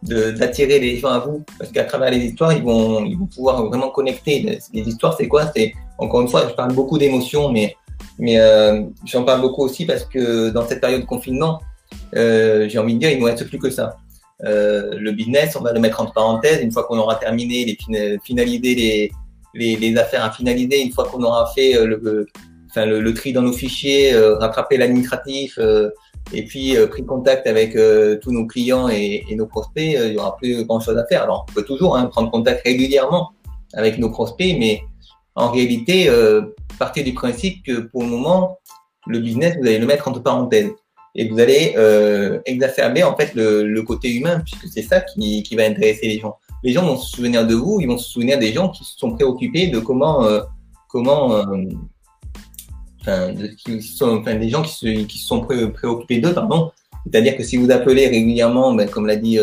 d'attirer 0.02 0.78
les 0.78 0.98
gens 0.98 1.08
à 1.08 1.18
vous 1.20 1.44
parce 1.58 1.72
qu'à 1.72 1.84
travers 1.84 2.10
les 2.10 2.18
histoires 2.18 2.52
ils 2.52 2.62
vont 2.62 3.04
ils 3.04 3.16
vont 3.18 3.26
pouvoir 3.26 3.64
vraiment 3.66 3.88
connecter 3.88 4.60
les, 4.72 4.88
histoires 4.88 5.16
c'est 5.16 5.26
quoi? 5.26 5.50
C'est 5.54 5.72
encore 5.98 6.20
une 6.20 6.28
fois 6.28 6.46
je 6.48 6.54
parle 6.54 6.74
beaucoup 6.74 6.98
d'émotions 6.98 7.50
mais 7.50 7.74
mais 8.18 8.38
j'en 9.04 9.24
parle 9.24 9.40
beaucoup 9.40 9.62
aussi 9.62 9.84
parce 9.84 10.04
que 10.04 10.50
dans 10.50 10.66
cette 10.66 10.80
période 10.80 11.00
de 11.00 11.06
confinement 11.06 11.60
j'ai 12.12 12.78
envie 12.78 12.94
de 12.94 12.98
dire 13.00 13.10
il 13.10 13.16
ne 13.16 13.20
nous 13.20 13.26
reste 13.26 13.48
plus 13.48 13.58
que 13.58 13.70
ça 13.70 13.96
euh, 13.96 14.05
le 14.40 15.10
business, 15.12 15.56
on 15.56 15.62
va 15.62 15.72
le 15.72 15.80
mettre 15.80 16.00
entre 16.00 16.12
parenthèses. 16.12 16.60
Une 16.62 16.72
fois 16.72 16.84
qu'on 16.84 16.98
aura 16.98 17.16
terminé, 17.16 17.64
les 17.64 18.18
finaliser 18.24 19.10
les, 19.54 19.98
affaires 19.98 20.24
à 20.24 20.30
finaliser, 20.30 20.82
une 20.82 20.92
fois 20.92 21.04
qu'on 21.08 21.22
aura 21.22 21.46
fait 21.54 21.76
euh, 21.76 21.86
le, 21.86 23.00
le, 23.00 23.14
tri 23.14 23.32
dans 23.32 23.42
nos 23.42 23.52
fichiers, 23.52 24.12
euh, 24.12 24.36
rattraper 24.36 24.76
l'administratif, 24.76 25.58
et 26.32 26.44
puis 26.44 26.74
pris 26.90 27.06
contact 27.06 27.46
avec 27.46 27.78
tous 28.20 28.32
nos 28.32 28.46
clients 28.46 28.88
et, 28.88 29.24
nos 29.36 29.46
prospects, 29.46 29.96
il 29.98 30.12
y 30.12 30.18
aura 30.18 30.36
plus 30.36 30.64
grand 30.64 30.80
chose 30.80 30.98
à 30.98 31.06
faire. 31.06 31.22
Alors, 31.22 31.46
on 31.48 31.52
peut 31.52 31.62
toujours 31.62 31.96
hein, 31.96 32.06
prendre 32.06 32.30
contact 32.30 32.62
régulièrement 32.64 33.30
avec 33.74 33.98
nos 33.98 34.10
prospects, 34.10 34.56
mais 34.58 34.82
en 35.36 35.52
réalité, 35.52 36.10
partez 36.80 37.04
du 37.04 37.14
principe 37.14 37.64
que 37.64 37.80
pour 37.80 38.02
le 38.02 38.08
moment, 38.08 38.58
le 39.06 39.20
business, 39.20 39.56
vous 39.56 39.66
allez 39.66 39.78
le 39.78 39.86
mettre 39.86 40.08
entre 40.08 40.20
parenthèses 40.20 40.72
et 41.16 41.28
vous 41.28 41.40
allez 41.40 41.74
euh, 41.76 42.40
exacerber 42.44 43.02
en 43.02 43.16
fait 43.16 43.34
le, 43.34 43.80
côté 43.82 44.14
humain, 44.14 44.40
puisque 44.40 44.68
c'est 44.68 44.82
ça 44.82 45.00
qui, 45.00 45.42
qui, 45.42 45.56
va 45.56 45.64
intéresser 45.64 46.06
les 46.08 46.18
gens. 46.18 46.36
Les 46.62 46.72
gens 46.72 46.84
vont 46.84 46.98
se 46.98 47.16
souvenir 47.16 47.46
de 47.46 47.54
vous, 47.54 47.80
ils 47.80 47.86
vont 47.86 47.98
se 47.98 48.10
souvenir 48.10 48.38
des 48.38 48.52
gens 48.52 48.68
qui 48.68 48.84
se 48.84 48.98
sont 48.98 49.12
préoccupés 49.12 49.68
de 49.68 49.78
comment, 49.78 50.24
euh, 50.24 50.42
comment, 50.88 51.32
euh, 51.32 51.44
enfin, 53.00 54.34
des 54.34 54.48
gens 54.50 54.62
qui 54.62 54.72
se, 54.72 55.04
qui 55.04 55.18
sont 55.18 55.40
pré, 55.40 55.70
préoccupés 55.72 56.18
d'eux, 56.18 56.34
pardon. 56.34 56.70
C'est-à-dire 57.04 57.36
que 57.36 57.42
si 57.42 57.56
vous 57.56 57.70
appelez 57.70 58.08
régulièrement, 58.08 58.74
ben, 58.74 58.88
comme 58.88 59.06
l'a 59.06 59.16
dit 59.16 59.38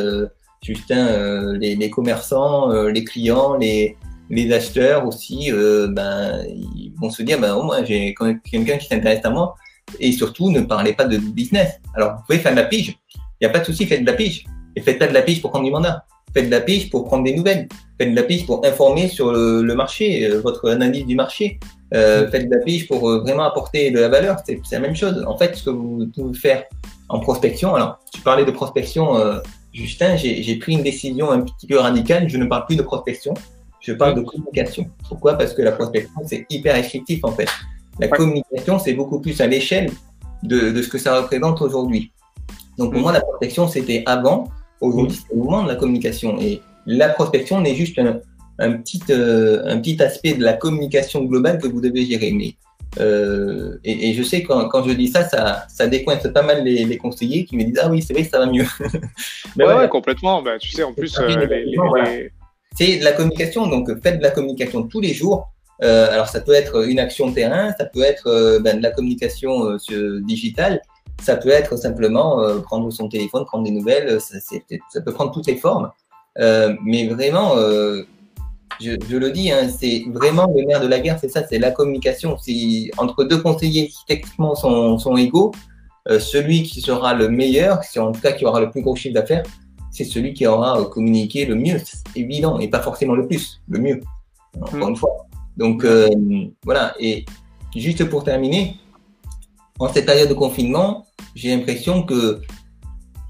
Justin, 0.61 1.53
les, 1.57 1.75
les, 1.75 1.89
commerçants, 1.89 2.71
les 2.87 3.03
clients, 3.03 3.55
les, 3.55 3.95
les 4.29 4.51
acheteurs 4.51 5.07
aussi, 5.07 5.49
ben, 5.51 6.43
ils 6.75 6.91
vont 7.01 7.09
se 7.09 7.23
dire, 7.23 7.39
ben, 7.39 7.55
au 7.55 7.63
moins 7.63 7.83
j'ai 7.85 8.13
quelqu'un 8.51 8.77
qui 8.77 8.87
s'intéresse 8.87 9.21
à 9.23 9.29
moi 9.29 9.55
et 9.99 10.11
surtout 10.11 10.49
ne 10.49 10.61
parlez 10.61 10.93
pas 10.93 11.05
de 11.05 11.17
business. 11.17 11.79
Alors, 11.95 12.17
vous 12.17 12.23
pouvez 12.27 12.39
faire 12.39 12.51
de 12.51 12.57
la 12.57 12.65
pige, 12.65 12.97
il 13.15 13.19
n'y 13.41 13.47
a 13.47 13.49
pas 13.49 13.59
de 13.59 13.65
souci, 13.65 13.85
faites 13.85 14.01
de 14.01 14.05
la 14.05 14.13
pige. 14.13 14.45
Et 14.75 14.81
faites 14.81 14.97
pas 14.97 15.07
de 15.07 15.13
la 15.13 15.21
pige 15.21 15.41
pour 15.41 15.51
prendre 15.51 15.65
du 15.65 15.71
mandat. 15.71 16.05
Faites 16.33 16.45
de 16.45 16.51
la 16.51 16.61
pige 16.61 16.89
pour 16.89 17.05
prendre 17.05 17.23
des 17.23 17.35
nouvelles. 17.35 17.67
Faites 17.99 18.09
de 18.09 18.15
la 18.15 18.23
pige 18.23 18.45
pour 18.45 18.65
informer 18.65 19.07
sur 19.07 19.31
le, 19.31 19.61
marché, 19.75 20.25
euh, 20.25 20.41
votre 20.41 20.69
analyse 20.69 21.05
du 21.05 21.15
marché. 21.15 21.59
Euh, 21.93 22.29
faites 22.31 22.49
de 22.49 22.55
la 22.55 22.61
pige 22.61 22.87
pour 22.87 23.07
euh, 23.07 23.19
vraiment 23.19 23.43
apporter 23.43 23.91
de 23.91 23.99
la 23.99 24.09
valeur. 24.09 24.37
C'est 24.45 24.59
la 24.71 24.79
même 24.79 24.95
chose. 24.95 25.23
En 25.27 25.37
fait, 25.37 25.55
ce 25.55 25.63
que 25.63 25.69
vous 25.69 26.07
pouvez 26.07 26.33
faire 26.33 26.63
en 27.09 27.19
prospection, 27.19 27.75
alors, 27.75 27.99
tu 28.11 28.21
parlais 28.21 28.45
de 28.45 28.51
prospection, 28.51 29.15
euh, 29.17 29.39
Justin, 29.73 30.15
j'ai 30.15 30.55
pris 30.55 30.73
une 30.73 30.83
décision 30.83 31.31
un 31.31 31.41
petit 31.41 31.67
peu 31.67 31.77
radicale. 31.77 32.29
Je 32.29 32.37
ne 32.37 32.45
parle 32.45 32.65
plus 32.65 32.75
de 32.75 32.81
prospection, 32.81 33.33
je 33.79 33.93
parle 33.93 34.15
de 34.15 34.21
communication. 34.21 34.89
Pourquoi? 35.07 35.33
Parce 35.37 35.53
que 35.53 35.61
la 35.61 35.71
prospection, 35.71 36.21
c'est 36.25 36.45
hyper 36.49 36.75
restrictif 36.75 37.23
en 37.23 37.31
fait. 37.31 37.49
La 37.99 38.07
communication, 38.07 38.79
c'est 38.79 38.93
beaucoup 38.93 39.19
plus 39.19 39.39
à 39.41 39.47
l'échelle 39.47 39.91
de, 40.43 40.71
de, 40.71 40.81
ce 40.81 40.89
que 40.89 40.97
ça 40.97 41.21
représente 41.21 41.61
aujourd'hui. 41.61 42.11
Donc 42.77 42.91
pour 42.91 42.99
mm. 42.99 43.03
moi, 43.03 43.11
la 43.13 43.21
protection, 43.21 43.67
c'était 43.67 44.03
avant. 44.05 44.49
Aujourd'hui, 44.81 45.17
c'est 45.17 45.33
le 45.33 45.41
moment 45.41 45.63
de 45.63 45.69
la 45.69 45.75
communication. 45.75 46.39
Et 46.41 46.61
la 46.85 47.09
prospection 47.09 47.61
n'est 47.61 47.75
juste 47.75 47.97
un, 47.99 48.19
un 48.59 48.73
petit, 48.73 49.01
euh, 49.09 49.63
un 49.65 49.79
petit 49.79 50.01
aspect 50.01 50.33
de 50.33 50.43
la 50.43 50.53
communication 50.53 51.23
globale 51.23 51.59
que 51.59 51.67
vous 51.67 51.81
devez 51.81 52.05
gérer. 52.05 52.31
Mais, 52.31 52.55
euh, 52.99 53.77
et, 53.83 54.09
et, 54.09 54.13
je 54.13 54.23
sais 54.23 54.43
quand, 54.43 54.67
quand 54.67 54.83
je 54.83 54.91
dis 54.91 55.07
ça, 55.07 55.27
ça, 55.27 55.65
ça 55.67 55.87
décoince 55.87 56.27
pas 56.33 56.43
mal 56.43 56.63
les, 56.63 56.85
les, 56.85 56.97
conseillers 56.97 57.45
qui 57.45 57.57
me 57.57 57.63
disent 57.63 57.79
Ah 57.81 57.89
oui, 57.89 58.01
c'est 58.01 58.13
vrai, 58.13 58.23
ça 58.23 58.39
va 58.39 58.45
mieux. 58.45 58.65
ouais, 59.57 59.73
ouais, 59.73 59.89
complètement. 59.89 60.41
Bah, 60.41 60.57
tu 60.59 60.69
sais, 60.69 60.83
en 60.83 60.93
plus, 60.93 61.17
euh, 61.19 61.45
les, 61.45 62.31
c'est 62.75 62.97
de 62.97 63.03
la 63.03 63.13
communication. 63.13 63.67
Donc 63.67 63.89
faites 64.01 64.17
de 64.17 64.23
la 64.23 64.31
communication 64.31 64.83
tous 64.83 64.99
les 64.99 65.13
jours. 65.13 65.52
Euh, 65.81 66.11
alors 66.11 66.27
ça 66.27 66.39
peut 66.39 66.53
être 66.53 66.87
une 66.87 66.99
action 66.99 67.31
terrain, 67.31 67.73
ça 67.77 67.85
peut 67.85 68.03
être 68.03 68.27
euh, 68.27 68.59
ben, 68.59 68.77
de 68.77 68.83
la 68.83 68.91
communication 68.91 69.77
euh, 69.91 70.21
digitale, 70.21 70.81
ça 71.21 71.35
peut 71.35 71.49
être 71.49 71.77
simplement 71.77 72.41
prendre 72.63 72.91
son 72.91 73.07
téléphone, 73.07 73.45
prendre 73.45 73.63
des 73.63 73.71
nouvelles, 73.71 74.19
ça, 74.19 74.37
ça 74.39 75.01
peut 75.01 75.13
prendre 75.13 75.31
toutes 75.31 75.47
les 75.47 75.57
formes. 75.57 75.91
mais 76.37 77.07
vraiment, 77.07 77.55
je, 78.81 78.97
je, 79.09 79.17
le 79.17 79.31
dis, 79.31 79.51
hein, 79.51 79.69
c'est 79.69 80.03
vraiment 80.11 80.51
le 80.53 80.63
nerf 80.63 80.81
de 80.81 80.87
la 80.87 80.99
guerre, 80.99 81.19
c'est 81.19 81.29
ça, 81.29 81.45
c'est 81.47 81.59
la 81.59 81.71
communication. 81.71 82.37
Si 82.37 82.91
entre 82.97 83.23
deux 83.23 83.41
conseillers 83.41 83.87
qui 83.87 84.05
techniquement 84.07 84.55
sont, 84.55 84.97
sont 84.97 85.15
égaux, 85.15 85.51
celui 86.07 86.63
qui 86.63 86.81
sera 86.81 87.13
le 87.13 87.29
meilleur, 87.29 87.79
en 87.97 88.11
tout 88.11 88.21
cas 88.21 88.31
qui 88.31 88.45
aura 88.45 88.59
le 88.59 88.71
plus 88.71 88.81
gros 88.81 88.95
chiffre 88.95 89.13
d'affaires, 89.13 89.43
c'est 89.91 90.05
celui 90.05 90.33
qui 90.33 90.47
aura 90.47 90.83
communiqué 90.85 91.45
le 91.45 91.55
mieux, 91.55 91.77
c'est 91.85 92.19
évident, 92.19 92.59
et 92.59 92.67
pas 92.67 92.81
forcément 92.81 93.13
le 93.13 93.27
plus, 93.27 93.61
le 93.69 93.79
mieux. 93.79 94.01
Encore 94.59 94.89
une 94.89 94.95
fois. 94.95 95.27
Donc 95.57 95.83
euh, 95.83 96.09
voilà, 96.63 96.95
et 96.99 97.25
juste 97.75 98.03
pour 98.05 98.23
terminer, 98.23 98.77
en 99.79 99.87
cette 99.87 100.05
période 100.05 100.29
de 100.29 100.33
confinement, 100.33 101.05
j'ai 101.35 101.55
l'impression 101.55 102.03
que 102.03 102.41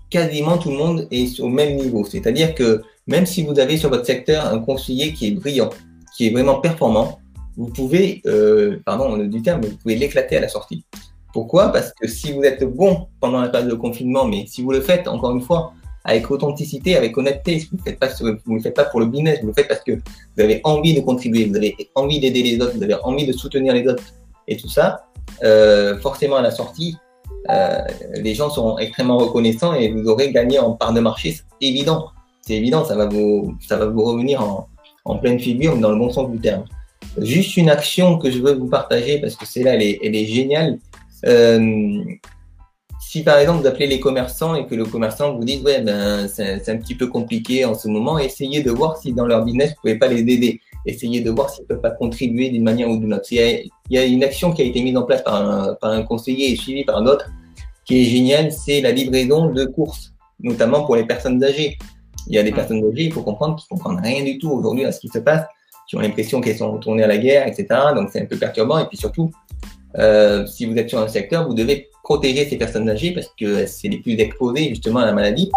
quasiment 0.10 0.58
tout 0.58 0.70
le 0.70 0.78
monde 0.78 1.08
est 1.12 1.40
au 1.40 1.48
même 1.48 1.76
niveau. 1.76 2.06
C'est-à-dire 2.06 2.54
que 2.54 2.82
même 3.08 3.26
si 3.26 3.44
vous 3.44 3.60
avez 3.60 3.78
sur 3.78 3.90
votre 3.90 4.06
secteur 4.06 4.46
un 4.46 4.60
conseiller 4.60 5.14
qui 5.14 5.28
est 5.28 5.32
brillant, 5.32 5.70
qui 6.16 6.28
est 6.28 6.30
vraiment 6.30 6.60
performant, 6.60 7.20
vous 7.58 7.68
pouvez, 7.68 8.22
euh, 8.26 8.80
pardon 8.86 9.18
du 9.18 9.42
terme, 9.42 9.62
vous 9.62 9.78
pouvez 9.78 9.96
l'éclater 9.96 10.38
à 10.38 10.42
la 10.42 10.48
sortie. 10.48 10.86
Pourquoi? 11.34 11.70
Parce 11.70 11.92
que 11.94 12.08
si 12.08 12.32
vous 12.32 12.44
êtes 12.44 12.64
bon 12.64 13.08
pendant 13.20 13.42
la 13.42 13.50
période 13.50 13.70
de 13.70 13.76
confinement, 13.76 14.26
mais 14.26 14.46
si 14.48 14.62
vous 14.62 14.72
le 14.72 14.82
faites, 14.82 15.08
encore 15.08 15.32
une 15.32 15.42
fois, 15.42 15.74
avec 16.04 16.30
authenticité, 16.30 16.96
avec 16.96 17.18
honnêteté. 17.18 17.68
Vous 17.72 17.78
ne 17.78 18.56
le 18.56 18.62
faites 18.62 18.76
pas 18.76 18.86
pour 18.86 19.00
le 19.00 19.06
business, 19.06 19.40
vous 19.42 19.48
le 19.48 19.54
faites 19.54 19.68
parce 19.68 19.84
que 19.84 19.94
vous 19.94 20.44
avez 20.44 20.62
envie 20.64 20.94
de 20.94 21.02
contribuer, 21.02 21.46
vous 21.46 21.56
avez 21.56 21.76
envie 21.96 22.20
d'aider 22.20 22.44
les 22.44 22.60
autres, 22.62 22.76
vous 22.76 22.84
avez 22.84 22.96
envie 23.04 23.26
de 23.26 23.34
soutenir 23.34 23.74
les 23.74 23.88
autres 23.88 24.04
et 24.48 24.58
tout 24.58 24.70
ça. 24.70 25.06
Euh, 25.44 25.98
forcément, 26.00 26.38
à 26.38 26.42
la 26.42 26.52
sortie, 26.52 26.98
euh, 27.50 27.80
les 28.16 28.36
gens 28.36 28.50
seront 28.50 28.78
extrêmement 28.78 29.18
reconnaissants 29.18 29.74
et 29.74 29.92
vous 29.92 30.08
aurez 30.08 30.32
gagné 30.32 30.60
en 30.60 30.74
part 30.74 30.94
de 30.94 31.00
marché. 31.00 31.32
C'est 31.34 31.68
évident, 31.68 32.10
c'est 32.42 32.56
évident, 32.56 32.86
ça 32.86 32.96
va 32.96 33.08
vous, 33.08 33.56
ça 33.66 33.78
va 33.78 33.86
vous 33.86 34.04
revenir 34.04 34.42
en, 34.42 34.68
en 35.06 35.18
pleine 35.18 35.40
figure, 35.40 35.78
dans 35.78 35.92
le 35.92 35.98
bon 35.98 36.12
sens 36.12 36.30
du 36.30 36.40
terme. 36.40 36.66
Juste 37.18 37.58
une 37.58 37.70
action 37.70 38.18
que 38.18 38.32
je 38.32 38.40
veux 38.40 38.54
vous 38.54 38.68
partager 38.68 39.20
parce 39.20 39.36
que 39.36 39.46
c'est 39.46 39.64
là, 39.64 39.76
elle 39.76 39.84
est, 39.84 40.00
elle 40.04 40.16
est 40.16 40.26
géniale. 40.26 40.80
Euh, 41.26 42.04
si 43.14 43.22
par 43.22 43.38
exemple 43.38 43.62
vous 43.62 43.68
appelez 43.68 43.86
les 43.86 44.00
commerçants 44.00 44.56
et 44.56 44.66
que 44.66 44.74
le 44.74 44.86
commerçant 44.86 45.36
vous 45.36 45.44
dit 45.44 45.62
ouais 45.64 45.82
ben 45.82 46.28
c'est 46.28 46.68
un 46.68 46.78
petit 46.78 46.96
peu 46.96 47.06
compliqué 47.06 47.64
en 47.64 47.76
ce 47.76 47.88
moment, 47.88 48.18
essayez 48.18 48.64
de 48.64 48.72
voir 48.72 48.98
si 48.98 49.14
dans 49.14 49.28
leur 49.28 49.46
business 49.46 49.70
vous 49.70 49.82
pouvez 49.84 50.00
pas 50.00 50.08
les 50.08 50.22
aider. 50.22 50.60
Essayez 50.88 51.22
de 51.22 51.30
voir 51.30 51.52
s'ils 51.52 51.64
peuvent 51.66 51.80
pas 51.80 51.92
contribuer 51.92 52.50
d'une 52.50 52.64
manière 52.64 52.90
ou 52.90 52.98
d'une 52.98 53.14
autre. 53.14 53.28
Il 53.32 53.70
y, 53.92 53.98
a, 54.00 54.04
une 54.04 54.24
action 54.24 54.52
qui 54.52 54.64
a 54.64 54.66
été 54.66 54.82
mise 54.82 54.98
en 54.98 55.04
place 55.04 55.22
par 55.22 55.36
un, 55.36 55.76
par 55.76 55.92
un 55.92 56.02
conseiller 56.02 56.54
et 56.54 56.56
suivie 56.56 56.86
par 56.86 56.98
un 56.98 57.06
autre 57.06 57.30
qui 57.86 58.02
est 58.02 58.06
géniale, 58.06 58.52
c'est 58.52 58.82
la 58.82 58.92
livraison 58.92 59.52
de 59.52 59.64
courses, 59.66 60.16
notamment 60.40 60.84
pour 60.84 60.96
les 60.96 61.06
personnes 61.06 61.42
âgées. 61.44 61.78
Il 62.28 62.36
y 62.36 62.40
a 62.40 62.44
des 62.44 62.52
personnes 62.52 62.84
âgées, 62.84 63.04
il 63.04 63.14
faut 63.14 63.22
comprendre 63.22 63.58
qu'ils 63.58 63.68
comprennent 63.68 64.04
rien 64.04 64.24
du 64.24 64.40
tout 64.40 64.50
aujourd'hui 64.50 64.86
à 64.86 64.92
ce 64.92 65.00
qui 65.00 65.10
se 65.10 65.20
passe, 65.20 65.46
qui 65.88 65.96
ont 65.98 66.00
l'impression 66.00 66.42
qu'elles 66.42 66.58
sont 66.58 66.72
retournées 66.72 67.04
à 67.04 67.08
la 67.08 67.20
guerre, 67.20 67.46
etc. 67.48 67.68
Donc 67.96 68.10
c'est 68.12 68.24
un 68.24 68.26
peu 68.26 68.38
perturbant. 68.38 68.80
Et 68.80 68.88
puis 68.88 68.98
surtout, 68.98 69.30
euh, 69.98 70.46
si 70.46 70.66
vous 70.66 70.76
êtes 70.78 70.90
sur 70.90 71.00
un 71.00 71.08
secteur, 71.08 71.48
vous 71.48 71.54
devez 71.54 71.90
protéger 72.04 72.46
ces 72.46 72.58
personnes 72.58 72.90
âgées 72.90 73.12
parce 73.12 73.32
que 73.40 73.66
c'est 73.66 73.88
les 73.88 74.00
plus 74.00 74.20
exposées 74.20 74.70
justement 74.70 75.00
à 75.00 75.06
la 75.06 75.14
maladie. 75.14 75.52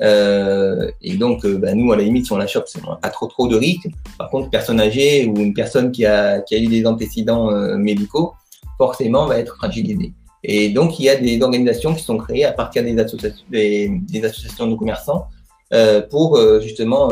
Euh, 0.00 0.90
et 1.00 1.16
donc, 1.16 1.44
euh, 1.44 1.58
bah, 1.58 1.74
nous, 1.74 1.92
à 1.92 1.96
la 1.96 2.02
limite, 2.02 2.26
si 2.26 2.32
on 2.32 2.36
la 2.36 2.46
chope, 2.46 2.64
c'est 2.66 2.82
pas 2.82 3.08
trop 3.10 3.26
trop 3.26 3.46
de 3.46 3.56
risques. 3.56 3.88
Par 4.18 4.30
contre, 4.30 4.46
une 4.46 4.50
personne 4.50 4.80
âgée 4.80 5.26
ou 5.26 5.36
une 5.36 5.54
personne 5.54 5.92
qui 5.92 6.04
a, 6.06 6.40
qui 6.40 6.54
a 6.54 6.58
eu 6.58 6.66
des 6.66 6.86
antécédents 6.86 7.52
euh, 7.52 7.76
médicaux, 7.76 8.32
forcément, 8.78 9.26
va 9.26 9.38
être 9.38 9.56
fragilisée. 9.56 10.12
Et 10.42 10.70
donc, 10.70 10.98
il 10.98 11.04
y 11.04 11.08
a 11.08 11.16
des 11.16 11.40
organisations 11.40 11.94
qui 11.94 12.02
sont 12.02 12.18
créées 12.18 12.44
à 12.44 12.52
partir 12.52 12.82
des 12.82 12.98
associations, 12.98 13.44
des, 13.50 13.92
des 14.08 14.24
associations 14.24 14.66
de 14.66 14.74
commerçants 14.74 15.28
pour 16.10 16.38
justement 16.60 17.08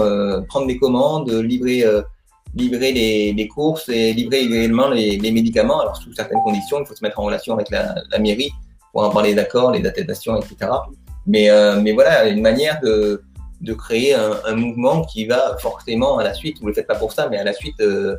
prendre 0.49 0.67
des 0.67 0.77
commandes, 0.77 1.31
livrer 1.31 1.85
livrer 2.55 2.93
les, 2.93 3.49
courses 3.49 3.89
et 3.89 4.13
livrer 4.13 4.41
également 4.41 4.89
les, 4.89 5.19
médicaments. 5.19 5.81
Alors, 5.81 5.97
sous 5.97 6.13
certaines 6.13 6.43
conditions, 6.43 6.81
il 6.81 6.87
faut 6.87 6.95
se 6.95 7.05
mettre 7.05 7.21
en 7.21 7.25
relation 7.25 7.55
avec 7.55 7.71
la, 7.71 7.95
mairie 8.19 8.51
pour 8.93 9.05
avoir 9.05 9.25
les 9.25 9.39
accords, 9.39 9.71
les 9.73 9.87
attestations, 9.87 10.37
etc. 10.37 10.71
Mais, 11.27 11.51
euh, 11.51 11.81
mais 11.81 11.93
voilà, 11.93 12.29
une 12.29 12.41
manière 12.41 12.81
de, 12.81 13.23
de 13.61 13.73
créer 13.73 14.15
un, 14.15 14.55
mouvement 14.55 15.05
qui 15.05 15.27
va 15.27 15.57
forcément 15.59 16.19
à 16.19 16.25
la 16.25 16.35
suite, 16.35 16.59
vous 16.59 16.65
ne 16.65 16.71
le 16.71 16.75
faites 16.75 16.89
pas 16.89 16.97
pour 16.97 17.13
ça, 17.13 17.29
mais 17.29 17.39
à 17.39 17.45
la 17.45 17.53
suite 17.53 17.81
euh, 17.81 18.17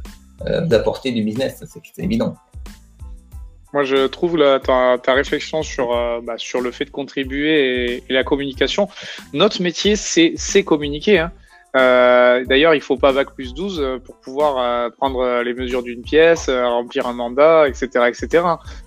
euh, 0.47 0.61
d'apporter 0.61 1.11
du 1.11 1.23
business, 1.23 1.63
c'est 1.67 2.03
évident. 2.03 2.35
Moi, 3.73 3.83
je 3.83 4.07
trouve 4.07 4.37
ta, 4.63 5.13
réflexion 5.13 5.63
sur, 5.63 5.89
bah, 6.23 6.33
sur 6.37 6.59
le 6.59 6.71
fait 6.71 6.83
de 6.83 6.89
contribuer 6.89 7.95
et, 7.95 8.03
et 8.09 8.13
la 8.13 8.25
communication. 8.25 8.89
Notre 9.31 9.61
métier, 9.61 9.95
c'est 9.95 10.63
communiquer. 10.63 11.19
Hein. 11.19 11.31
Euh, 11.77 12.43
D'ailleurs, 12.45 12.75
il 12.75 12.81
faut 12.81 12.97
pas 12.97 13.13
bac 13.13 13.33
plus 13.33 13.53
12 13.53 13.79
euh, 13.79 13.99
pour 13.99 14.17
pouvoir 14.17 14.57
euh, 14.57 14.89
prendre 14.89 15.41
les 15.41 15.53
mesures 15.53 15.83
d'une 15.83 16.01
pièce, 16.01 16.49
euh, 16.49 16.67
remplir 16.67 17.07
un 17.07 17.13
mandat, 17.13 17.67
etc., 17.67 17.89
etc. 18.07 18.43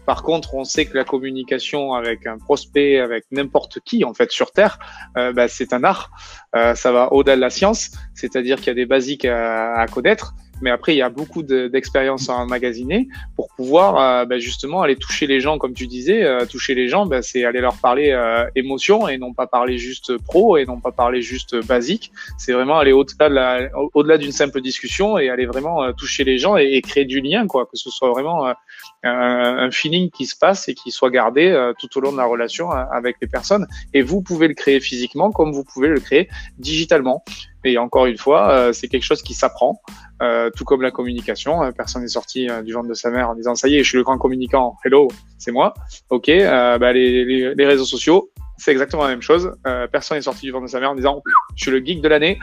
Par 0.07 0.23
contre, 0.23 0.55
on 0.55 0.64
sait 0.64 0.87
que 0.87 0.97
la 0.97 1.05
communication 1.05 1.94
avec 1.94 2.27
un 2.27 2.38
prospect, 2.38 2.99
avec 2.99 3.25
n'importe 3.31 3.81
qui 3.81 4.05
en 4.05 4.14
fait 4.14 4.31
sur 4.31 4.51
Terre, 4.51 4.79
bah, 5.14 5.49
c'est 5.49 5.73
un 5.73 5.85
art. 5.85 6.11
ça 6.53 6.92
va 6.92 7.12
au-delà 7.12 7.37
de 7.37 7.40
la 7.40 7.51
science, 7.51 7.90
c'est-à-dire 8.14 8.59
qu'il 8.59 8.68
y 8.68 8.70
a 8.70 8.75
des 8.75 8.87
basiques 8.87 9.25
à, 9.25 9.75
à 9.75 9.87
connaître. 9.87 10.35
Mais 10.62 10.71
après, 10.71 10.95
il 10.95 10.99
y 10.99 11.03
a 11.03 11.09
beaucoup 11.09 11.43
d'expériences 11.43 12.29
à 12.29 12.35
emmagasiner 12.35 13.09
pour 13.37 13.49
pouvoir 13.55 13.99
euh, 13.99 14.25
bah, 14.25 14.38
justement 14.38 14.83
aller 14.83 14.97
toucher 14.97 15.27
les 15.27 15.40
gens, 15.40 15.59
comme 15.59 15.75
tu 15.75 15.87
disais. 15.87 16.25
Euh, 16.25 16.47
toucher 16.47 16.75
les 16.75 16.88
gens, 16.88 17.07
bah, 17.07 17.23
c'est 17.23 17.45
aller 17.45 17.61
leur 17.61 17.77
parler 17.77 18.11
euh, 18.11 18.45
émotion 18.55 19.09
et 19.09 19.19
non 19.19 19.33
pas 19.33 19.47
parler 19.47 19.79
juste 19.79 20.17
pro 20.19 20.57
et 20.57 20.64
non 20.64 20.81
pas 20.81 20.93
parler 20.93 21.23
juste 21.23 21.57
basique. 21.67 22.12
C'est 22.38 22.53
vraiment 22.53 22.79
aller 22.79 22.93
au-delà 22.93 23.69
au-delà 23.95 24.19
d'une 24.19 24.33
simple 24.33 24.61
discussion 24.61 25.19
et 25.19 25.29
aller 25.29 25.47
vraiment 25.47 25.93
toucher 25.93 26.25
les 26.25 26.38
gens 26.38 26.57
et, 26.57 26.64
et, 26.75 26.83
créer 26.83 27.05
du 27.05 27.21
lien, 27.21 27.47
quoi. 27.47 27.67
Que 27.67 27.77
ce 27.77 27.90
soit 27.90 28.11
vraiment 28.11 28.53
un, 29.05 29.71
feeling 29.71 30.11
qui 30.11 30.27
se 30.27 30.37
passe 30.37 30.69
et 30.69 30.75
qui 30.75 30.90
soit 30.90 31.11
gardé 31.11 31.73
tout 31.79 31.99
au 31.99 32.01
long 32.01 32.12
de 32.12 32.17
la 32.17 32.25
relation 32.25 32.71
avec 32.71 33.17
les 33.21 33.29
personnes. 33.29 33.67
Et 33.93 34.03
vous 34.03 34.23
pouvez 34.23 34.49
le 34.49 34.55
créer 34.55 34.81
physiquement 34.81 35.31
comme 35.31 35.53
vous 35.53 35.64
pouvez 35.64 35.88
le 35.88 36.01
créer 36.01 36.29
digitalement. 36.59 37.25
Et 37.64 37.79
encore 37.79 38.07
une 38.07 38.19
fois, 38.19 38.73
c'est 38.73 38.88
quelque 38.88 39.05
chose 39.05 39.23
qui 39.23 39.35
s'apprend. 39.35 39.81
Euh, 40.23 40.49
tout 40.57 40.64
comme 40.64 40.81
la 40.81 40.93
communication. 40.93 41.64
Euh, 41.64 41.73
personne 41.73 42.03
n'est 42.03 42.09
sorti 42.09 42.49
euh, 42.49 42.62
du 42.62 42.73
ventre 42.73 42.88
de 42.88 42.95
sa 42.95 43.11
mère 43.11 43.29
en 43.29 43.35
disant 43.35 43.57
ça 43.57 43.67
y 43.67 43.77
est, 43.77 43.83
je 43.83 43.88
suis 43.88 43.99
le 43.99 44.05
grand 44.05 44.17
communicant. 44.17 44.77
Hello, 44.85 45.09
c'est 45.38 45.51
moi. 45.51 45.75
Ok. 46.09 46.29
Bah, 46.29 46.93
les, 46.93 47.25
les, 47.25 47.55
les, 47.55 47.67
réseaux 47.67 47.85
sociaux, 47.85 48.31
c'est 48.57 48.71
exactement 48.71 49.03
la 49.03 49.09
même 49.09 49.23
chose. 49.23 49.53
personne 49.90 50.17
n'est 50.17 50.23
sorti 50.23 50.47
du 50.47 50.53
ventre 50.53 50.67
de 50.67 50.71
sa 50.71 50.79
mère 50.79 50.93
en 50.93 50.95
disant 50.95 51.23
je 51.57 51.64
suis 51.64 51.71
le 51.73 51.85
geek 51.85 52.01
de 52.01 52.09
l'année. 52.09 52.38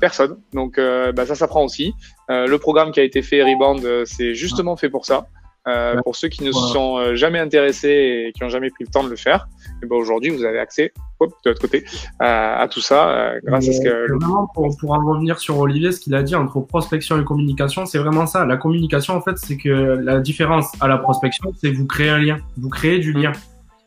personne. 0.00 0.36
Donc 0.52 0.78
bah, 0.78 1.26
ça 1.26 1.34
s'apprend 1.34 1.64
aussi. 1.64 1.94
le 2.28 2.56
programme 2.56 2.92
qui 2.92 3.00
a 3.00 3.04
été 3.04 3.22
fait 3.22 3.42
Rebound, 3.42 4.04
c'est 4.04 4.34
justement 4.34 4.76
fait 4.76 4.90
pour 4.90 5.06
ça. 5.06 5.26
Euh, 5.68 5.96
pour 6.02 6.16
ceux 6.16 6.28
qui 6.28 6.44
ne 6.44 6.52
se 6.52 6.66
sont 6.68 6.96
euh, 6.96 7.14
jamais 7.14 7.38
intéressés 7.38 8.26
et 8.28 8.32
qui 8.32 8.42
n'ont 8.42 8.48
jamais 8.48 8.70
pris 8.70 8.84
le 8.84 8.90
temps 8.90 9.04
de 9.04 9.10
le 9.10 9.16
faire, 9.16 9.48
et 9.82 9.86
ben 9.86 9.96
aujourd'hui 9.96 10.30
vous 10.30 10.44
avez 10.44 10.58
accès 10.58 10.92
hop, 11.20 11.30
de 11.44 11.50
l'autre 11.50 11.60
côté 11.60 11.84
à, 12.18 12.60
à, 12.60 12.68
tout 12.68 12.80
ça 12.80 13.10
euh, 13.10 13.40
grâce 13.44 13.68
à 13.68 13.72
ce 13.72 13.80
que. 13.80 14.12
Vraiment, 14.18 14.48
pour, 14.54 14.74
pour 14.78 14.92
en 14.92 15.04
revenir 15.04 15.38
sur 15.38 15.58
Olivier, 15.58 15.92
ce 15.92 16.00
qu'il 16.00 16.14
a 16.14 16.22
dit 16.22 16.34
entre 16.34 16.60
prospection 16.60 17.20
et 17.20 17.24
communication, 17.24 17.84
c'est 17.84 17.98
vraiment 17.98 18.26
ça. 18.26 18.46
La 18.46 18.56
communication, 18.56 19.14
en 19.14 19.20
fait, 19.20 19.36
c'est 19.36 19.56
que 19.56 19.68
la 19.68 20.20
différence 20.20 20.70
à 20.80 20.88
la 20.88 20.96
prospection, 20.96 21.52
c'est 21.60 21.70
vous 21.70 21.86
créez 21.86 22.08
un 22.08 22.18
lien, 22.18 22.38
vous 22.56 22.70
créez 22.70 22.98
du 22.98 23.12
lien. 23.12 23.32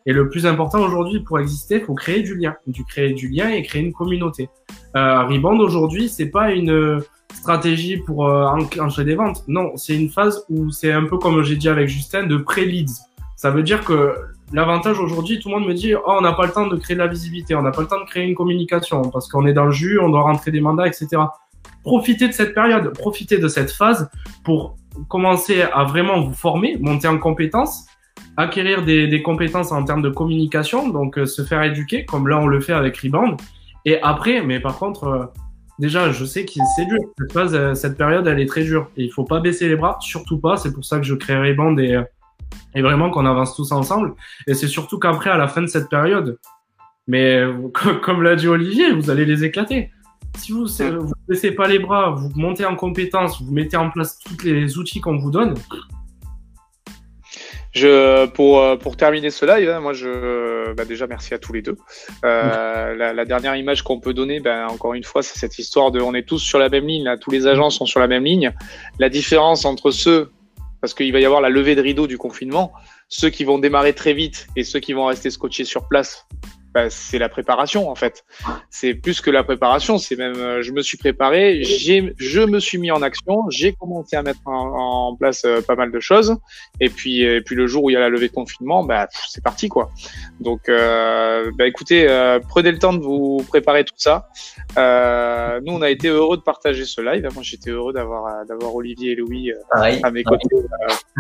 Et 0.06 0.14
le 0.14 0.30
plus 0.30 0.46
important 0.46 0.80
aujourd'hui 0.80 1.20
pour 1.20 1.40
exister, 1.40 1.76
il 1.76 1.86
faut 1.86 1.94
créer 1.94 2.22
du 2.24 2.36
lien. 2.36 2.56
Du 2.68 2.84
créer 2.86 3.14
du 3.14 3.28
lien 3.28 3.50
et 3.50 3.62
créer 3.64 3.82
une 3.82 3.94
communauté. 3.94 4.50
Euh, 4.96 5.24
Rebound 5.24 5.62
aujourd'hui, 5.62 6.10
c'est 6.10 6.30
pas 6.30 6.52
une 6.52 7.02
stratégie 7.34 7.98
pour 7.98 8.28
euh, 8.28 8.46
enclencher 8.46 9.04
des 9.04 9.16
ventes. 9.16 9.44
Non, 9.48 9.72
c'est 9.76 9.96
une 9.96 10.10
phase 10.10 10.46
où 10.50 10.70
c'est 10.72 10.92
un 10.92 11.06
peu 11.06 11.18
comme 11.18 11.44
j'ai 11.44 11.56
dit 11.56 11.70
avec 11.70 11.88
Justin, 11.88 12.24
de 12.24 12.38
pré-leads. 12.38 13.02
Ça 13.36 13.50
veut 13.50 13.64
dire 13.64 13.84
que 13.84 14.14
l'avantage 14.54 15.00
aujourd'hui, 15.00 15.40
tout 15.40 15.50
le 15.50 15.56
monde 15.56 15.68
me 15.68 15.74
dit, 15.74 15.96
oh, 15.96 16.02
on 16.06 16.22
n'a 16.22 16.34
pas 16.34 16.46
le 16.46 16.52
temps 16.52 16.68
de 16.68 16.76
créer 16.78 16.96
de 16.96 17.02
la 17.02 17.08
visibilité, 17.08 17.56
on 17.56 17.62
n'a 17.62 17.72
pas 17.72 17.82
le 17.82 17.88
temps 17.88 18.00
de 18.00 18.06
créer 18.06 18.24
une 18.24 18.36
communication 18.36 19.02
parce 19.04 19.28
qu'on 19.28 19.46
est 19.46 19.54
dans 19.54 19.66
le 19.66 19.72
jus, 19.72 20.00
on 20.00 20.10
doit 20.10 20.22
rentrer 20.22 20.52
des 20.52 20.62
mandats, 20.62 20.88
etc. 20.88 21.08
Profitez 21.84 22.28
de 22.28 22.34
cette 22.34 22.54
période, 22.54 22.94
profitez 22.94 23.38
de 23.38 23.48
cette 23.48 23.72
phase 23.72 24.10
pour 24.44 24.78
commencer 25.08 25.62
à 25.62 25.84
vraiment 25.86 26.22
vous 26.22 26.34
former, 26.34 26.78
monter 26.80 27.08
en 27.08 27.18
compétences, 27.18 27.86
acquérir 28.38 28.84
des, 28.84 29.08
des 29.08 29.22
compétences 29.22 29.72
en 29.72 29.84
termes 29.84 30.02
de 30.02 30.10
communication, 30.10 30.90
donc 30.90 31.18
euh, 31.18 31.26
se 31.26 31.44
faire 31.44 31.64
éduquer, 31.64 32.06
comme 32.06 32.28
là 32.28 32.40
on 32.40 32.48
le 32.48 32.60
fait 32.60 32.74
avec 32.74 32.98
Rebound. 32.98 33.38
Et 33.86 34.02
après, 34.02 34.42
mais 34.42 34.60
par 34.60 34.78
contre, 34.78 35.04
euh, 35.06 35.26
déjà, 35.80 36.12
je 36.12 36.26
sais 36.26 36.46
que 36.46 36.52
c'est 36.76 36.86
dur. 36.86 37.00
Cette 37.18 37.34
phase, 37.34 37.56
euh, 37.56 37.74
cette 37.74 37.98
période, 37.98 38.28
elle 38.28 38.40
est 38.40 38.46
très 38.46 38.64
dure. 38.64 38.90
Et 38.98 39.06
il 39.06 39.12
faut 39.12 39.24
pas 39.24 39.40
baisser 39.40 39.68
les 39.68 39.76
bras, 39.76 39.98
surtout 40.02 40.40
pas. 40.40 40.58
C'est 40.58 40.74
pour 40.74 40.86
ça 40.86 40.98
que 40.98 41.04
je 41.04 41.16
crée 41.16 41.54
Band 41.54 41.78
et, 41.78 41.96
euh, 41.96 42.04
et 42.76 42.82
vraiment 42.82 43.10
qu'on 43.10 43.26
avance 43.26 43.56
tous 43.56 43.72
ensemble. 43.72 44.14
Et 44.48 44.54
c'est 44.54 44.68
surtout 44.68 45.00
qu'après, 45.00 45.30
à 45.30 45.38
la 45.38 45.48
fin 45.48 45.62
de 45.62 45.68
cette 45.68 45.90
période, 45.90 46.38
mais 47.08 47.44
comme 48.04 48.22
l'a 48.22 48.36
dit 48.36 48.48
Olivier, 48.48 48.94
vous 48.94 49.10
allez 49.10 49.26
les 49.26 49.44
éclater. 49.44 49.92
Si 50.38 50.54
vous 50.54 50.66
vous 50.66 51.14
baissez 51.28 51.52
pas 51.52 51.68
les 51.68 51.80
bras, 51.80 52.12
vous 52.12 52.32
montez 52.36 52.64
en 52.64 52.76
compétence, 52.76 53.42
vous 53.42 53.52
mettez 53.52 53.76
en 53.76 53.90
place 53.90 54.18
tous 54.20 54.46
les 54.46 54.78
outils 54.78 55.02
qu'on 55.02 55.18
vous 55.18 55.30
donne, 55.30 55.56
je, 57.72 58.26
pour, 58.28 58.60
euh, 58.60 58.76
pour 58.76 58.98
terminer 58.98 59.30
ce 59.30 59.46
live, 59.46 59.70
hein, 59.70 59.80
moi, 59.80 59.94
je, 59.94 60.74
bah 60.74 60.86
déjà, 60.86 61.08
merci 61.08 61.34
à 61.34 61.40
tous 61.40 61.54
les 61.54 61.62
deux. 61.62 61.78
Euh, 62.26 62.96
la, 62.98 63.14
la, 63.14 63.26
dernière 63.26 63.56
image 63.56 63.82
qu'on 63.82 64.00
peut 64.00 64.14
donner, 64.14 64.40
ben, 64.40 64.68
encore 64.68 64.94
une 64.94 65.04
fois, 65.04 65.24
c'est 65.24 65.40
cette 65.40 65.58
histoire 65.58 65.92
de, 65.92 66.02
on 66.02 66.14
est 66.14 66.28
tous 66.28 66.40
sur 66.40 66.60
la 66.60 66.70
même 66.70 66.86
ligne, 66.86 67.06
là, 67.06 67.18
tous 67.18 67.32
les 67.32 67.48
agents 67.48 67.70
sont 67.70 67.86
sur 67.86 68.00
la 68.00 68.08
même 68.08 68.26
ligne. 68.26 68.52
La 69.00 69.10
différence 69.10 69.64
entre 69.66 69.92
ceux, 69.92 70.32
parce 70.82 70.94
qu'il 70.94 71.14
va 71.14 71.20
y 71.20 71.26
avoir 71.26 71.42
la 71.42 71.50
levée 71.50 71.76
de 71.76 71.82
rideau 71.82 72.08
du 72.08 72.18
confinement, 72.18 72.74
ceux 73.08 73.30
qui 73.30 73.44
vont 73.44 73.58
démarrer 73.58 73.94
très 73.94 74.14
vite 74.14 74.48
et 74.56 74.64
ceux 74.64 74.80
qui 74.80 74.94
vont 74.94 75.06
rester 75.06 75.30
scotchés 75.30 75.66
sur 75.66 75.88
place 75.88 76.28
bah, 76.74 76.90
c'est 76.90 77.20
la 77.20 77.28
préparation 77.28 77.90
en 77.90 77.96
fait. 77.96 78.24
C'est 78.70 78.94
plus 78.94 79.20
que 79.20 79.30
la 79.30 79.44
préparation, 79.44 79.98
c'est 79.98 80.16
même 80.16 80.36
euh, 80.38 80.62
je 80.62 80.72
me 80.72 80.82
suis 80.82 80.98
préparé, 80.98 81.64
j'ai 81.64 82.14
je 82.18 82.42
me 82.42 82.60
suis 82.60 82.78
mis 82.78 82.92
en 82.92 83.02
action, 83.02 83.50
j'ai 83.50 83.74
commencé 83.74 84.16
à 84.16 84.24
mettre 84.24 84.40
en, 84.46 85.10
en 85.10 85.16
place 85.16 85.44
euh, 85.44 85.62
pas 85.62 85.76
mal 85.76 85.92
de 85.92 86.00
choses 86.00 86.38
et 86.80 86.90
puis 86.90 87.24
et 87.24 87.42
puis 87.42 87.56
le 87.56 87.68
jour 87.68 87.84
où 87.84 87.90
il 87.90 87.94
y 87.94 87.98
a 87.98 88.00
la 88.00 88.10
levée 88.10 88.30
de 88.30 88.34
confinement, 88.34 88.86
bah 88.86 89.08
c'est 89.28 89.44
parti 89.44 89.68
quoi. 89.68 89.90
Donc 90.40 90.70
euh, 90.70 91.52
bah, 91.58 91.68
écoutez, 91.68 92.10
euh, 92.10 92.40
prenez 92.40 92.72
le 92.72 92.80
temps 92.80 92.94
de 92.94 93.02
vous 93.02 93.44
préparer 93.50 93.84
tout 93.84 93.94
ça. 93.98 94.30
nous 94.78 95.74
on 95.74 95.82
a 95.82 95.90
été 95.90 96.08
heureux 96.08 96.38
de 96.38 96.44
partager 96.44 96.86
ce 96.86 97.02
live. 97.02 97.28
Moi 97.34 97.44
j'étais 97.44 97.72
heureux 97.72 97.92
d'avoir 97.92 98.46
d'avoir 98.46 98.74
Olivier 98.74 99.12
et 99.12 99.16
Louis 99.16 99.52
à 99.72 100.12
mes 100.12 100.24
côtés 100.24 100.48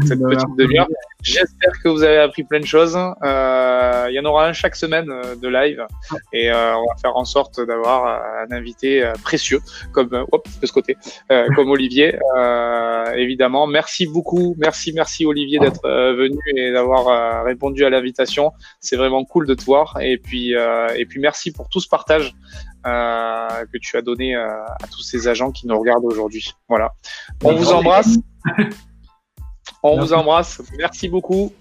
cette 0.05 0.21
petite 0.21 0.55
demi-heure. 0.57 0.87
J'espère 1.21 1.73
que 1.83 1.89
vous 1.89 2.03
avez 2.03 2.17
appris 2.17 2.43
plein 2.43 2.61
de 2.61 2.65
choses. 2.65 2.93
Il 2.93 4.13
y 4.13 4.19
en 4.19 4.25
aura 4.25 4.47
un 4.47 4.53
chaque 4.53 4.75
semaine 4.75 5.11
de 5.41 5.47
live 5.47 5.85
et 6.33 6.51
euh, 6.51 6.75
on 6.77 6.85
va 6.85 6.95
faire 7.01 7.15
en 7.15 7.25
sorte 7.25 7.59
d'avoir 7.59 8.05
euh, 8.05 8.45
un 8.45 8.55
invité 8.55 9.03
euh, 9.03 9.13
précieux 9.23 9.59
comme 9.91 10.25
hop, 10.31 10.47
de 10.61 10.65
ce 10.65 10.71
côté 10.71 10.97
comme 11.55 11.69
Olivier 11.69 12.17
évidemment 13.15 13.67
merci 13.67 14.07
beaucoup 14.07 14.55
merci 14.57 14.93
merci 14.93 15.25
Olivier 15.25 15.59
d'être 15.59 15.87
venu 15.87 16.37
et 16.55 16.71
d'avoir 16.71 17.43
répondu 17.43 17.85
à 17.85 17.89
l'invitation 17.89 18.51
c'est 18.79 18.95
vraiment 18.95 19.25
cool 19.25 19.47
de 19.47 19.53
te 19.53 19.63
voir 19.63 19.97
et 20.01 20.17
puis 20.17 20.53
et 20.53 21.05
puis 21.05 21.19
merci 21.19 21.51
pour 21.51 21.69
tout 21.69 21.79
ce 21.79 21.87
partage 21.87 22.33
que 22.83 23.77
tu 23.77 23.97
as 23.97 24.01
donné 24.01 24.35
à 24.35 24.87
tous 24.91 25.01
ces 25.01 25.27
agents 25.27 25.51
qui 25.51 25.67
nous 25.67 25.77
regardent 25.77 26.05
aujourd'hui. 26.05 26.53
Voilà. 26.67 26.93
On 27.43 27.53
vous 27.53 27.71
embrasse. 27.71 28.17
On 29.83 29.99
vous 29.99 30.13
embrasse. 30.13 30.61
Merci 30.77 31.09
beaucoup. 31.09 31.51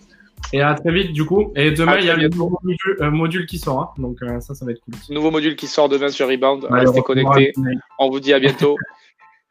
Et 0.52 0.62
à 0.62 0.74
très 0.74 0.92
vite, 0.92 1.12
du 1.12 1.24
coup. 1.24 1.52
Et 1.54 1.70
demain, 1.70 1.98
il 1.98 2.06
y 2.06 2.10
a 2.10 2.16
le 2.16 2.28
nouveau 2.28 2.58
euh, 3.00 3.10
module, 3.10 3.46
qui 3.46 3.58
sort. 3.58 3.80
Hein. 3.80 4.02
Donc, 4.02 4.22
euh, 4.22 4.40
ça, 4.40 4.54
ça 4.54 4.64
va 4.64 4.72
être 4.72 4.80
cool. 4.80 4.94
Nouveau 5.14 5.30
module 5.30 5.56
qui 5.56 5.66
sort 5.66 5.88
demain 5.88 6.08
sur 6.08 6.28
Rebound. 6.28 6.66
Restez 6.70 7.02
connectés. 7.02 7.52
On 7.98 8.10
vous 8.10 8.20
dit 8.20 8.32
à 8.32 8.40
bientôt. 8.40 8.76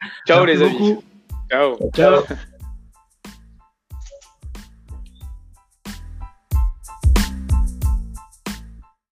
Ciao, 0.28 0.46
les 0.46 0.62
amis. 0.62 0.98
Ciao. 1.50 1.78
Ciao. 1.96 2.24